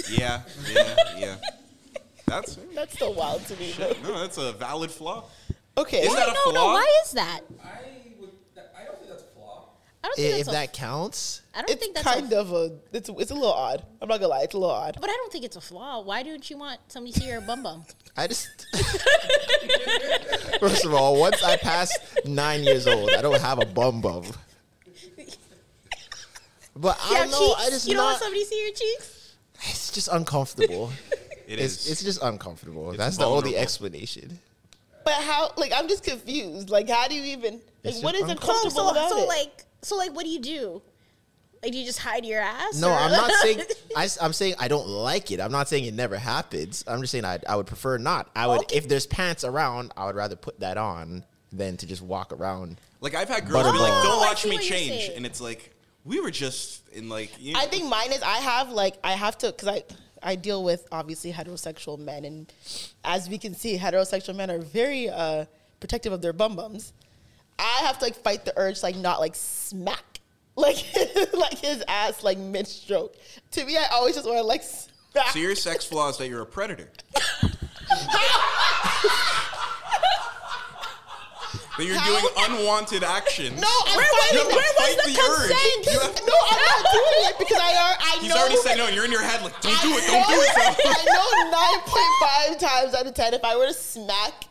[0.10, 0.42] Yeah,
[0.72, 1.36] yeah, yeah.
[2.26, 3.74] That's that's still wild to me.
[3.78, 3.94] Though.
[4.04, 5.26] no, that's a valid flaw.
[5.78, 6.52] Okay, Is that a no, no.
[6.52, 6.74] flaw?
[6.74, 7.42] Why is that?
[7.64, 7.80] I
[8.20, 8.30] would.
[8.58, 9.70] I don't think that's a flaw.
[10.04, 12.40] I don't think If that's a, that counts, I don't it's think that's kind a,
[12.40, 12.72] of a.
[12.92, 13.86] It's it's a little odd.
[14.02, 14.98] I'm not gonna lie, it's a little odd.
[15.00, 16.02] But I don't think it's a flaw.
[16.02, 17.86] Why don't you want somebody to see your bum bum?
[18.18, 18.66] I just.
[20.60, 21.96] First of all, once I pass
[22.26, 24.24] nine years old, I don't have a bum bum.
[26.78, 27.56] But I don't know.
[27.58, 29.36] I just you don't want somebody to see your cheeks?
[29.70, 30.92] It's just uncomfortable.
[31.48, 31.92] It it's, is.
[31.94, 32.90] it's just uncomfortable.
[32.90, 34.38] It's That's the only explanation.
[35.06, 35.54] But how?
[35.56, 36.70] Like I'm just confused.
[36.70, 37.62] Like how do you even?
[37.86, 39.28] Like what is just uncomfortable so, about so it?
[39.30, 40.82] like, so like, what do you do?
[41.64, 42.82] Like, do you just hide your ass?
[42.82, 43.62] No, or- I'm not saying.
[43.96, 45.40] I, am saying I don't like it.
[45.40, 46.84] I'm not saying it never happens.
[46.86, 48.30] I'm just saying I, I would prefer not.
[48.36, 48.76] I would Okay.
[48.76, 49.94] if there's pants around.
[49.96, 51.24] I would rather put that on
[51.54, 52.82] than to just walk around.
[53.00, 55.74] Like I've had girls be like, "Don't Oh, watch me change," and it's like
[56.08, 57.32] we were just in like.
[57.40, 59.84] You I think mine is I have like I have to because I
[60.24, 62.52] I deal with obviously heterosexual men and
[63.04, 65.46] as we can see heterosexual men are very uh,
[65.80, 66.94] protective of their bum bums.
[67.60, 70.22] I have to like fight the urge to, like not like smack
[70.56, 70.78] like
[71.34, 73.16] like his ass like mid stroke.
[73.52, 75.30] To me, I always just want to like smack.
[75.30, 76.90] So your sex flaw is that you're a predator.
[81.78, 83.56] that you're doing unwanted action.
[83.56, 84.56] no, I'm Where fighting was- that.
[84.56, 85.50] where was Fight the the urge.
[85.52, 85.86] consent?
[85.86, 88.78] You have- No, I'm not doing it because I are I He's know already said
[88.78, 91.52] no, you're in your head like, "Don't do it, don't do it." know- I know
[91.52, 94.46] nine point five times out of ten if I were to smack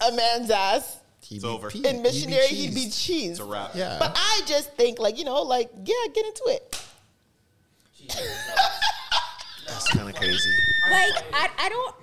[0.00, 0.96] a man's ass
[1.30, 1.70] It's over.
[1.70, 2.96] pe- in missionary, he'd be cheese.
[2.96, 3.30] cheesed.
[3.32, 3.70] It's a wrap.
[3.74, 3.96] Yeah.
[3.98, 6.76] But I just think like you know like yeah, get into it.
[9.66, 10.50] That's kind of crazy.
[10.90, 11.94] Like, I, I don't.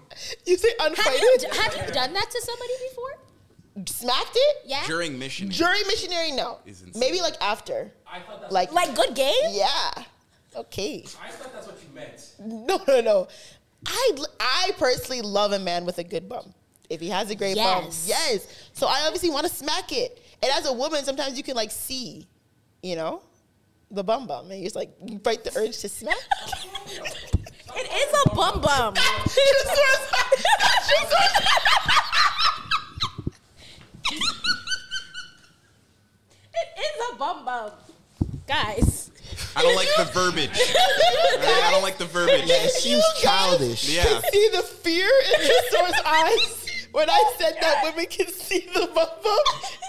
[0.46, 3.18] You say Have you, have you done that to somebody before?
[3.86, 4.84] Smacked it Yeah.
[4.88, 5.50] During mission.
[5.50, 6.32] during missionary?
[6.32, 6.60] No,
[6.96, 7.92] maybe like after.
[8.12, 8.54] I thought that's.
[8.54, 9.34] Like Like good game?
[9.52, 9.92] yeah,
[10.56, 11.06] okay.
[11.22, 12.34] I thought that's what you meant.
[12.40, 13.28] No, no, no.
[13.86, 16.54] I I personally love a man with a good bum.
[16.90, 18.06] If he has a great bum, Yes.
[18.08, 18.48] yes.
[18.74, 20.24] So I obviously want to smack it.
[20.42, 22.28] And as a woman, sometimes you can like see,
[22.82, 23.22] you know.
[23.92, 24.50] The bum bum.
[24.52, 26.18] And you're just like, you fight the urge to smack.
[27.80, 28.96] It is a bum bum.
[36.54, 37.72] It is a bum bum.
[38.48, 39.12] Guys.
[39.56, 40.50] I don't like the verbiage.
[40.54, 42.46] I, I don't like the verbiage.
[42.48, 43.90] Yeah, it seems childish.
[43.90, 44.04] Yeah.
[44.04, 48.90] can see the fear in Tresor's eyes when I said that women can see the
[48.94, 49.40] bum bum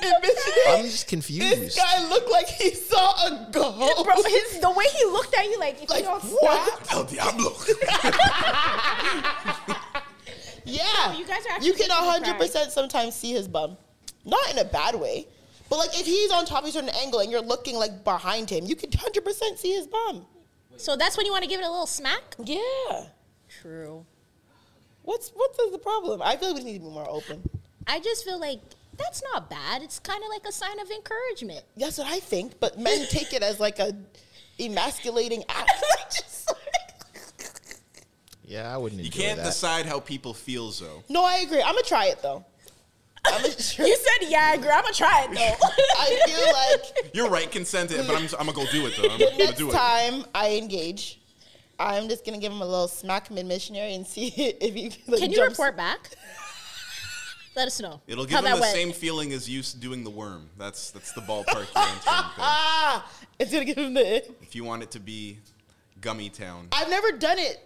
[0.02, 0.62] in Michigan.
[0.68, 1.42] I'm just confused.
[1.42, 1.76] This confused.
[1.78, 4.04] guy looked like he saw a ghost.
[4.04, 6.36] Bro, his the way he looked at you like if Like, you don't see.
[6.40, 6.84] what?
[6.84, 6.96] stop.
[6.96, 7.52] El Diablo.
[10.64, 11.16] Yeah.
[11.16, 13.78] you guys are actually You can 100% sometimes see his bum.
[14.28, 15.26] Not in a bad way.
[15.70, 18.48] But like if he's on top of a certain angle and you're looking like behind
[18.50, 20.26] him, you can 100% see his bum.
[20.76, 22.36] So that's when you want to give it a little smack?
[22.44, 23.06] Yeah.
[23.60, 24.04] True.
[25.02, 26.20] What's what's the problem?
[26.22, 27.48] I feel like we need to be more open.
[27.86, 28.60] I just feel like
[28.98, 29.82] that's not bad.
[29.82, 31.64] It's kind of like a sign of encouragement.
[31.76, 33.92] That's what I think, but men take it as like a
[34.60, 35.72] emasculating act.
[38.44, 39.44] Yeah, I wouldn't You enjoy can't that.
[39.44, 41.02] decide how people feel, though.
[41.10, 41.60] no, I agree.
[41.60, 42.46] I'm gonna try it though.
[43.32, 43.48] I'm gonna.
[43.48, 44.72] You said yeah, girl.
[44.74, 45.66] I'm gonna try it though.
[45.98, 46.52] I feel
[47.02, 49.08] like You're right, consent it, but I'm, I'm gonna go do it though.
[49.10, 49.72] I'm the gonna next do it.
[49.72, 51.20] time I engage,
[51.78, 55.20] I'm just gonna give him a little smack mid missionary and see if he like,
[55.20, 56.10] Can you jumps- report back?
[57.56, 58.00] Let us know.
[58.06, 58.72] It'll give him that the went.
[58.74, 60.48] same feeling as you s- doing the worm.
[60.58, 62.02] That's that's the ballpark you're entering.
[62.04, 62.38] there.
[62.38, 64.16] Ah, it's gonna give him the.
[64.42, 65.38] If you want it to be
[66.00, 67.58] gummy town, I've never done it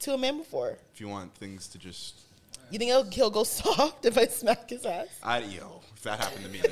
[0.00, 0.78] to a man before.
[0.92, 2.20] if you want things to just,
[2.70, 5.06] You think he'll, he'll go soft if I smack his ass?
[5.22, 6.60] I yo, if that happened to me,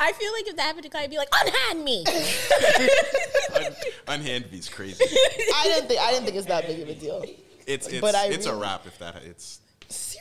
[0.00, 2.04] I feel like if that happened to Kai, I'd be like, unhand me.
[3.54, 3.74] un-
[4.08, 5.02] unhand me's crazy.
[5.54, 7.24] I didn't think I didn't think it's that big of a deal.
[7.66, 9.60] It's it's But I it's a wrap if that it's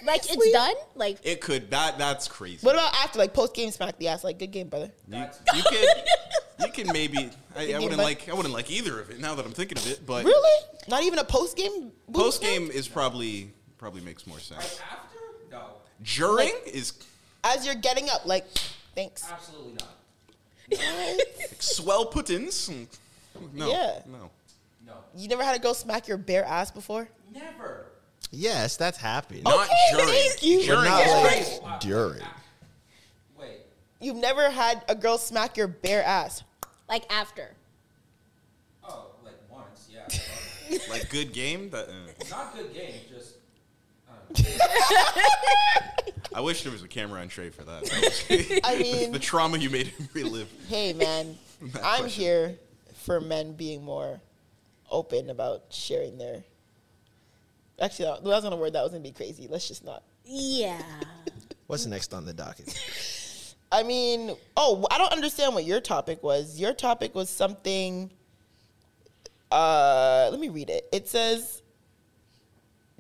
[0.06, 0.76] like it's done.
[0.95, 2.60] Like it could that that's crazy.
[2.65, 4.23] What about after like post game smack the ass?
[4.23, 4.91] Like good game, brother.
[5.07, 5.26] You,
[5.56, 5.88] you can
[6.65, 9.45] you can maybe I, I wouldn't like I wouldn't like either of it now that
[9.45, 10.65] I'm thinking of it, but Really?
[10.88, 11.91] Not even a post game.
[12.14, 14.80] post game is probably probably makes more sense.
[14.91, 15.18] After?
[15.52, 15.64] No.
[16.03, 16.94] During is
[17.44, 18.26] as you're getting up.
[18.26, 18.45] Like,
[18.95, 19.30] thanks.
[19.30, 19.90] Absolutely not.
[20.72, 22.69] like swell puttins.
[22.69, 22.88] Mm,
[23.53, 23.99] no, Yeah.
[24.07, 24.30] no.
[24.85, 24.94] No.
[25.15, 27.07] You never had a girl smack your bare ass before?
[27.34, 27.85] Never.
[28.31, 29.44] yes, that's happened.
[29.44, 30.07] Not during.
[30.07, 30.57] thank you.
[30.60, 31.60] But During not is like crazy.
[31.80, 32.22] during.
[33.40, 33.57] Wait.
[33.99, 36.44] You've never had a girl smack your bare ass.
[36.94, 37.49] Like after.
[38.84, 40.07] Oh, like once, yeah.
[40.91, 41.70] Like good game.
[41.70, 41.94] but uh,
[42.30, 43.38] not good game, just.
[44.07, 46.36] I don't know.
[46.36, 47.86] I wish there was a camera on Trae for that.
[47.86, 50.48] That I mean- the trauma you made him relive.
[50.68, 51.36] Hey man,
[51.84, 52.10] I'm question.
[52.10, 52.56] here
[52.94, 54.22] for men being more
[54.91, 56.44] open about sharing their.
[57.82, 59.48] Actually, I was gonna word that was gonna be crazy.
[59.49, 60.03] Let's just not.
[60.26, 60.80] Yeah.
[61.65, 62.72] What's next on the docket?
[63.74, 66.60] I mean, oh, I don't understand what your topic was.
[66.60, 68.12] Your topic was something.
[69.52, 70.88] Uh, let me read it.
[70.91, 71.64] It says,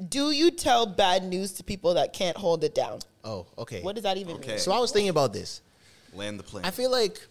[0.09, 3.81] "Do you tell bad news to people that can't hold it down?" Oh, okay.
[3.83, 4.53] What does that even Okay.
[4.53, 4.57] mean?
[4.59, 5.61] So I was thinking about this.
[6.11, 6.65] Land the plane.
[6.65, 7.21] I feel like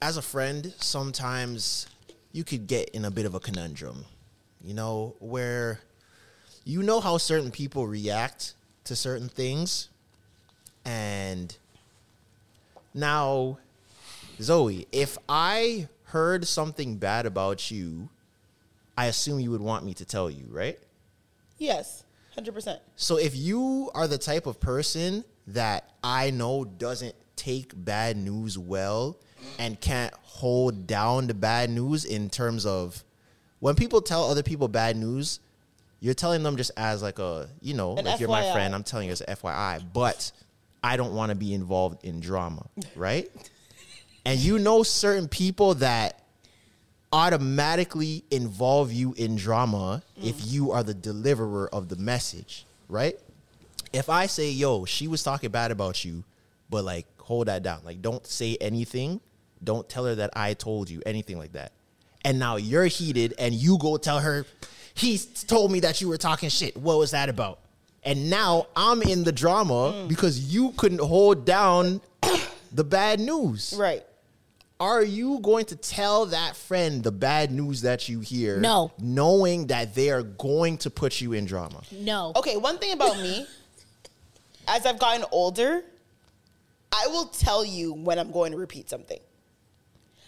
[0.00, 1.88] as a friend, sometimes
[2.30, 4.04] you could get in a bit of a conundrum,
[4.62, 5.80] you know, where
[6.64, 9.88] you know how certain people react to certain things.
[10.84, 11.56] And
[12.94, 13.58] now,
[14.40, 18.08] Zoe, if I heard something bad about you,
[18.96, 20.78] I assume you would want me to tell you, right?
[21.58, 22.04] Yes,
[22.34, 22.80] hundred percent.
[22.96, 28.58] So if you are the type of person that I know doesn't take bad news
[28.58, 29.16] well
[29.58, 33.04] and can't hold down the bad news in terms of
[33.60, 35.40] when people tell other people bad news,
[36.00, 38.82] you're telling them just as like a, you know, An like you're my friend, I'm
[38.82, 40.32] telling you as a FYI, but
[40.82, 42.66] I don't want to be involved in drama,
[42.96, 43.30] right?
[44.24, 46.22] and you know certain people that
[47.12, 50.28] automatically involve you in drama mm.
[50.28, 53.18] if you are the deliverer of the message, right?
[53.92, 56.22] If I say, yo, she was talking bad about you,
[56.68, 57.80] but like hold that down.
[57.84, 59.20] Like don't say anything.
[59.62, 61.72] Don't tell her that I told you, anything like that.
[62.24, 64.46] And now you're heated and you go tell her,
[64.94, 66.76] he told me that you were talking shit.
[66.76, 67.58] What was that about?
[68.02, 70.08] And now I'm in the drama mm.
[70.08, 72.00] because you couldn't hold down
[72.72, 74.02] the bad news Right.
[74.78, 78.58] are you going to tell that friend the bad news that you hear?
[78.58, 78.92] No.
[78.98, 81.82] Knowing that they are going to put you in drama.
[81.92, 82.32] No.
[82.36, 83.46] Okay, one thing about me,
[84.68, 85.82] as I've gotten older,
[86.92, 89.20] I will tell you when I'm going to repeat something.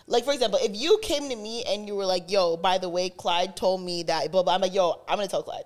[0.06, 2.88] Like, for example, if you came to me and you were like, yo, by the
[2.88, 5.64] way, Clyde told me that, blah, blah, I'm like, yo, I'm gonna tell Clyde.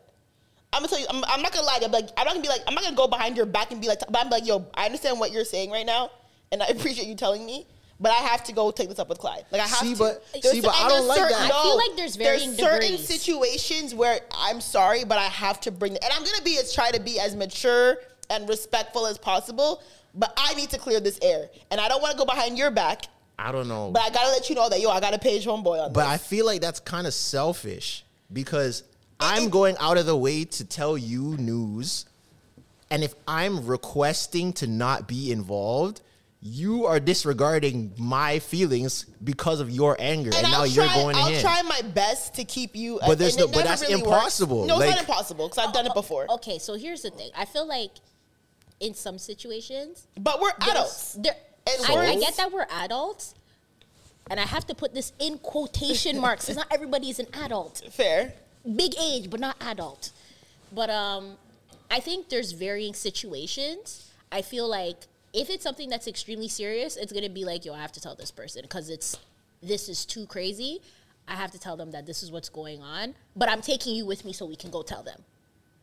[0.77, 1.79] I'm gonna tell you, I'm, I'm not gonna lie.
[1.83, 3.81] I'm like, I'm not gonna be like, I'm not gonna go behind your back and
[3.81, 6.11] be like, but I'm like, yo, I understand what you're saying right now,
[6.53, 7.67] and I appreciate you telling me,
[7.99, 9.45] But I have to go take this up with Clyde.
[9.51, 9.99] Like I have See, to.
[9.99, 11.51] but- There's see, but I don't like certain- that.
[11.53, 13.07] I feel like there's varying certain degrees.
[13.09, 15.93] situations where I'm sorry, but I have to bring.
[15.93, 17.97] And I'm gonna be as try to be as mature
[18.31, 19.83] and respectful as possible.
[20.15, 22.71] But I need to clear this air, and I don't want to go behind your
[22.71, 23.05] back.
[23.39, 23.91] I don't know.
[23.93, 26.09] But I gotta let you know that yo, I gotta page homeboy on But this.
[26.15, 28.83] I feel like that's kind of selfish because
[29.21, 32.07] I'm going out of the way to tell you news.
[32.91, 36.03] And if I'm requesting to not be involved,
[36.41, 40.31] you are disregarding my feelings because of your anger.
[40.31, 41.43] And, And now I'll you're try, going I'll ahead.
[41.43, 43.01] try my best to keep you.
[43.05, 44.07] But there's and no- it but never that's really works.
[44.07, 44.65] impossible.
[44.67, 46.27] No, it's not impossible because I've done it oh, oh, before.
[46.35, 47.31] Okay, so here's the thing.
[47.37, 47.91] I feel like
[48.79, 51.15] in some situations, But we're adults.
[51.15, 51.35] There,
[51.89, 53.35] I, I get that we're adults,
[54.31, 57.83] and I have to put this in quotation marks because not everybody is an adult.
[57.91, 58.35] Fair.
[58.75, 60.11] Big age, but not adult.
[60.73, 61.37] But um,
[61.91, 64.11] I think there's varying situations.
[64.33, 64.97] I feel like
[65.33, 68.15] if it's something that's extremely serious, it's gonna be like, yo, I have to tell
[68.15, 69.19] this person because it's
[69.63, 70.81] this is too crazy.
[71.29, 74.07] I have to tell them that this is what's going on, but I'm taking you
[74.07, 75.23] with me so we can go tell them.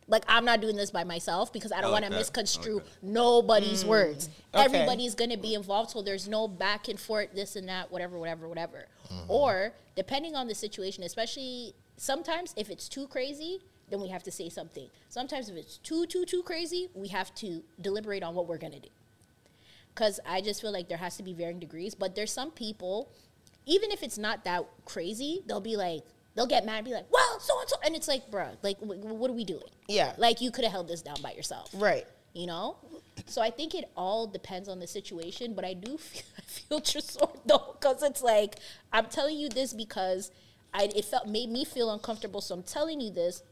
[0.07, 2.75] Like I'm not doing this by myself because I don't I like want to misconstrue
[2.75, 3.03] like that.
[3.03, 4.29] nobody's words.
[4.53, 4.63] okay.
[4.65, 8.17] Everybody's going to be involved, so there's no back and forth, this and that, whatever,
[8.19, 8.87] whatever, whatever.
[9.29, 13.59] Or depending on the situation, especially sometimes if it's too crazy,
[13.89, 14.89] then we have to say something.
[15.09, 18.73] Sometimes if it's too, too, too crazy, we have to deliberate on what we're going
[18.73, 18.89] to do.
[19.93, 21.93] Because I just feel like there has to be varying degrees.
[21.93, 23.11] But there's some people,
[23.65, 26.03] even if it's not that crazy, they'll be like,
[26.35, 27.75] they'll get mad and be like, well, so and so.
[27.85, 29.61] And it's like, bruh, like, wh- wh- what are we doing?
[29.87, 30.13] Yeah.
[30.17, 31.69] Like, you could have held this down by yourself.
[31.75, 32.07] Right.
[32.33, 32.77] You know?
[33.27, 35.53] So I think it all depends on the situation.
[35.53, 38.55] But I do feel, I feel Tresor though, because it's like,
[38.91, 40.31] I'm telling you this because
[40.73, 42.41] I, it felt made me feel uncomfortable.
[42.41, 43.43] So I'm telling you this.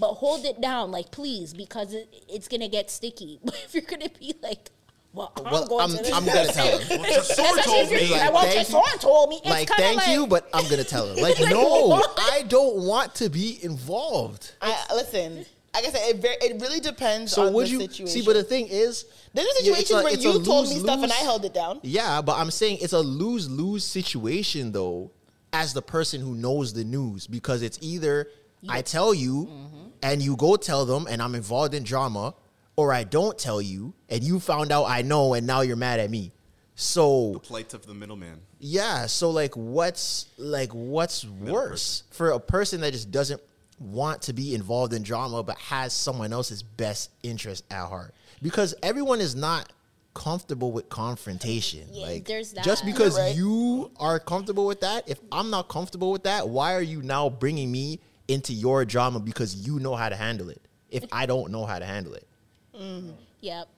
[0.00, 3.40] But hold it down, like please, because it, it's gonna get sticky.
[3.46, 4.70] If you're gonna be like,
[5.12, 6.12] well, I'm Well, going I'm- to.
[6.12, 6.86] I'm gonna tell her.
[6.98, 8.10] Well, Tresor told me.
[8.10, 8.98] Like, well, thank you.
[9.00, 9.36] Told me.
[9.38, 11.14] It's like, kinda thank you, but I'm gonna tell her.
[11.20, 14.52] Like, no, I don't want to be involved.
[14.62, 15.44] I listen.
[15.74, 18.06] Like I said, it, very, it really depends So on would the you situation.
[18.06, 18.22] see?
[18.24, 19.04] But the thing is,
[19.34, 21.12] There's yeah, it's situations a- where it's a you told me stuff and.
[21.12, 21.80] I held it down.
[21.82, 25.10] Yeah, but I'm saying it's a lose lose situation though,
[25.52, 28.28] as the person who knows the news, because it's either
[28.68, 29.86] I tell you Mm-hmm.
[30.02, 32.34] and you go tell them and I'm involved in drama,
[32.76, 36.00] or I don't tell you and you found out I know and now you're mad
[36.00, 36.32] at me.
[36.74, 38.40] So the Plight of the middleman.
[38.60, 43.40] yeah, so like what's like what's worse for a person that just doesn't
[43.80, 48.14] want to be involved in drama but has someone else's best interest at heart?
[48.42, 49.72] Because everyone is not
[50.18, 51.86] comfortable with confrontation.
[51.92, 53.36] Yeah, like there's just because You're right.
[53.36, 57.28] you are comfortable with that, if I'm not comfortable with that, why are you now
[57.30, 60.60] bringing me into your drama because you know how to handle it?
[60.90, 62.26] If I don't know how to handle it.
[62.74, 63.68] Mm, Yep,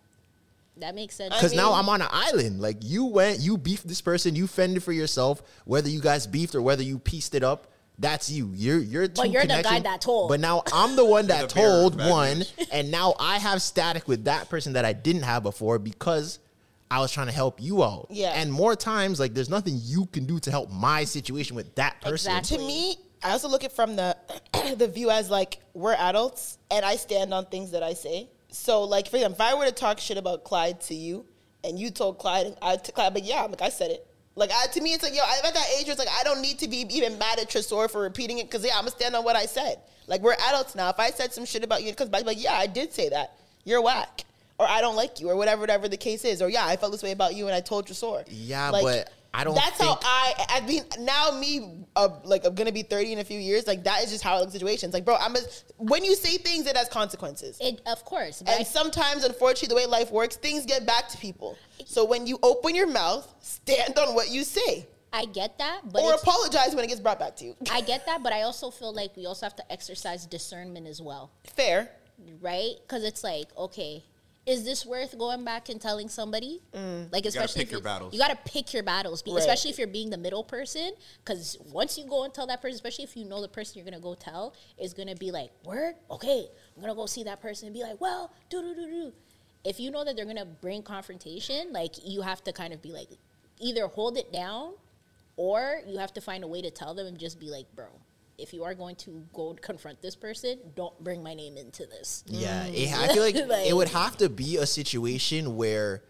[0.79, 1.35] that makes sense.
[1.35, 2.63] Because now mean- I'm on an island.
[2.63, 5.43] Like you went, you beefed this person, you fended for yourself.
[5.67, 7.67] Whether you guys beefed or whether you pieced it up,
[8.01, 8.51] that's you.
[8.55, 9.09] You're you're.
[9.09, 10.31] But you're the guy that told.
[10.31, 14.25] But now I'm the one that the told one, and now I have static with
[14.25, 16.39] that person that I didn't have before because
[16.91, 18.09] I was trying to help you out.
[18.11, 18.33] Yeah.
[18.35, 22.01] And more times, like there's nothing you can do to help my situation with that
[22.01, 22.37] person.
[22.37, 22.57] Exactly.
[22.57, 24.17] To me, I also look at from the
[24.77, 28.29] the view as like we're adults and I stand on things that I say.
[28.49, 31.27] So like for example, if I were to talk shit about Clyde to you
[31.63, 34.07] and you told Clyde and I to Clyde, but yeah, I'm like I said it.
[34.41, 36.25] Like I, to me, it's like yo, I'm at that age where it's like I
[36.25, 38.91] don't need to be even mad at Tresor for repeating it because yeah, I'm gonna
[38.91, 39.79] stand on what I said.
[40.07, 40.89] Like we're adults now.
[40.89, 43.11] If I said some shit about you, it comes back like yeah, I did say
[43.11, 43.35] that.
[43.65, 44.25] You're whack.
[44.59, 46.43] Or I don't like you, or whatever, whatever the case is.
[46.43, 48.25] Or yeah, I felt this way about you, and I told Tresor.
[48.29, 50.47] Yeah, Like, but I don't That's how I.
[50.49, 53.67] I mean, now me, uh, like I'm gonna be 30 in a few years.
[53.67, 54.93] Like that is just how I look at situations.
[54.93, 55.37] Like, bro, I'm.
[55.37, 55.41] A,
[55.77, 57.57] when you say things, it has consequences.
[57.61, 61.09] It, of course, but I And sometimes, unfortunately, the way life works, things get back
[61.11, 61.57] to people.
[61.87, 66.03] So when you open your mouth, stand on what you say, I get that, but
[66.03, 67.57] or apologize when it gets brought back to you.
[67.71, 71.03] I get that, but I also feel like we also have to exercise discernment as
[71.03, 71.91] well, Fair.
[72.41, 72.75] right?
[72.83, 74.05] Because it's like, okay,
[74.51, 76.61] is this worth going back and telling somebody?
[76.75, 77.13] Mm.
[77.13, 78.13] Like, especially pick if your you- battles.
[78.15, 79.39] You got to pick your battles, be- Right.
[79.41, 80.93] especially if you're being the middle person.
[81.25, 83.85] Because once you go and tell that person, especially if you know the person you're
[83.85, 87.67] gonna go tell is gonna be like, "Word, okay, I'm gonna go see that person
[87.69, 89.13] and be like, well, do do do do."
[89.63, 92.91] If you know that they're gonna bring confrontation, like you have to kind of be
[92.93, 93.09] like,
[93.59, 94.73] either hold it down
[95.37, 97.87] or you have to find a way to tell them and just be like, bro,
[98.41, 102.25] if you are going to go confront this person, don't bring my name into this.
[102.27, 106.03] Yeah, it, I feel like, Like- it would have to be a situation where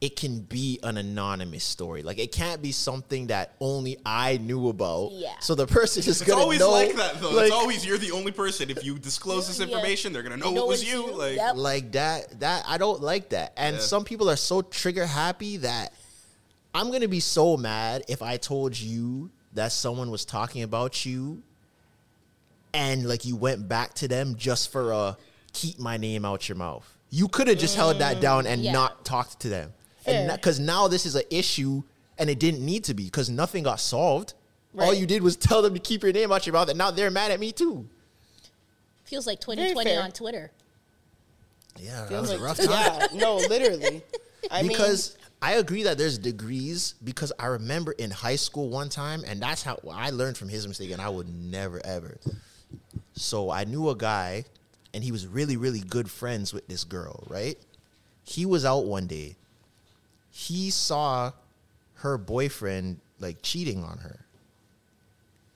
[0.00, 2.02] it can be an anonymous story.
[2.02, 5.12] Like it can't be something that only I knew about.
[5.12, 5.38] Yeah.
[5.40, 7.30] So the person is It's gonna always know, like that though.
[7.30, 8.68] Like, it's always you're the only person.
[8.68, 9.66] If you disclose this Yeah.
[9.66, 11.06] information, they're gonna know, Know it was you.
[11.06, 11.12] you.
[11.16, 11.56] Like Yep.
[11.56, 12.40] like that.
[12.40, 13.54] That I don't like that.
[13.56, 13.82] And Yeah.
[13.82, 15.94] some people are so trigger happy that
[16.74, 21.42] I'm gonna be so mad if I told you that someone was talking about you
[22.74, 25.16] and like you went back to them just for a
[25.52, 26.86] keep my name out your mouth.
[27.10, 28.72] You could have just held that mm, down and Yeah.
[28.72, 29.72] not talked to them.
[30.04, 30.28] Fair.
[30.28, 31.82] And because now this is an issue
[32.18, 34.34] and it didn't need to be because nothing got solved.
[34.76, 36.90] All you did was tell them to keep your name out your mouth, and now
[36.90, 37.88] they're mad at me too.
[39.04, 40.50] Feels like 2020 on Twitter.
[41.78, 43.08] Yeah, that Feels was a rough time.
[43.12, 44.02] Yeah, no, literally.
[44.50, 49.22] I because I agree that there's degrees because I remember in high school one time,
[49.26, 52.18] and that's how I learned from his mistake, and I would never ever.
[53.14, 54.44] So I knew a guy,
[54.92, 57.56] and he was really, really good friends with this girl, right?
[58.24, 59.36] He was out one day.
[60.30, 61.32] He saw
[61.96, 64.24] her boyfriend like cheating on her.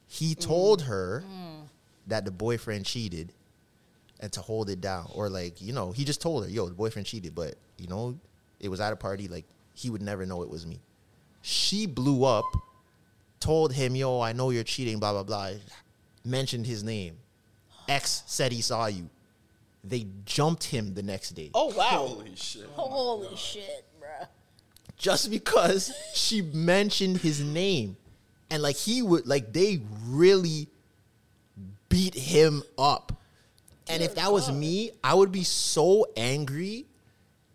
[0.07, 0.41] He mm.
[0.41, 1.69] told her mm.
[2.07, 3.33] that the boyfriend cheated
[4.21, 5.09] and to hold it down.
[5.15, 8.19] Or like, you know, he just told her, yo, the boyfriend cheated, but you know,
[8.61, 10.79] it was at a party, like he would never know it was me.
[11.43, 12.45] She blew up,
[13.41, 15.51] told him, yo, I know you're cheating, blah, blah, blah.
[16.25, 17.17] Mentioned his name.
[17.89, 19.09] X said he saw you.
[19.85, 21.51] They jumped him the next day.
[21.55, 22.07] Oh wow.
[22.07, 22.69] Holy shit.
[22.77, 24.27] Oh Holy shit, bruh.
[24.97, 27.97] just because she mentioned his name.
[28.51, 30.69] And like he would like they really
[31.89, 33.13] beat him up.
[33.89, 36.85] And if that was me, I would be so angry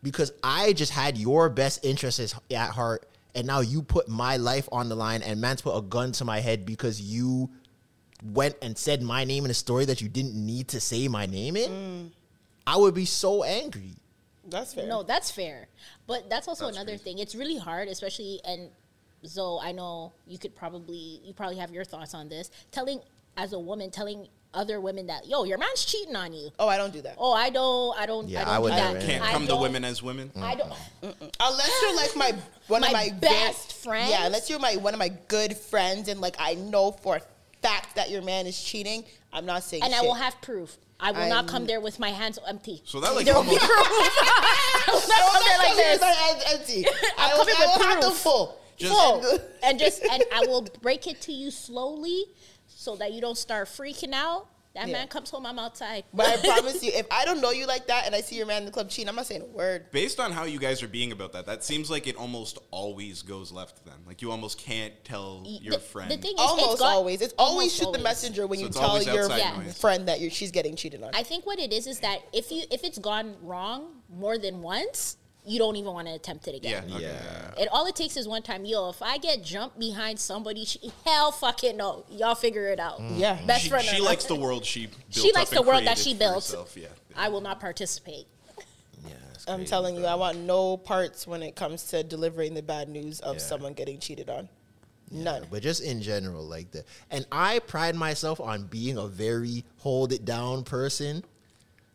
[0.02, 4.68] because I just had your best interests at heart and now you put my life
[4.72, 7.50] on the line and man's put a gun to my head because you
[8.24, 11.26] went and said my name in a story that you didn't need to say my
[11.26, 11.70] name in.
[11.72, 12.10] Mm.
[12.66, 13.96] I would be so angry.
[14.50, 14.88] That's fair.
[14.88, 15.68] No, that's fair.
[16.08, 17.20] But that's also another thing.
[17.20, 18.70] It's really hard, especially and
[19.26, 22.52] Zoe, I know you could probably you probably have your thoughts on this.
[22.72, 23.00] Telling
[23.38, 26.50] as a woman, telling other women that, yo, your man's cheating on you.
[26.60, 27.16] Oh, I don't do that.
[27.18, 28.94] Oh, I don't I don't Yeah, I don't I would do that.
[28.94, 29.06] never.
[29.06, 30.30] Can't I come to don't- women as women.
[30.36, 30.44] Mm.
[30.44, 30.72] I don't
[31.40, 32.36] Unless you're like my
[32.68, 34.10] one My of my best ve- friends?
[34.12, 37.22] Yeah, unless you're my one of my good friends and like I know for a
[37.64, 40.78] fact that your man is cheating, I'm not saying and I will have proof.
[41.00, 42.82] I will not I'm- come there with my hands empty.
[42.86, 43.88] So that like There will be almost proof.
[43.88, 46.46] I will not No, come there that's like this.
[46.46, 46.86] not empty.
[47.18, 48.18] I will, coming I will with have the proof.
[48.20, 48.60] full.
[48.78, 52.26] Just- full and just and I will break it to you slowly
[52.68, 54.48] so that you don't start freaking out.
[54.76, 54.94] That Yeah.
[54.94, 56.04] man comes home, I'm outside.
[56.16, 58.48] But I promise you, if I don't know you like that and I see your
[58.48, 59.92] man in the club cheating, I'm not saying a word.
[59.92, 63.22] based on how you guys are being about that, that seems like it almost always
[63.22, 63.86] goes left.
[63.86, 66.10] Then, like you almost can't tell your the, friend.
[66.10, 67.22] The thing is, Almost it's got- always.
[67.22, 69.78] It's always almost shoot the messenger when So you tell your outside noise.
[69.80, 71.12] friend that you're, she's getting cheated on.
[71.14, 74.62] I think what it is is that if you if it's gone wrong more than
[74.64, 76.92] once, you don't even want to attempt it yeah, again.
[76.96, 77.04] okay.
[77.04, 77.52] Yeah.
[77.60, 78.66] And all it takes is one time.
[78.66, 82.06] Yo, if I get jumped behind somebody, she, hell fucking no.
[82.10, 83.00] Y'all figure it out.
[83.00, 83.20] Mm.
[83.20, 83.40] Yeah.
[83.46, 83.86] best She, friend.
[83.86, 84.88] she likes the world she.
[84.88, 86.36] Built She likes up the and world that she for built.
[86.36, 86.88] herself, Yeah.
[87.16, 88.26] I will not participate.
[89.06, 90.06] Yeah, it's I'm crazy, telling you.
[90.06, 93.42] I want no parts when it comes to delivering the bad news of Yeah.
[93.42, 94.48] someone getting cheated on.
[95.12, 95.46] None.
[95.52, 96.86] But just in general, like that.
[97.12, 101.24] And I pride myself on being a very hold it down person.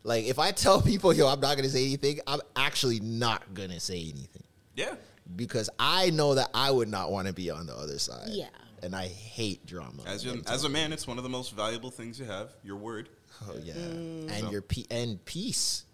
[0.04, 3.80] Like if I tell people, yo, I'm not gonna say anything, I'm actually not gonna
[3.80, 4.44] say anything.
[4.74, 4.94] Yeah.
[5.36, 8.28] Because I know that I would not want to be on the other side.
[8.30, 8.48] Yeah.
[8.82, 10.04] And I hate drama.
[10.06, 12.52] As, Let a, as a man, it's one of the most valuable things you have.
[12.62, 13.08] Your word.
[13.46, 13.74] Oh, yeah.
[13.74, 14.30] Mm.
[14.30, 15.84] And your pe- and peace.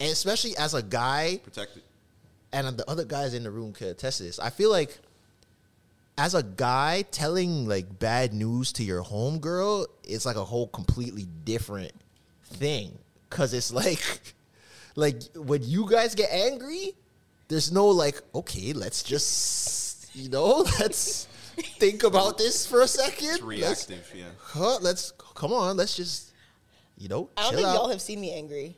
[0.00, 1.84] And especially as a guy, Protect it.
[2.52, 4.38] and the other guys in the room could attest to this.
[4.38, 4.98] I feel like
[6.16, 11.26] as a guy telling like bad news to your homegirl is like a whole completely
[11.44, 11.92] different
[12.44, 12.96] thing.
[13.34, 14.00] Cause it's like
[14.94, 16.92] like when you guys get angry,
[17.48, 21.24] there's no like, okay, let's just you know, let's
[21.80, 23.28] think about this for a second.
[23.28, 24.12] It's Let's, reactive.
[24.14, 24.26] Yeah.
[24.40, 26.30] huh, let's come on, let's just
[26.96, 27.74] you know, I don't chill think out.
[27.74, 28.76] y'all have seen me angry.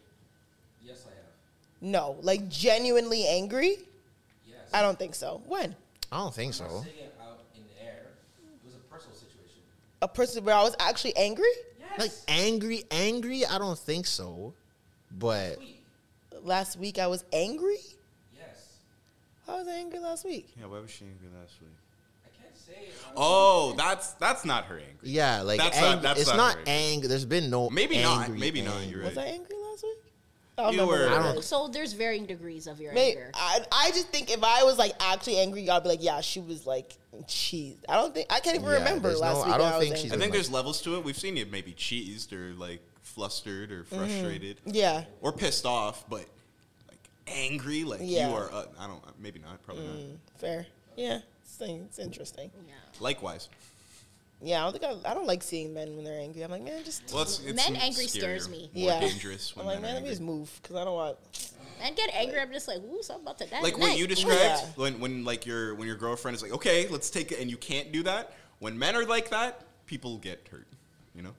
[0.82, 1.26] Yes, I have.
[1.82, 3.76] No, like genuinely angry.
[4.48, 4.70] Yes.
[4.72, 5.42] I don't think so.
[5.46, 5.76] When
[6.10, 6.64] I don't think so.
[6.64, 8.06] it out in the air.
[8.38, 9.60] It was a personal situation.
[10.00, 11.52] a person where I was actually angry
[11.98, 12.00] Yes.
[12.00, 14.54] Like angry, angry, I don't think so.
[15.10, 15.58] But
[16.42, 17.76] last week, I was angry.
[18.36, 18.78] Yes.
[19.48, 20.52] I was angry last week.
[20.58, 20.66] Yeah.
[20.66, 21.70] Why was she angry last week?
[22.24, 25.08] I can't say Oh, that's that's not her angry.
[25.10, 27.08] Yeah, like That's ang- not- that's it's not not very- anger.
[27.08, 28.24] There's been no Maybe not.
[28.24, 28.76] angry Maybe not.
[28.76, 28.96] anger.
[28.96, 29.26] You're Was right.
[29.26, 29.55] I angry last week?
[30.58, 31.46] I don't You were- I don't- was.
[31.46, 33.30] So there's varying degrees of your May- anger.
[33.34, 36.40] I, I just think if I was like actually angry, I'd be like, yeah, she
[36.40, 37.84] was like cheesed.
[37.88, 39.54] I don't think I can't even Yeah, remember last no- week.
[39.54, 39.98] I don't I think angry.
[39.98, 41.04] she's I think like- there's levels to it.
[41.04, 45.04] We've seen you maybe cheesed or like flustered or frustrated Yeah.
[45.20, 46.24] or pissed off, but
[46.88, 48.30] like angry, like Yeah.
[48.30, 48.50] you are.
[48.50, 49.02] Uh, I don't.
[49.20, 49.62] Maybe not.
[49.62, 50.18] Probably not.
[50.38, 50.66] Fair.
[50.96, 51.20] Yeah.
[51.42, 52.50] It's, it's interesting.
[52.98, 53.48] Likewise.
[54.42, 56.42] Yeah, I don't think I, I don't like seeing men when they're angry.
[56.42, 58.70] I'm like, man, just Well, it's, it's Men angry scares me.
[58.74, 59.00] More yeah.
[59.00, 61.16] dangerous when I'm like, men man, are let me just move because I don't want.
[61.82, 62.40] And get angry.
[62.40, 63.60] I'm just like, ooh, something about to die.
[63.60, 63.80] like night.
[63.80, 64.66] what you described Yeah.
[64.76, 67.56] when when like your when your girlfriend is like, okay, let's take it, and you
[67.56, 68.34] can't do that.
[68.58, 70.66] When men are like that, people get hurt.
[71.14, 71.34] You know.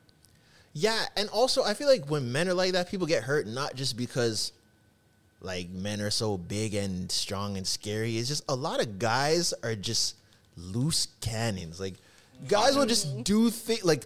[0.74, 3.76] Yeah, and also I feel like when men are like that, people get hurt not
[3.76, 4.52] just because
[5.42, 8.18] like men are so big and strong and scary.
[8.18, 10.16] It's just a lot of guys are just
[10.56, 11.80] loose cannons.
[11.80, 11.96] Like
[12.48, 14.06] guys will just do things like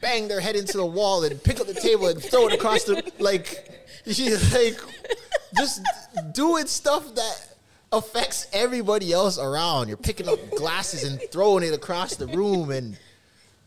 [0.00, 2.84] bang their head into the wall and pick up the table and throw it across
[2.84, 3.70] the like
[4.06, 4.78] she's like
[5.56, 5.82] just
[6.32, 7.54] doing stuff that
[7.92, 9.88] affects everybody else around.
[9.88, 12.98] You're picking up glasses and throwing it across the room and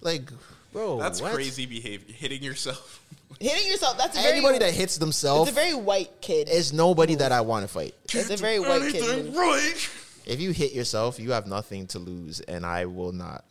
[0.01, 0.29] like
[0.73, 1.33] bro, That's what?
[1.33, 2.13] crazy behavior.
[2.13, 3.03] Hitting yourself.
[3.39, 3.97] Hitting yourself.
[3.97, 6.49] That's a very, Anybody that hits themselves It's a very white kid.
[6.49, 7.93] is nobody that I want to fight.
[8.05, 9.33] It's a very white kid.
[9.35, 9.89] Right.
[10.25, 13.45] If you hit yourself, you have nothing to lose, and I will not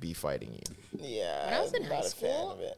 [0.00, 0.76] be fighting you.
[0.98, 1.46] Yeah.
[1.46, 2.76] When I was in I'm high not a fan school,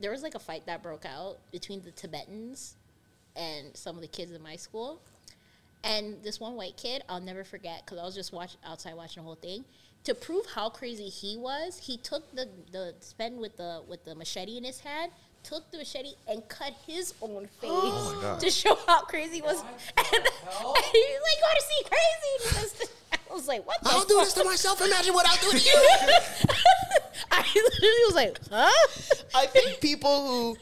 [0.00, 2.76] there was like a fight that broke out between the Tibetans
[3.36, 5.00] and some of the kids in my school.
[5.82, 9.22] And this one white kid, I'll never forget because I was just watch, outside watching
[9.22, 9.64] the whole thing.
[10.04, 14.14] To prove how crazy he was, he took the the spend with the with the
[14.14, 15.12] machete in his hand,
[15.44, 18.40] took the machete and cut his own face oh God.
[18.40, 19.60] to show how crazy he was.
[19.96, 22.90] And, and he's like, "You want to see crazy?" And he was-
[23.30, 24.80] I was like, "What the?" I'll do this to myself.
[24.80, 25.88] Imagine what I'll do to you.
[27.30, 28.88] I literally was like, "Huh?"
[29.34, 30.56] I think people who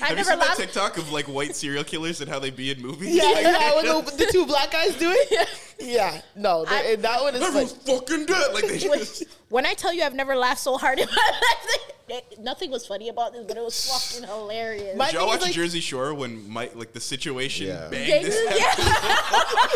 [0.00, 0.56] I Have you never seen that.
[0.56, 3.14] TikTok of like white serial killers and how they be in movies?
[3.16, 5.48] yeah, Like, yeah, when the, the two black guys do it.
[5.80, 8.54] Yeah, no, I- they- that one is like, fucking dead.
[8.54, 9.24] Like they when, just.
[9.48, 11.80] when I tell you I've never laughed so hard in my life,
[12.10, 14.96] it- nothing was funny about this, but it was fucking hilarious.
[14.96, 17.88] My Did y'all watch like- Jersey Shore when Mike, like the situation Yeah.
[17.88, 18.56] banged his head?
[18.58, 19.68] yeah.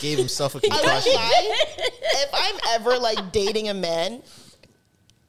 [0.00, 1.12] Gave himself a I won't concussion.
[1.14, 4.22] If I'm ever like dating a man,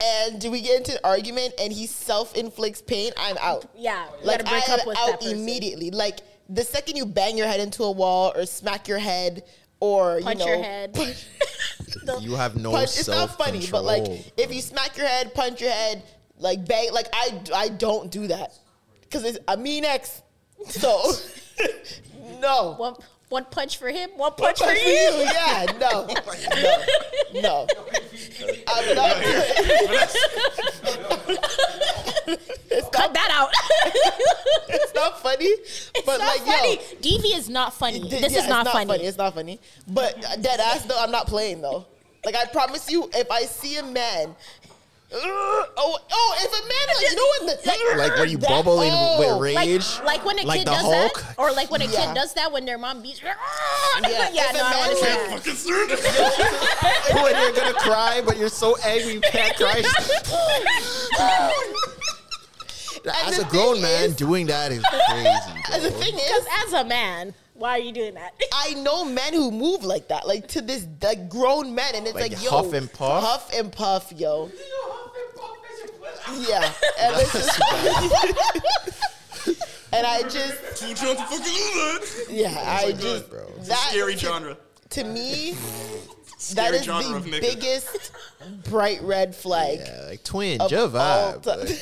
[0.01, 3.65] and do we get into an argument and he self inflicts pain, I'm out.
[3.75, 5.91] Yeah, you Like break I up am with out that immediately.
[5.91, 9.43] Like the second you bang your head into a wall or smack your head
[9.79, 10.97] or Punch you know, your head.
[12.19, 12.97] You have no punch.
[12.97, 14.03] It's not funny, but like
[14.35, 16.03] if you smack your head, punch your head,
[16.37, 18.53] like bang, like I I don't do that
[19.01, 20.21] because it's a mean ex.
[20.67, 21.13] So
[22.41, 22.73] no.
[22.77, 22.95] One,
[23.33, 25.25] one punch for him, one punch, Punch for you.
[25.25, 27.67] Yeah, no, no, no.
[28.67, 29.15] I'm not
[32.91, 33.49] Cut that out.
[34.69, 35.45] it's not funny.
[35.45, 36.75] it's but not like, funny.
[36.75, 38.01] yo, Devi is not funny.
[38.01, 39.03] th- this yeah, is not, it's funny.
[39.03, 39.59] It's not funny.
[39.87, 41.87] But dead ass though, I'm not playing though.
[42.23, 44.35] Like I promise you, if I see a man.
[45.15, 46.35] Oh, oh!
[46.39, 49.19] If a man, like you know what, the, like when you that- bubble in oh,
[49.19, 51.21] with Like, rage, like when a like kid the does Hulk.
[51.21, 52.05] that, or like when a Yeah.
[52.07, 53.21] kid does that when their mom beats.
[54.01, 55.97] Yeah, Yeah, yeah if a no, I man want to is see like- that.
[57.13, 59.83] Fucking when you're gonna cry, but you're so angry you can't cry.
[63.25, 65.27] As a grown man, is- doing that is crazy.
[65.73, 65.99] And the bro.
[65.99, 68.33] thing Because is, as a man, why are you doing that?
[68.53, 72.15] I know men who move like that, like to this like grown men, and it's
[72.15, 73.23] Like like, yo, huff and puff?
[73.23, 74.49] huff and puff, yo.
[76.35, 77.59] Yeah, and, it's just-
[79.93, 82.25] and I just, Too drunk to fucking do that.
[82.29, 83.45] yeah, I just, bro.
[83.63, 84.57] That Scary genre.
[84.91, 85.59] to me, that
[86.39, 88.11] Scary genre the biggest
[88.69, 89.79] bright red flag.
[89.85, 91.43] Yeah, like twin, of Joe all vibe.
[91.43, 91.59] time.
[91.59, 91.79] Like,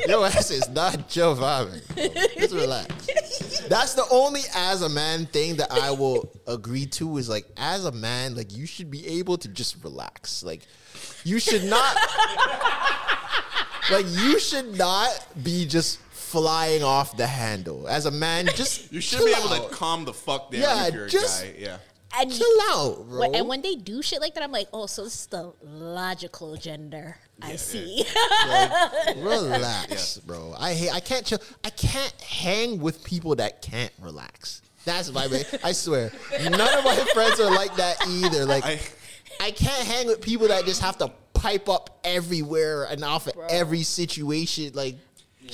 [0.08, 1.82] your ass is not Joe vibing.
[2.38, 3.60] Just relax.
[3.68, 7.84] That's the only as a man thing that I will agree to is like as
[7.84, 10.42] a man, like you should be able to just relax.
[10.42, 10.62] Like
[11.24, 11.96] you should not
[13.90, 17.86] like you should not be just flying off the handle.
[17.88, 19.68] As a man, just You should chill be able out.
[19.70, 21.54] to calm the fuck down Yeah, if you're just- a guy.
[21.58, 21.76] Yeah.
[22.14, 23.20] And chill out, bro.
[23.20, 25.52] When- and when they do shit like that, I'm like, oh, so this is the
[25.64, 27.16] logical gender.
[27.40, 28.04] I see.
[29.16, 30.54] relax, bro.
[30.58, 30.92] I hate.
[30.94, 31.40] I can't chill.
[31.64, 34.60] I can't hang with people that can't relax.
[34.84, 35.26] That's my.
[35.28, 35.44] man.
[35.64, 38.44] I swear, none of my friends are like that either.
[38.44, 38.80] Like, I,
[39.40, 43.34] I, can't hang with people that just have to pipe up everywhere and off of
[43.48, 44.72] every situation.
[44.74, 44.96] Like,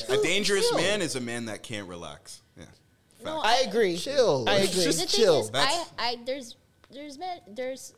[0.08, 0.78] a dangerous chill.
[0.78, 2.42] man is a man that can't relax.
[2.56, 2.64] Yeah.
[3.24, 3.96] No, I agree.
[3.96, 4.44] chill.
[4.46, 4.84] I Like, agree.
[4.84, 5.42] Just the chill.
[5.42, 6.56] thing is, I, That's- I there's
[6.90, 7.94] there's men there's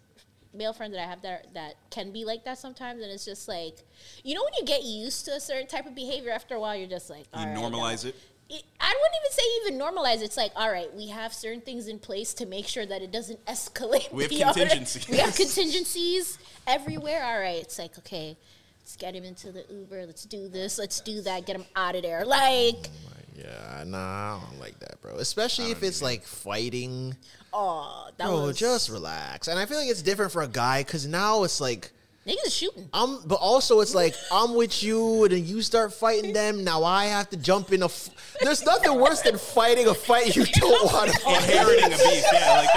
[0.52, 3.47] male friends that I have that that can be like that sometimes, and it's just
[3.48, 3.78] like
[4.24, 6.74] you know when you get used to a certain type of behavior, after a while
[6.77, 8.15] you're just like You "All right, normalize it.
[8.51, 10.22] It- I wouldn't even say even normalize.
[10.24, 13.12] It's like, all right, we have certain things in place to make sure that it
[13.12, 14.12] doesn't escalate.
[14.12, 15.09] We have beyond- contingencies.
[15.09, 17.24] We have contingencies everywhere.
[17.24, 18.36] All right, it's like okay,
[18.82, 20.06] let's get him into the Uber.
[20.06, 20.78] Let's do this.
[20.78, 21.47] Let's do that.
[21.47, 22.24] Get him out of there.
[22.24, 25.16] Like, oh Yeah, nah, I don't like that, bro.
[25.16, 27.16] Especially if it's like fighting.
[27.52, 29.47] oh, that Bro, was just relax.
[29.48, 31.93] And I feel like it's different for a guy because now it's like
[32.26, 32.88] Niggas is shooting.
[32.92, 36.64] I'm, but also it's like I'm with you, and then you start fighting them.
[36.64, 37.86] Now I have to jump in a.
[37.86, 38.10] F-
[38.42, 41.42] There's nothing worse than fighting a fight you don't want to fight.
[41.44, 42.59] Inheriting a beef, yeah.
[42.59, 42.68] Like,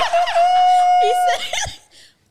[1.01, 1.79] He said,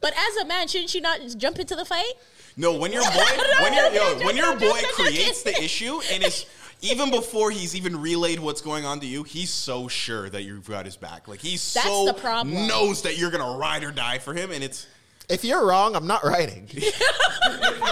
[0.00, 2.12] but as a man, shouldn't you not just jump into the fight?
[2.56, 3.24] no, when your boy,
[3.62, 6.44] when your yo, when your boy creates the issue and is
[6.82, 10.68] even before he's even relayed what's going on to you, he's so sure that you've
[10.68, 11.28] got his back.
[11.28, 12.66] Like he's That's so the problem.
[12.66, 14.86] knows that you're gonna ride or die for him, and it's
[15.28, 16.68] If you're wrong, I'm not writing.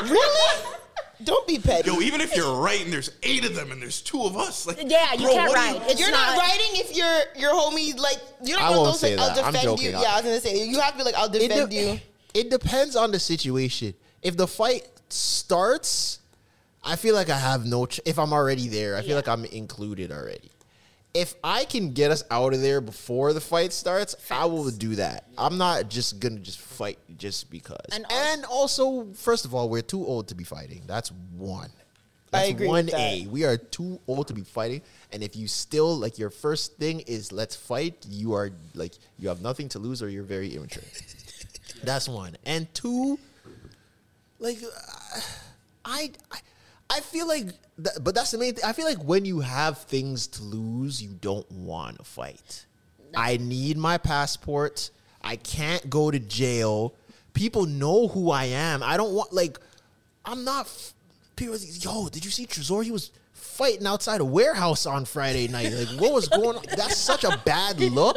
[0.03, 0.65] Really?
[1.23, 1.91] Don't be petty.
[1.91, 2.01] yo.
[2.01, 4.79] Even if you're right, and there's eight of them, and there's two of us, like
[4.87, 5.91] Yeah, you bro, can't what do ride.
[5.91, 8.93] It's you're not, not- writing if your your homie like you're not I one won't
[8.93, 9.45] those say like I'll that.
[9.45, 9.85] I'm defend joking.
[9.87, 9.91] you.
[10.01, 12.01] Yeah, I was gonna say you have to be like I'll It, defend de- you.
[12.33, 13.93] it depends on the situation.
[14.23, 16.21] If the fight starts,
[16.83, 17.85] I feel like I have no.
[17.87, 19.17] Ch- if I'm already there, I feel Yeah.
[19.17, 20.50] like I'm included already.
[21.13, 24.95] If I can get us out of there before the fight starts, I will do
[24.97, 25.25] that.
[25.37, 27.77] I'm not just gonna just fight just because.
[27.93, 30.83] And And, also- also, first of all, we're too old to be fighting.
[30.87, 31.71] That's one.
[32.33, 33.27] I That's agree one with A.
[33.29, 34.83] We are too old to be fighting.
[35.11, 39.29] And if you still like your first thing is let's fight, you are like you
[39.29, 40.85] have nothing to lose or you're very immature.
[41.83, 42.37] That's one.
[42.47, 43.19] And two,
[44.39, 45.21] like uh,
[45.85, 46.39] I, I
[46.91, 47.47] I feel like
[47.85, 48.65] th- but that's the main thing.
[48.65, 52.67] I feel like when you have things to lose, you don't want to fight.
[53.17, 54.91] I need my passport.
[55.23, 56.95] I can't go to jail.
[57.35, 58.83] People know who I am.
[58.83, 59.59] I don't want like
[60.25, 60.93] I'm not f-
[61.37, 62.85] people are like, yo, did you see Tresor?
[62.85, 65.73] He was fighting outside a warehouse on Friday night.
[65.73, 66.65] Like what was going on?
[66.77, 68.17] That's such a bad look.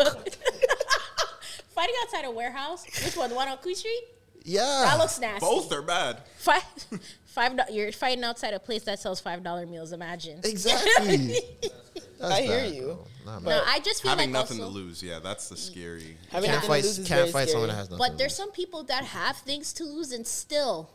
[1.73, 2.85] Fighting outside a warehouse.
[3.03, 3.29] Which one?
[3.29, 4.03] The one on Queen Street?
[4.43, 4.61] Yeah.
[4.85, 5.39] That looks nasty.
[5.39, 6.17] both are bad.
[6.37, 6.63] Five,
[7.33, 7.57] five.
[7.57, 9.91] do- You're fighting outside a place that sells five dollar meals.
[9.91, 10.39] Imagine.
[10.43, 11.35] Exactly.
[12.19, 12.97] That's I hear bad, you.
[13.25, 13.39] Nah.
[13.39, 16.15] No, I just feel Having like nothing also, to lose, yeah, that's the scary.
[16.31, 17.97] Having can't nothing to fight, lose can't fight someone that has nothing.
[17.97, 18.37] But to there's lose.
[18.37, 20.89] some people that have things to lose and still,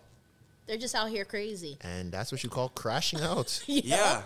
[0.66, 1.76] they're just out here crazy.
[1.82, 3.62] and that's what you call crashing out.
[3.66, 4.22] Yeah.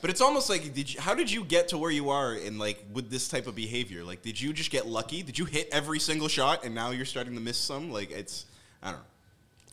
[0.00, 2.56] But it's almost like did you, how did you get to where you are in
[2.58, 4.04] like with this type of behavior?
[4.04, 5.22] Like did you just get lucky?
[5.24, 7.90] Did you hit every single shot and now you're starting to miss some?
[7.90, 8.46] Like it's
[8.82, 9.06] I don't know.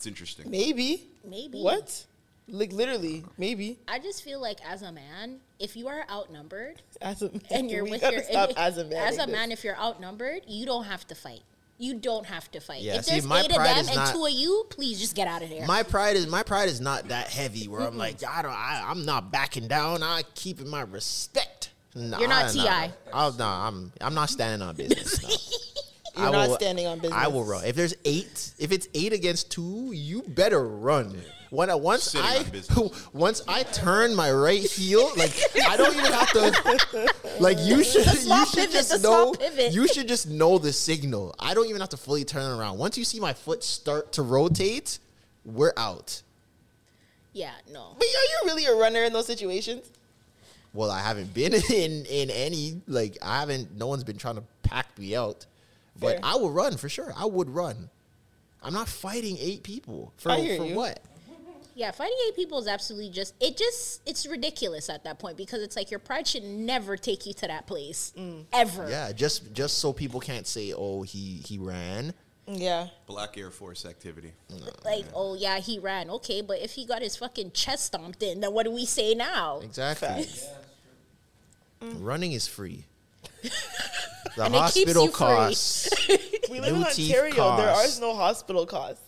[0.02, 0.50] It's interesting.
[0.50, 1.06] Maybe.
[1.24, 1.62] Maybe.
[1.62, 2.06] What?
[2.48, 3.78] Like literally, maybe.
[3.86, 7.70] I just feel like as a man, if you are outnumbered As a man, and
[7.70, 8.98] you're we with your stop if- as a man.
[9.06, 9.58] as a like this.
[9.60, 11.42] if you're outnumbered, you don't have to fight.
[11.78, 12.82] You don't have to fight.
[12.82, 14.98] Yeah, if see, there's my eight of them is and not- two of you, please
[14.98, 15.64] just get out of there.
[15.68, 18.84] My pride is my pride is not that heavy where I'm like I don't I,
[18.88, 20.02] I'm not backing down.
[20.02, 21.70] I keeping my respect.
[21.94, 22.86] Nah, You're not I- T.I..
[22.88, 22.92] nah.
[23.12, 25.22] I'll, nah, I'm I'm not standing on business.
[25.22, 25.28] no.
[26.16, 27.18] You're I not will- standing on business.
[27.20, 27.64] I will run.
[27.64, 31.16] If there's eight, if it's eight against two, you better run.
[31.50, 32.44] When I, once Sitting I
[32.80, 35.32] on once I turn my right heel, like
[35.68, 37.14] I don't even have to.
[37.40, 39.34] Like you should, you should pivot, just know.
[39.70, 41.34] You should just know the signal.
[41.38, 42.78] I don't even have to fully turn around.
[42.78, 44.98] Once you see my foot start to rotate,
[45.44, 46.22] we're out.
[47.34, 47.96] yeah, no.
[47.98, 49.90] But are you really a runner in those situations?
[50.72, 53.76] Well, I haven't been in in any like I haven't.
[53.76, 55.44] No one's been trying to pack me out,
[55.98, 57.12] but I would run for sure.
[57.16, 57.90] I would run.
[58.62, 60.74] I'm not fighting eight people for I hear for you.
[60.74, 61.00] what?
[61.74, 65.62] Yeah, fighting eight people is absolutely just it just it's ridiculous at that point because
[65.62, 68.44] it's like your pride should never take you to that place Mm.
[68.52, 68.90] ever.
[68.90, 72.12] Yeah, just just so people can't say, "Oh, he he ran."
[72.46, 72.88] Yeah.
[73.06, 74.32] Black Air Force activity.
[74.84, 76.10] Like, oh yeah, he ran.
[76.10, 79.14] Okay, but if he got his fucking chest stomped in, then what do we say
[79.14, 79.60] now?
[79.62, 80.08] Exactly.
[80.08, 80.46] Facts.
[81.80, 82.84] Running is free.
[84.36, 85.16] The And it keeps hospital you free.
[85.18, 85.88] costs.
[86.50, 87.56] We live New in teeth Ontario.
[87.56, 89.00] There are no hospital costs.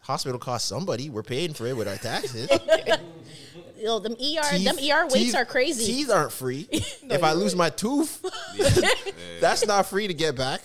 [0.00, 1.10] hospital costs somebody.
[1.10, 2.48] We're paying for it with our taxes.
[3.78, 5.84] Yo, them ER, Teeth- them ER waits teeth- are crazy.
[5.84, 6.66] Teeth aren't free.
[6.72, 8.24] if I lose my tooth,
[9.40, 10.62] that's not free to get back.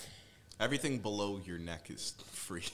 [0.58, 2.64] Everything below your neck is free.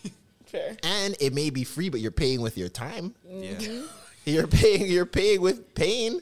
[0.47, 0.77] Fair.
[0.85, 3.15] And it may be free, but you're paying with your time.
[3.29, 3.63] Mm-hmm.
[3.73, 3.83] yeah.
[4.25, 4.87] You're paying.
[4.87, 6.21] You're paying with pain.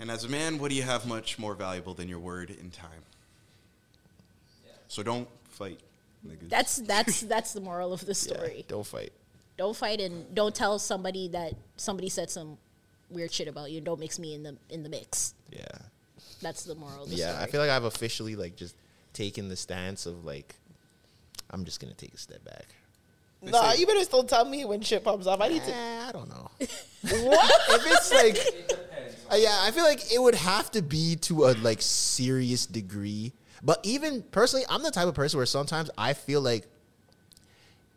[0.00, 2.72] And as a man, what do you have much more valuable than your word and
[2.72, 3.02] time?
[4.88, 5.80] So don't fight.
[6.26, 6.48] niggas.
[6.48, 8.64] That's that's that's the moral of the Yeah, story.
[8.68, 9.12] don't fight.
[9.56, 12.58] Don't fight and don't tell somebody that somebody said some
[13.10, 13.80] weird shit about you.
[13.80, 15.34] Don't mix me in the in the mix.
[15.50, 15.66] Yeah.
[16.40, 17.44] That's the moral of the Yeah, story.
[17.44, 18.74] I feel like I've officially like just
[19.12, 20.54] taken the stance of like,
[21.50, 22.66] I'm just gonna take a step back.
[23.42, 25.40] Nah, say- you better still tell me when shit pops off.
[25.40, 25.72] I need to.
[25.74, 26.50] Eh, I don't know.
[26.58, 28.78] what if it's like?
[29.32, 33.32] Uh, yeah, I feel like it would have to be to a like serious degree.
[33.62, 36.66] But even personally, I'm the type of person where sometimes I feel like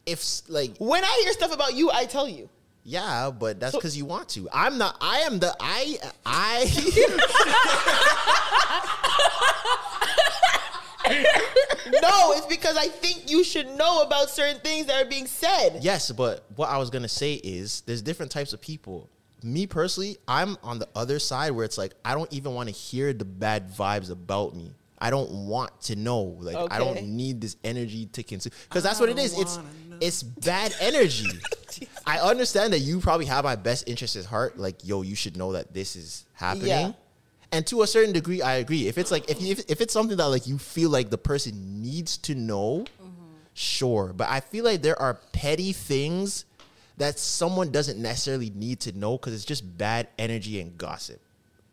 [0.06, 2.50] if like When I hear stuff about you, I tell you.
[2.84, 4.48] yeah, but that's because you want to.
[4.54, 4.96] I'm not.
[5.02, 6.72] I am the I I.
[12.02, 15.80] no, it's because I think you should know about certain things that are being said.
[15.82, 19.10] Yes, but what I was gonna say is there's different types of people.
[19.46, 22.74] Me personally, I'm on the other side where it's like I don't even want to
[22.74, 24.74] hear the bad vibes about me.
[24.98, 26.36] I don't want to know.
[26.40, 29.38] Like I don't need this energy to consume because that's what it is.
[29.40, 29.60] It's
[30.02, 31.30] it's bad energy.
[32.08, 34.58] I understand that you probably have my best interest at heart.
[34.58, 36.70] Like yo, you should know that this is happening.
[36.70, 36.92] Yeah.
[37.52, 38.88] And to a certain degree, I agree.
[38.88, 41.20] If it's like if you, if, if it's something that like you feel like the
[41.20, 42.86] person needs to know,
[43.54, 44.12] sure.
[44.12, 46.46] But I feel like there are petty things
[46.98, 51.22] that someone doesn't necessarily need to know because it's just bad energy and gossip.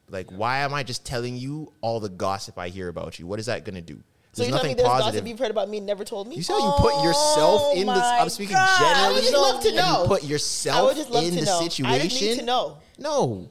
[0.08, 3.26] Like, why am I just telling you all the gossip I hear about you?
[3.26, 4.02] What is that gonna do?
[4.34, 6.36] So you're telling me there's gossip you've heard about me and never told me?
[6.36, 7.92] You see how you put yourself Oh in the.
[7.92, 8.78] my I'm speaking God.
[8.78, 9.04] generally.
[9.04, 10.02] I would just love to know.
[10.02, 11.60] You put I yourself would just love in to the know.
[11.60, 11.86] situation.
[11.86, 12.78] I just need to know.
[12.98, 13.48] No.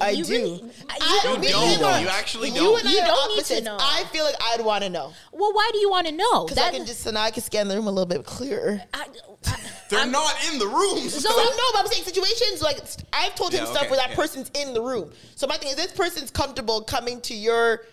[0.00, 0.32] I You do.
[0.32, 1.64] really- I you me don't.
[1.68, 2.78] and her- You actually don't.
[2.80, 3.76] and I You don't need to know.
[3.80, 6.44] I feel like I'd want to know Well, why do you want to know?
[6.44, 8.80] because I can just so now I can scan the room a little bit clearer.
[8.94, 9.06] I,
[9.46, 9.56] I,
[9.88, 10.98] They're not in the room.
[11.08, 12.78] So no, but I'm saying situations like
[13.12, 14.16] I've told him Yeah, stuff okay, where that yeah.
[14.16, 15.10] person's in the room.
[15.34, 17.84] So my thing is, this person's comfortable coming to your,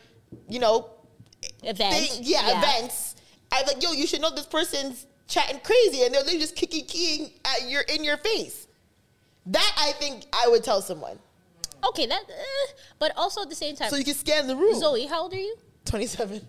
[0.50, 0.90] you know,
[1.64, 1.96] event.
[1.96, 3.16] thing, yeah, events.
[3.52, 6.82] I'm like, yo, you should know this person's chatting crazy, and they're literally just kiki
[6.84, 8.68] keying at your in your face.
[9.48, 11.18] That I think I would tell someone.
[11.86, 12.22] Okay, that.
[12.22, 14.76] Uh, but also at the same time, So you can scan the room.
[14.80, 15.56] Zoe, how old are you?
[15.86, 16.42] 27.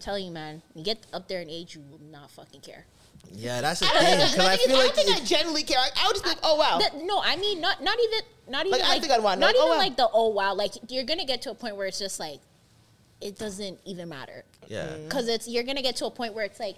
[0.00, 2.84] telling you, man, you get up there in age, you will not fucking care.
[3.32, 4.18] Yeah, that's the thing.
[4.18, 5.78] Because I feel I like think I it- genuinely care.
[5.78, 6.78] I, I would just be like, oh wow.
[6.78, 9.40] That- no, I mean not not even not even Like, like, I think I'd wanna
[9.40, 9.84] not know, oh, even wow.
[9.84, 10.54] like the oh wow.
[10.54, 12.40] Like you're gonna get to a point where it's just like
[13.20, 14.44] it doesn't even matter.
[14.66, 14.96] Yeah.
[15.04, 16.76] because it's you're gonna get to a point where it's like.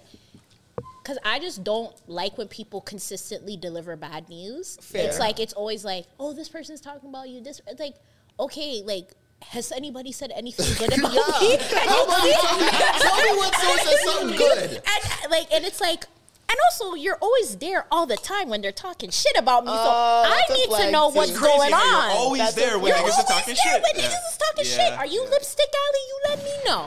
[1.01, 4.77] Because I just don't like when people consistently deliver bad news.
[4.81, 5.07] Fair.
[5.07, 7.41] It's like it's always like, oh, this person's talking about you.
[7.41, 7.95] This it's like,
[8.39, 9.11] okay, like
[9.43, 11.47] has anybody said anything good about Yeah.
[11.47, 11.57] me?
[11.59, 14.81] How about you tell me, tell me what source said something good?
[15.23, 16.05] and like and it's like
[16.47, 19.77] and also you're always there all the time when they're talking shit about me so
[19.77, 21.17] Oh, i that's a need to flag know too.
[21.17, 23.25] what's It's crazy going how on You're always That's there when You're niggas are always
[23.25, 23.81] talking there shit.
[23.83, 24.09] when Yeah.
[24.09, 25.29] niggas is talking Yeah, shit are you yeah.
[25.29, 26.81] lipstick alley you let me know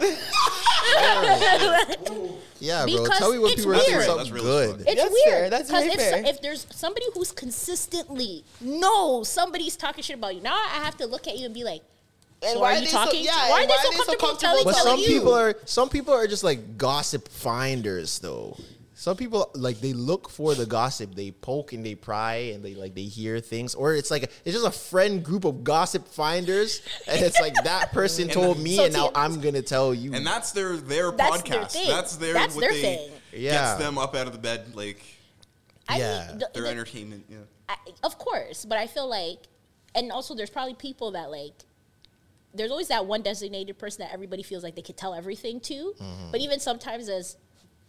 [2.61, 3.03] Yeah, bro.
[3.05, 4.05] Because Tell me what it's people are saying weird.
[4.07, 4.69] something That's real good.
[4.69, 4.89] as fuck.
[4.89, 5.51] it's That's weird fair.
[5.51, 6.23] That's very if, fair.
[6.27, 11.07] if there's somebody who's consistently knows somebody's talking shit about you now i have to
[11.07, 11.83] look at you and be like
[12.43, 13.83] And so why are are you they so- talking yeah, why are and they why
[13.83, 16.15] so are they so comfortable comfortable telling, But telling some you people are some people
[16.15, 18.57] are just like gossip finders though.
[19.01, 22.75] Some people like they look for the gossip, they poke and they pry and they
[22.75, 26.83] like they hear things, or it's like it's just a friend group of gossip finders,
[27.07, 30.15] and it's like that person told the- me, So and now I'm gonna tell you.
[30.15, 31.73] And that's their their That's their podcast.
[31.75, 31.89] thing.
[31.89, 33.11] That's their That's what their they thing.
[33.33, 33.53] Yeah.
[33.53, 35.01] gets them up out of the bed, like
[35.89, 36.27] I Yeah.
[36.31, 37.25] mean, the- their the- entertainment.
[37.31, 37.37] Yeah.
[37.69, 39.39] I, of course, but I feel like,
[39.95, 41.53] and also there's probably people that like,
[42.53, 45.95] there's always that one designated person that everybody feels like they could tell everything to.
[46.01, 46.31] Mm-hmm.
[46.33, 47.37] But even sometimes, as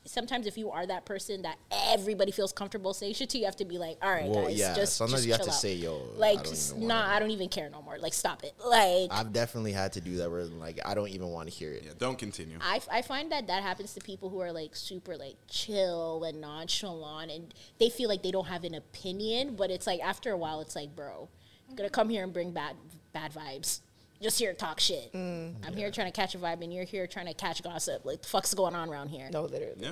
[0.10, 1.57] sometimes if you are that person that
[1.90, 4.57] everybody feels comfortable saying shit to, you have to be like, all right, Well, guys,
[4.57, 5.60] yeah, just sometimes just you have chill to out.
[5.60, 7.98] say, yo, like, don't s- even nah, I don't even care no more.
[7.99, 8.53] Like, stop it.
[8.65, 11.72] Like, I've definitely had to do that where like I don't even want to hear
[11.73, 11.84] it.
[11.86, 11.91] Yeah.
[11.98, 12.57] Don't continue.
[12.61, 16.41] I, I find that that happens to people who are like super like chill and
[16.41, 20.38] nonchalant and they feel like they don't have an opinion but it's like after a
[20.38, 21.27] while it's like bro
[21.68, 22.76] you're gonna come here and bring bad
[23.14, 23.81] bad vibes
[24.22, 25.54] just here to talk shit mm.
[25.66, 28.22] i'm here trying to catch a vibe and you're here trying to catch gossip like
[28.22, 29.76] the fuck's going on around here no, literally.
[29.80, 29.91] Yeah.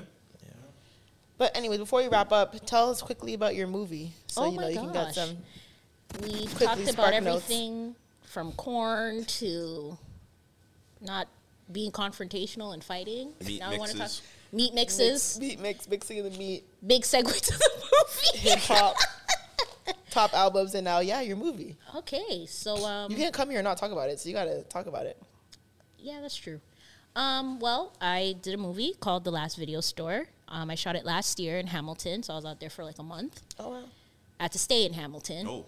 [1.38, 4.58] But anyway, before we wrap up, tell us quickly about your movie, so Oh you
[4.58, 5.38] know my you can get some.
[6.24, 7.26] we've talked about spark notes.
[7.28, 9.98] everything from corn to
[11.00, 11.28] not
[11.72, 14.22] being confrontational and fighting Meat now we want to talk mixes.
[14.52, 18.96] meat mixes meat mix, mixing of the meat, big segue to the movie hip hop,
[20.12, 21.76] top albums, and now yeah, your movie.
[21.96, 24.64] okay so um You can't come here and not talk about it, so you gotta
[24.64, 25.22] talk about it.
[26.00, 26.60] Yeah, that's true.
[27.16, 30.28] Um, well, I did a movie called The Last Video Store.
[30.48, 33.00] Um, I shot it last year in Hamilton, so I was out there for like
[33.00, 33.42] a month.
[33.60, 33.84] Oh wow,
[34.40, 35.48] I had to stay in Hamilton.
[35.48, 35.66] Oh.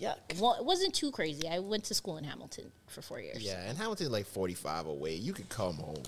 [0.00, 0.16] yuck.
[0.40, 1.46] Well, it wasn't too crazy.
[1.48, 3.42] I went to school in Hamilton for four years.
[3.42, 5.14] Yeah, and Hamilton's like 45 away.
[5.14, 6.02] You could come home.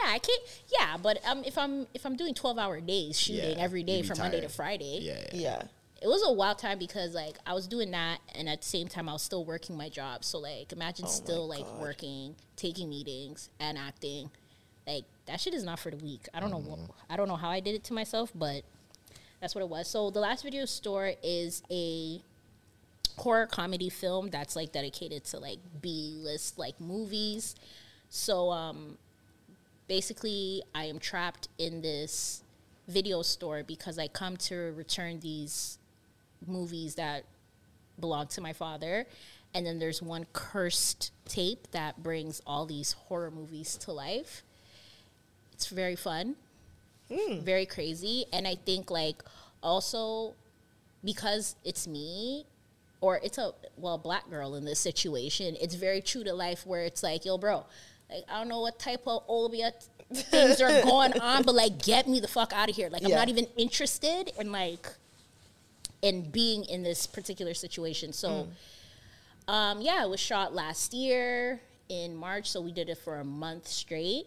[0.00, 0.42] Yeah, I can't.
[0.78, 3.96] Yeah, but um, if I'm if I'm doing twelve hour days shooting Yeah, every day
[3.96, 4.52] you'd be from Monday to tired.
[4.52, 5.30] Friday, Yeah.
[5.32, 5.62] Yeah,
[6.00, 8.88] it was a wild time because like I was doing that, and at the same
[8.88, 10.24] time I was still working my job.
[10.24, 11.80] So like, imagine Oh still like God.
[11.80, 14.30] working, taking meetings, and acting.
[14.86, 16.28] Like that shit is not for the weak.
[16.32, 16.58] I don't know.
[16.58, 16.70] Mm-hmm.
[16.70, 18.62] What, I don't know how I did it to myself, but
[19.40, 19.88] that's what it was.
[19.88, 22.20] So the last video store is a
[23.16, 27.56] horror comedy film that's like dedicated to like B list like movies.
[28.08, 28.98] So um
[29.88, 32.42] basically I am trapped in this
[32.86, 35.77] video store because I come to return these
[36.46, 37.24] movies that
[37.98, 39.06] belong to my father.
[39.54, 44.42] And then there's one cursed tape that brings all these horror movies to life.
[45.52, 46.36] it's very fun,
[47.12, 47.40] hmm.
[47.40, 49.22] very crazy, and I think like
[49.62, 50.34] also
[51.02, 52.44] because it's me
[53.00, 55.56] or it's a well black girl in this situation.
[55.60, 57.64] It's very true to life where it's like, yo, bro,
[58.10, 59.72] like I don't know what type of Obeah
[60.12, 62.88] things are going on, but like get me the fuck out of here.
[62.90, 64.88] Like I'm not even interested in like
[66.02, 68.12] in being in this particular situation.
[68.12, 68.48] So
[69.48, 73.24] um, yeah, it was shot last year in March, so we did it for a
[73.24, 74.26] month straight.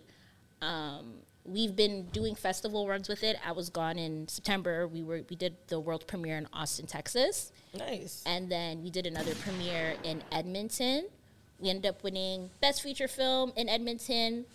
[0.62, 1.14] Um,
[1.46, 3.38] we've been doing festival runs with it.
[3.46, 4.88] I was gone in September.
[4.88, 8.24] We were we did the world premiere in Austin, Texas, Nice.
[8.26, 11.08] and then we did another premiere in Edmonton.
[11.60, 14.46] We ended up winning best feature film in Edmonton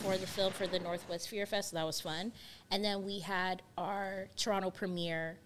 [0.00, 1.70] for the film for the Northwest Fear Fest.
[1.70, 2.32] So that was fun.
[2.70, 5.36] And then we had our Toronto premiere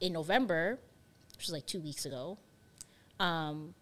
[0.00, 0.78] in November,
[1.36, 2.38] which was like two weeks ago,
[3.20, 3.74] um,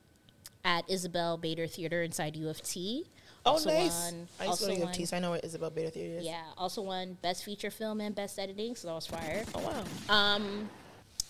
[0.65, 3.05] at Isabel Bader Theater inside U of T.
[3.45, 3.93] Oh, Also nice.
[4.13, 5.71] won- I used to also go to U of T, so I know what Isabel
[5.71, 6.25] Bader Theater is.
[6.25, 9.45] Yeah, also won best feature film and best editing, so that was fire.
[9.55, 9.85] Oh wow.
[10.15, 10.69] Um,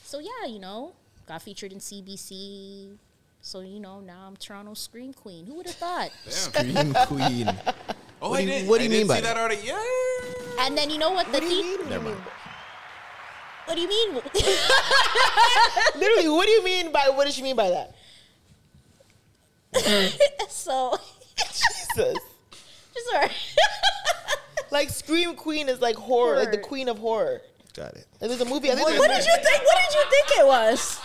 [0.03, 0.93] so yeah, you know,
[1.27, 2.97] got featured in CBC.
[3.43, 5.47] So you know, now I'm Toronto Scream Queen.
[5.47, 6.11] Who would have thought?
[6.29, 7.51] Scream Queen.
[8.23, 8.69] Oh, What I do you- didn't.
[8.71, 9.35] what do you mean by that?
[9.35, 9.61] that already.
[9.63, 9.77] Yeah.
[10.61, 11.27] And then you know what?
[11.27, 11.91] The What do you thing- mean?
[11.91, 12.17] Never mind.
[13.67, 14.15] What do you mean?
[15.97, 17.95] Literally, what do you mean by what does she mean by that?
[20.49, 20.99] so
[21.37, 22.17] Jesus.
[22.95, 23.29] just sorry.
[24.73, 26.67] Like Scream Queen is like horror, like the Horror.
[26.69, 27.41] queen of horror.
[27.75, 28.07] Got it.
[28.21, 28.69] And there's a movie.
[28.71, 29.63] I think what, there's- what did you think?
[29.65, 31.01] What did you think it was?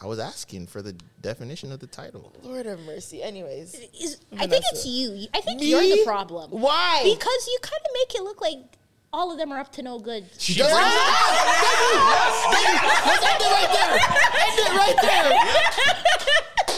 [0.00, 2.32] I was asking for the definition of the title.
[2.42, 3.22] Lord have mercy.
[3.24, 5.26] Anyways, Is- I think it's you.
[5.34, 5.70] I think Me?
[5.70, 6.50] you're the problem.
[6.52, 7.00] Why?
[7.02, 8.58] Because you kind of make it look like
[9.14, 10.26] all of them are up to no good.
[10.38, 10.72] She does.
[10.72, 10.90] right
[13.72, 13.94] there.
[14.42, 15.30] End it right there.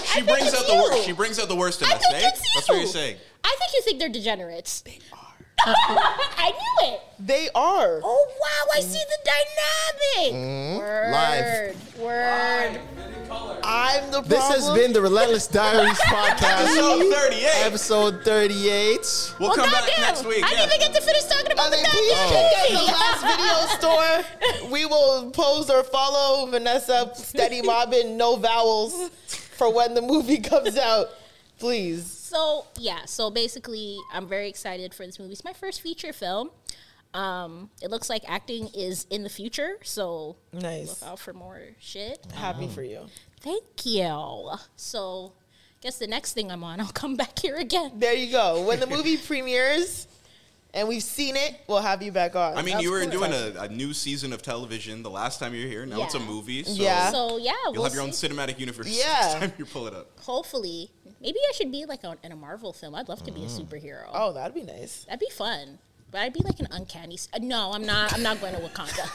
[0.05, 1.05] She brings out the worst.
[1.05, 2.31] She brings out the worst in I us, think eh?
[2.55, 3.17] That's what you're saying.
[3.43, 4.83] I think you think they're degenerates.
[4.83, 5.26] They are.
[5.67, 7.01] I knew it.
[7.19, 8.01] They are.
[8.05, 8.73] Oh wow!
[8.77, 10.35] I see the dynamic.
[10.35, 10.79] Mm-hmm.
[10.79, 11.13] Word.
[11.13, 11.99] Live.
[11.99, 12.81] Word.
[13.65, 14.29] I'm the problem.
[14.29, 17.49] This has been the Relentless Diaries podcast, Episode 38.
[17.65, 19.35] episode 38.
[19.41, 20.45] We'll Well, come back goddamn, next week.
[20.45, 20.67] I yeah.
[20.67, 22.87] didn't even get to finish talking about I the mean, please goddamn check out movie.
[22.87, 23.21] the last
[23.81, 24.71] video store.
[24.71, 29.11] We will post or follow Vanessa Steady Mobbin, no vowels,
[29.57, 31.09] for when the movie comes out.
[31.59, 32.16] Please.
[32.27, 35.33] So yeah, so basically, I'm very excited for this movie.
[35.33, 36.51] It's my first feature film.
[37.15, 40.89] Um, it looks like acting is in the future, so Nice.
[41.01, 42.19] look out for more shit.
[42.35, 43.07] Happy for you.
[43.41, 44.51] Thank you.
[44.75, 45.33] So,
[45.81, 47.93] guess the next thing I'm on, I'll come back here again.
[47.95, 48.67] There you go.
[48.67, 50.09] When the movie premieres
[50.75, 52.55] and we've seen it, we'll have you back on.
[52.59, 53.11] I mean, That's you were cool.
[53.13, 55.87] doing a, a new season of television the last time you were here.
[55.87, 56.65] Now it's a movie.
[56.65, 57.13] So Yeah.
[57.13, 58.29] So yeah, You'll we'll have your own see.
[58.29, 59.21] cinematic universe Yeah.
[59.21, 60.11] next time you pull it up.
[60.21, 60.91] Hopefully,
[61.27, 62.95] maybe I should be like on, in a Marvel film.
[62.95, 64.09] I'd love to be a superhero.
[64.13, 65.05] Oh, that'd be nice.
[65.05, 65.79] That'd be fun.
[66.13, 67.15] But I'd be like an uncanny.
[67.15, 68.15] s- uh, No, I'm not.
[68.15, 68.95] I'm not going to Wakanda.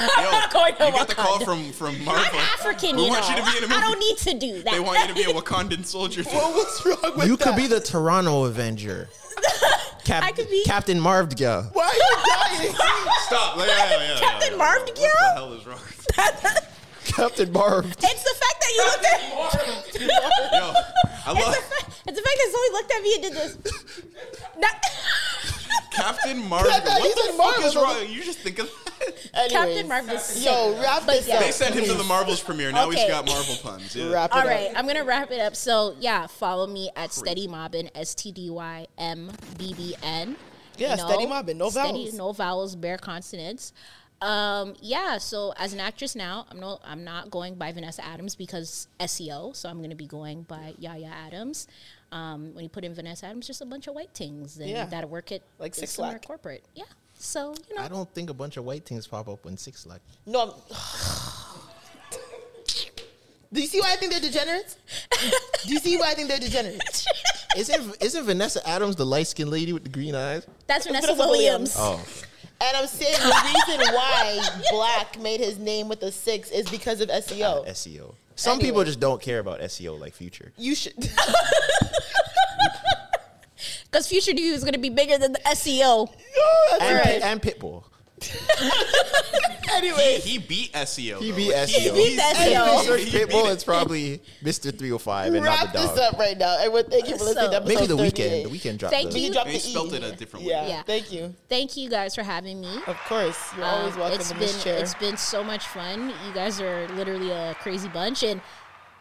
[0.00, 1.44] Yo, going to you got the call Wakanda.
[1.44, 2.24] from from Marvel.
[2.40, 3.36] I'm African, We you want know.
[3.36, 3.74] you to be in a movie.
[3.74, 4.72] I don't need to do that.
[4.72, 6.22] They want you to be a Wakandan soldier.
[6.24, 7.26] What's wrong with that?
[7.26, 7.44] You that?
[7.46, 9.08] could be the Toronto Avenger.
[10.04, 11.68] Cap- I could be- Captain Marv girl.
[11.74, 12.16] Why are you
[12.64, 12.74] dying?
[13.26, 13.58] Stop.
[13.58, 14.56] Yeah, yeah, yeah, yeah, Captain yeah.
[14.56, 15.78] Marvel What the hell is wrong?
[17.12, 17.86] Captain Marv.
[17.86, 19.20] It's the fact that you looked at.
[20.52, 20.72] Yo,
[21.26, 21.54] I love
[22.06, 23.58] It's the fact that Zoe looked at me and did this.
[24.58, 24.74] Not-
[25.92, 26.70] Captain Marvel.
[26.70, 27.64] Yeah, What the in fuck Marvel.
[27.64, 28.08] is wrong?
[28.08, 29.14] You just think of that?
[29.34, 30.44] Anyways, Captain Marvel is sick.
[30.46, 31.34] Yo, wrap this yeah.
[31.36, 31.42] up.
[31.42, 32.70] They sent him to the Marvels premiere.
[32.72, 33.00] Now Okay.
[33.00, 33.94] he's got Marvel puns.
[33.96, 34.10] Yeah.
[34.10, 34.46] Wrap it All up.
[34.46, 35.56] right, I'm gonna wrap it up.
[35.56, 40.36] So yeah, follow me at Steady Mobbin, S T D Y M B B N.
[40.78, 42.14] Yeah, Steady Mobbin, no Steady- vowels.
[42.14, 43.72] no vowels, bare consonants.
[44.22, 48.36] Um, yeah, so as an actress now, I'm no, I'm not going by Vanessa Adams
[48.36, 49.56] because SEO.
[49.56, 51.66] So I'm gonna be going by Yaya Adams.
[52.12, 54.84] Um, when you put in Vanessa Adams, just a bunch of white things and Yeah.
[54.86, 56.26] that work at Like Six similar Flag.
[56.26, 56.64] corporate.
[56.74, 56.84] Yeah.
[57.18, 59.84] So you know, I don't think a bunch of white things pop up when Six
[59.84, 60.02] Flags.
[60.26, 60.40] No.
[60.40, 60.54] I'm-
[63.52, 64.76] Do you see why I think they're degenerates?
[65.66, 67.04] Do you see why I think they're degenerates?
[67.56, 70.46] Isn't isn't Vanessa Adams the light skinned lady with the green eyes?
[70.68, 71.74] that's Vanessa Vanessa Williams.
[71.76, 72.00] Oh,
[72.62, 77.00] And I'm saying the reason why Black made his name with a six is because
[77.00, 77.66] of SEO.
[77.66, 78.14] Uh, SEO.
[78.34, 80.52] Some people just don't care about SEO like Future.
[80.56, 80.94] You should.
[83.90, 86.08] Because Future View is gonna be bigger than the SEO.
[86.70, 87.22] That's And, right.
[87.22, 87.84] And Pitbull.
[89.80, 91.18] He, he beat SEO.
[91.20, 91.36] He though.
[91.36, 91.68] beat SEO.
[91.78, 92.76] He beat If SEO.
[92.78, 94.76] you search He beat Pitbull, it's probably Mr.
[94.76, 95.86] 305 and wrap not the dog.
[95.86, 96.56] Wrap this up right now.
[96.58, 98.42] Everyone, thank you for listening to So- episode Maybe the Weeknd.
[98.44, 98.94] The Weeknd dropped.
[98.94, 99.26] Thank the, you.
[99.28, 99.96] You dropped He the spelled E.
[99.96, 100.68] it a different Yeah, way.
[100.68, 100.82] Yeah.
[100.82, 101.34] thank you.
[101.48, 102.76] Thank you guys for having me.
[102.86, 104.78] Of course, you're always Um, welcome it's in been this chair.
[104.80, 106.12] it's been so much fun.
[106.26, 108.40] You guys are literally a crazy bunch, and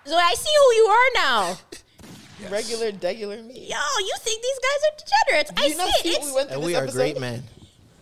[0.06, 1.58] so I see who you are now.
[2.50, 3.68] Regular, degular me.
[3.68, 5.52] Yo, you think these guys are degenerates?
[5.52, 6.20] Do I you not see see it.
[6.22, 6.98] what we went through And this we are episode?
[6.98, 7.44] great men.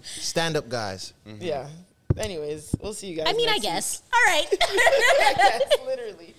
[0.07, 1.13] Stand up guys.
[1.27, 1.43] Mm-hmm.
[1.43, 1.67] Yeah.
[2.17, 3.27] Anyways, we'll see you guys.
[3.27, 3.71] I mean, I next week.
[3.71, 4.03] guess.
[4.13, 4.47] All right.
[4.61, 6.33] I guess, literally.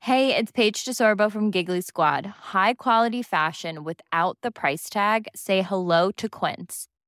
[0.00, 2.26] Hey, it's Paige DeSorbo from Giggly Squad.
[2.26, 5.26] High quality fashion without the price tag.
[5.34, 6.86] Say hello to Quince.